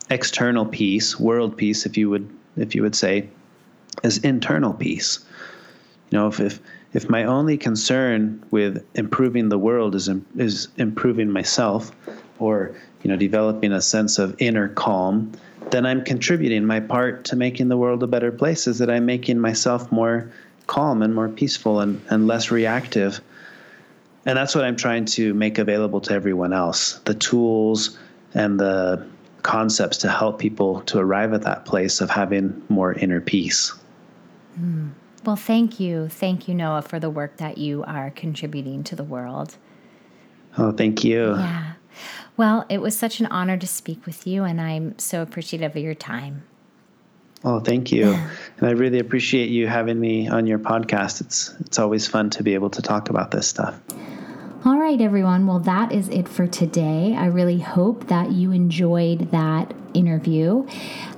external 0.10 0.66
peace, 0.66 1.20
world 1.20 1.58
peace, 1.58 1.86
if 1.86 1.98
you 1.98 2.10
would 2.10 2.30
if 2.56 2.74
you 2.74 2.82
would 2.82 2.96
say, 2.96 3.30
is 4.04 4.18
internal 4.20 4.74
peace. 4.74 5.20
You 6.10 6.20
know, 6.20 6.28
if 6.28 6.40
if, 6.40 6.60
if 6.94 7.10
my 7.10 7.24
only 7.24 7.58
concern 7.58 8.44
with 8.52 8.86
improving 8.96 9.50
the 9.50 9.58
world 9.58 9.96
is 9.96 10.10
is 10.36 10.68
improving 10.78 11.30
myself, 11.30 11.92
or 12.40 12.76
you 13.04 13.10
know 13.10 13.18
developing 13.18 13.72
a 13.72 13.82
sense 13.82 14.20
of 14.20 14.36
inner 14.40 14.70
calm, 14.70 15.32
then 15.72 15.86
I'm 15.86 16.04
contributing 16.04 16.66
my 16.66 16.80
part 16.80 17.26
to 17.26 17.36
making 17.36 17.68
the 17.70 17.78
world 17.78 18.04
a 18.04 18.08
better 18.08 18.32
place. 18.32 18.68
Is 18.68 18.80
that 18.80 18.90
I'm 18.90 19.06
making 19.06 19.40
myself 19.40 19.92
more 19.92 20.32
calm 20.68 21.02
and 21.02 21.16
more 21.16 21.30
peaceful 21.30 21.80
and, 21.80 22.02
and 22.10 22.28
less 22.28 22.52
reactive. 22.52 23.22
And 24.26 24.38
that's 24.38 24.54
what 24.54 24.66
I'm 24.66 24.76
trying 24.76 25.06
to 25.06 25.34
make 25.34 25.58
available 25.58 26.02
to 26.02 26.14
everyone 26.14 26.54
else 26.54 27.00
the 27.06 27.14
tools 27.14 27.98
and 28.34 28.60
the 28.60 29.08
concepts 29.48 29.98
to 29.98 30.10
help 30.10 30.40
people 30.40 30.82
to 30.82 31.00
arrive 31.00 31.34
at 31.34 31.42
that 31.44 31.66
place 31.66 32.02
of 32.02 32.10
having 32.10 32.62
more 32.70 32.94
inner 32.94 33.22
peace. 33.22 33.74
Mm. 34.60 34.92
Well, 35.24 35.38
thank 35.38 35.80
you. 35.80 36.10
Thank 36.10 36.48
you, 36.48 36.54
Noah, 36.54 36.82
for 36.82 37.00
the 37.00 37.10
work 37.10 37.38
that 37.38 37.58
you 37.58 37.84
are 37.86 38.12
contributing 38.12 38.84
to 38.84 38.96
the 38.96 39.04
world. 39.04 39.56
Oh, 40.58 40.72
thank 40.72 41.04
you. 41.04 41.36
Yeah. 41.36 41.74
Well, 42.36 42.66
it 42.70 42.82
was 42.82 42.96
such 42.96 43.20
an 43.20 43.26
honor 43.28 43.58
to 43.58 43.68
speak 43.68 44.06
with 44.06 44.28
you, 44.28 44.44
and 44.44 44.62
I'm 44.62 45.00
so 45.00 45.22
appreciative 45.22 45.76
of 45.76 45.82
your 45.82 45.96
time. 45.96 46.44
Oh, 47.44 47.60
thank 47.60 47.92
you. 47.92 48.12
and 48.58 48.68
I 48.68 48.72
really 48.72 49.00
appreciate 49.00 49.50
you 49.50 49.68
having 49.68 50.00
me 50.00 50.28
on 50.28 50.46
your 50.46 50.60
podcast. 50.60 51.22
It's 51.22 51.54
it's 51.62 51.80
always 51.80 52.08
fun 52.08 52.30
to 52.32 52.44
be 52.44 52.54
able 52.54 52.70
to 52.72 52.82
talk 52.82 53.10
about 53.10 53.32
this 53.32 53.48
stuff. 53.48 53.80
All 54.68 54.80
right, 54.80 55.00
everyone. 55.00 55.48
Well, 55.48 55.60
that 55.60 55.94
is 55.94 56.10
it 56.10 56.28
for 56.28 56.46
today. 56.46 57.16
I 57.18 57.28
really 57.28 57.60
hope 57.60 58.08
that 58.08 58.34
you 58.34 58.52
enjoyed 58.52 59.32
that 59.32 59.74
interview. 59.94 60.68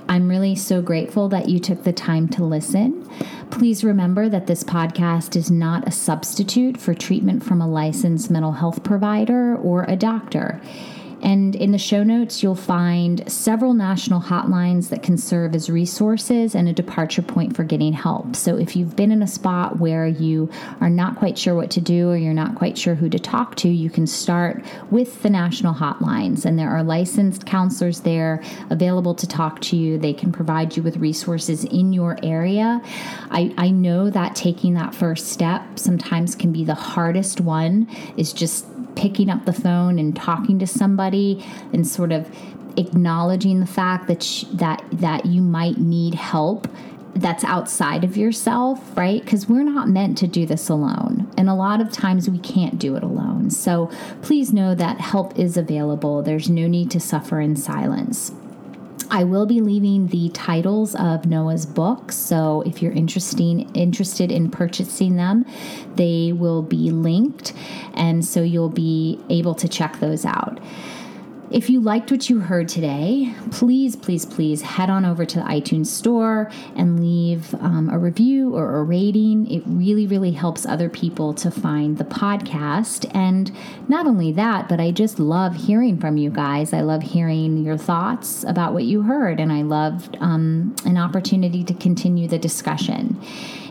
I'm 0.08 0.28
really 0.28 0.54
so 0.54 0.80
grateful 0.80 1.28
that 1.30 1.48
you 1.48 1.58
took 1.58 1.82
the 1.82 1.92
time 1.92 2.28
to 2.28 2.44
listen. 2.44 3.10
Please 3.50 3.82
remember 3.82 4.28
that 4.28 4.46
this 4.46 4.62
podcast 4.62 5.34
is 5.34 5.50
not 5.50 5.88
a 5.88 5.90
substitute 5.90 6.78
for 6.78 6.94
treatment 6.94 7.42
from 7.42 7.60
a 7.60 7.66
licensed 7.66 8.30
mental 8.30 8.52
health 8.52 8.84
provider 8.84 9.56
or 9.56 9.82
a 9.88 9.96
doctor. 9.96 10.60
And 11.22 11.54
in 11.54 11.72
the 11.72 11.78
show 11.78 12.02
notes, 12.02 12.42
you'll 12.42 12.54
find 12.54 13.30
several 13.30 13.74
national 13.74 14.20
hotlines 14.20 14.88
that 14.88 15.02
can 15.02 15.18
serve 15.18 15.54
as 15.54 15.68
resources 15.68 16.54
and 16.54 16.68
a 16.68 16.72
departure 16.72 17.22
point 17.22 17.54
for 17.54 17.64
getting 17.64 17.92
help. 17.92 18.34
So 18.36 18.56
if 18.56 18.74
you've 18.74 18.96
been 18.96 19.12
in 19.12 19.22
a 19.22 19.26
spot 19.26 19.78
where 19.78 20.06
you 20.06 20.50
are 20.80 20.90
not 20.90 21.16
quite 21.16 21.36
sure 21.38 21.54
what 21.54 21.70
to 21.72 21.80
do 21.80 22.10
or 22.10 22.16
you're 22.16 22.32
not 22.32 22.54
quite 22.54 22.78
sure 22.78 22.94
who 22.94 23.08
to 23.10 23.18
talk 23.18 23.56
to, 23.56 23.68
you 23.68 23.90
can 23.90 24.06
start 24.06 24.64
with 24.90 25.22
the 25.22 25.30
national 25.30 25.74
hotlines. 25.74 26.44
And 26.44 26.58
there 26.58 26.70
are 26.70 26.82
licensed 26.82 27.46
counselors 27.46 28.00
there 28.00 28.42
available 28.70 29.14
to 29.14 29.26
talk 29.26 29.60
to 29.62 29.76
you. 29.76 29.98
They 29.98 30.12
can 30.12 30.32
provide 30.32 30.76
you 30.76 30.82
with 30.82 30.96
resources 30.96 31.64
in 31.64 31.92
your 31.92 32.18
area. 32.22 32.80
I, 33.30 33.54
I 33.58 33.70
know 33.70 34.10
that 34.10 34.34
taking 34.34 34.74
that 34.74 34.94
first 34.94 35.28
step 35.28 35.78
sometimes 35.78 36.34
can 36.34 36.52
be 36.52 36.64
the 36.64 36.74
hardest 36.74 37.40
one, 37.40 37.88
is 38.16 38.32
just 38.32 38.66
picking 38.94 39.30
up 39.30 39.44
the 39.44 39.52
phone 39.52 39.98
and 39.98 40.14
talking 40.14 40.58
to 40.58 40.66
somebody 40.66 41.44
and 41.72 41.86
sort 41.86 42.12
of 42.12 42.28
acknowledging 42.76 43.60
the 43.60 43.66
fact 43.66 44.06
that 44.06 44.22
sh- 44.22 44.44
that 44.52 44.84
that 44.92 45.26
you 45.26 45.42
might 45.42 45.78
need 45.78 46.14
help 46.14 46.68
that's 47.14 47.44
outside 47.44 48.04
of 48.04 48.16
yourself, 48.16 48.96
right? 48.96 49.22
Because 49.22 49.48
we're 49.48 49.64
not 49.64 49.88
meant 49.88 50.16
to 50.18 50.26
do 50.26 50.46
this 50.46 50.68
alone. 50.68 51.30
And 51.36 51.48
a 51.48 51.54
lot 51.54 51.80
of 51.80 51.90
times 51.90 52.30
we 52.30 52.38
can't 52.38 52.78
do 52.78 52.94
it 52.96 53.02
alone. 53.02 53.50
So 53.50 53.90
please 54.22 54.52
know 54.52 54.74
that 54.74 55.00
help 55.00 55.38
is 55.38 55.56
available. 55.56 56.22
There's 56.22 56.48
no 56.48 56.68
need 56.68 56.90
to 56.92 57.00
suffer 57.00 57.40
in 57.40 57.56
silence. 57.56 58.32
I 59.10 59.24
will 59.24 59.44
be 59.44 59.60
leaving 59.60 60.06
the 60.06 60.28
titles 60.30 60.94
of 60.94 61.26
Noah's 61.26 61.66
books, 61.66 62.16
so 62.16 62.62
if 62.62 62.80
you're 62.80 62.92
interesting 62.92 63.68
interested 63.74 64.30
in 64.30 64.50
purchasing 64.50 65.16
them, 65.16 65.44
they 65.96 66.32
will 66.32 66.62
be 66.62 66.90
linked, 66.90 67.52
and 67.94 68.24
so 68.24 68.42
you'll 68.42 68.68
be 68.68 69.20
able 69.28 69.54
to 69.56 69.68
check 69.68 69.98
those 69.98 70.24
out. 70.24 70.60
If 71.50 71.68
you 71.68 71.80
liked 71.80 72.12
what 72.12 72.30
you 72.30 72.38
heard 72.38 72.68
today, 72.68 73.34
please, 73.50 73.96
please, 73.96 74.24
please 74.24 74.62
head 74.62 74.88
on 74.88 75.04
over 75.04 75.24
to 75.24 75.38
the 75.40 75.44
iTunes 75.44 75.88
store 75.88 76.48
and 76.76 77.00
leave 77.00 77.54
um, 77.54 77.90
a 77.90 77.98
review 77.98 78.54
or 78.54 78.76
a 78.76 78.84
rating. 78.84 79.50
It 79.50 79.64
really, 79.66 80.06
really 80.06 80.30
helps 80.30 80.64
other 80.64 80.88
people 80.88 81.34
to 81.34 81.50
find 81.50 81.98
the 81.98 82.04
podcast. 82.04 83.10
And 83.12 83.50
not 83.88 84.06
only 84.06 84.30
that, 84.32 84.68
but 84.68 84.78
I 84.78 84.92
just 84.92 85.18
love 85.18 85.56
hearing 85.56 85.98
from 85.98 86.16
you 86.16 86.30
guys. 86.30 86.72
I 86.72 86.82
love 86.82 87.02
hearing 87.02 87.64
your 87.64 87.76
thoughts 87.76 88.44
about 88.44 88.72
what 88.72 88.84
you 88.84 89.02
heard, 89.02 89.40
and 89.40 89.52
I 89.52 89.62
loved 89.62 90.18
um, 90.20 90.76
an 90.84 90.96
opportunity 90.96 91.64
to 91.64 91.74
continue 91.74 92.28
the 92.28 92.38
discussion. 92.38 93.20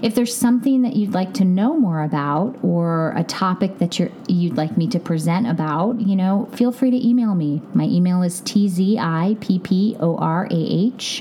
If 0.02 0.16
there's 0.16 0.36
something 0.36 0.82
that 0.82 0.96
you'd 0.96 1.14
like 1.14 1.34
to 1.36 1.46
know 1.46 1.78
more 1.78 2.04
about 2.04 2.58
or 2.62 3.14
a 3.16 3.24
topic 3.24 3.80
that 3.80 4.00
you're, 4.00 4.12
you'd 4.28 4.56
like 4.58 4.78
me 4.78 4.88
to 4.90 5.00
present 5.00 5.48
about, 5.48 6.00
you 6.02 6.16
know, 6.16 6.50
feel 6.54 6.72
free 6.72 6.92
to 6.92 7.08
email 7.08 7.36
me. 7.36 7.62
My 7.74 7.86
email 7.86 8.22
is 8.24 8.42
tzipporah 8.42 9.00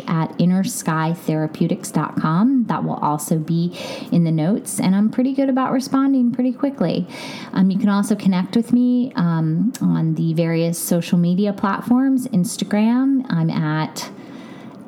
at 0.09 0.39
innerskytherapeutics.com. 0.39 2.65
That 2.65 2.85
will 2.85 2.95
also 2.95 3.39
be 3.39 3.77
in 4.11 4.25
the 4.25 4.33
notes, 4.33 4.81
and 4.81 4.95
I'm 4.95 5.11
pretty 5.11 5.35
good 5.35 5.49
about 5.49 5.73
responding 5.73 6.33
pretty 6.33 6.53
quickly. 6.53 7.07
Um, 7.53 7.71
you 7.71 7.79
can 7.79 7.89
also 7.89 8.15
connect 8.15 8.55
with 8.57 8.73
me 8.73 9.13
um, 9.15 9.73
on 9.81 10.15
the 10.15 10.35
various 10.35 10.79
social 10.79 11.19
media 11.19 11.53
platforms. 11.53 12.27
Instagram, 12.29 13.25
I'm 13.29 13.51
at 13.51 14.11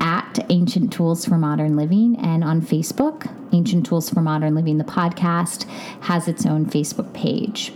at 0.01 0.39
Ancient 0.49 0.93
Tools 0.93 1.27
for 1.27 1.37
Modern 1.37 1.77
Living, 1.77 2.17
and 2.19 2.43
on 2.43 2.63
Facebook, 2.63 3.31
Ancient 3.53 3.85
Tools 3.85 4.09
for 4.09 4.23
Modern 4.23 4.55
Living, 4.55 4.79
the 4.79 4.85
podcast, 4.85 5.69
has 6.01 6.27
its 6.27 6.47
own 6.47 6.65
Facebook 6.65 7.13
page. 7.13 7.75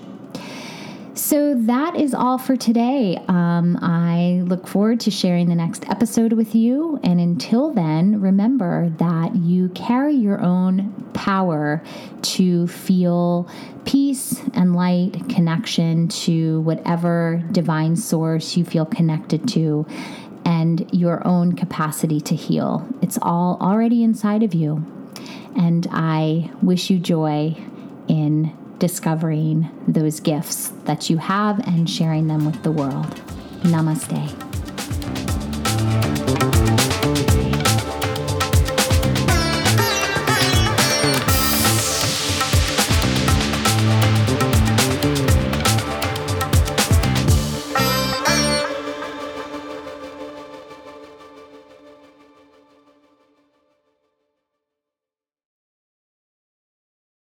So 1.17 1.55
that 1.55 1.95
is 1.95 2.12
all 2.12 2.39
for 2.39 2.57
today. 2.57 3.23
Um, 3.29 3.79
I 3.81 4.43
look 4.47 4.67
forward 4.67 4.99
to 5.01 5.12
sharing 5.12 5.49
the 5.49 5.55
next 5.55 5.89
episode 5.89 6.33
with 6.33 6.57
you. 6.57 6.99
And 7.05 7.21
until 7.21 7.71
then, 7.71 8.21
remember 8.21 8.89
that 8.99 9.37
you 9.37 9.69
carry 9.71 10.15
your 10.15 10.41
own 10.41 10.93
power 11.15 11.85
to 12.23 12.67
feel 12.67 13.49
peace 13.85 14.41
and 14.55 14.75
light, 14.75 15.29
connection 15.29 16.09
to 16.09 16.62
whatever 16.62 17.45
divine 17.53 17.95
source 17.95 18.57
you 18.57 18.65
feel 18.65 18.85
connected 18.85 19.47
to 19.51 19.87
and 20.45 20.93
your 20.93 21.25
own 21.25 21.55
capacity 21.55 22.21
to 22.23 22.35
heal. 22.35 22.89
It's 23.03 23.21
all 23.23 23.57
already 23.61 24.03
inside 24.03 24.43
of 24.43 24.53
you. 24.53 24.85
And 25.57 25.87
I 25.93 26.51
wish 26.61 26.91
you 26.91 26.99
joy 26.99 27.57
in 28.09 28.53
discovering 28.79 29.68
those 29.87 30.20
gifts 30.20 30.68
that 30.85 31.09
you 31.11 31.18
have 31.18 31.66
and 31.66 31.89
sharing 31.89 32.27
them 32.27 32.45
with 32.45 32.62
the 32.62 32.72
world. 32.72 33.14
Namaste. 33.62 34.45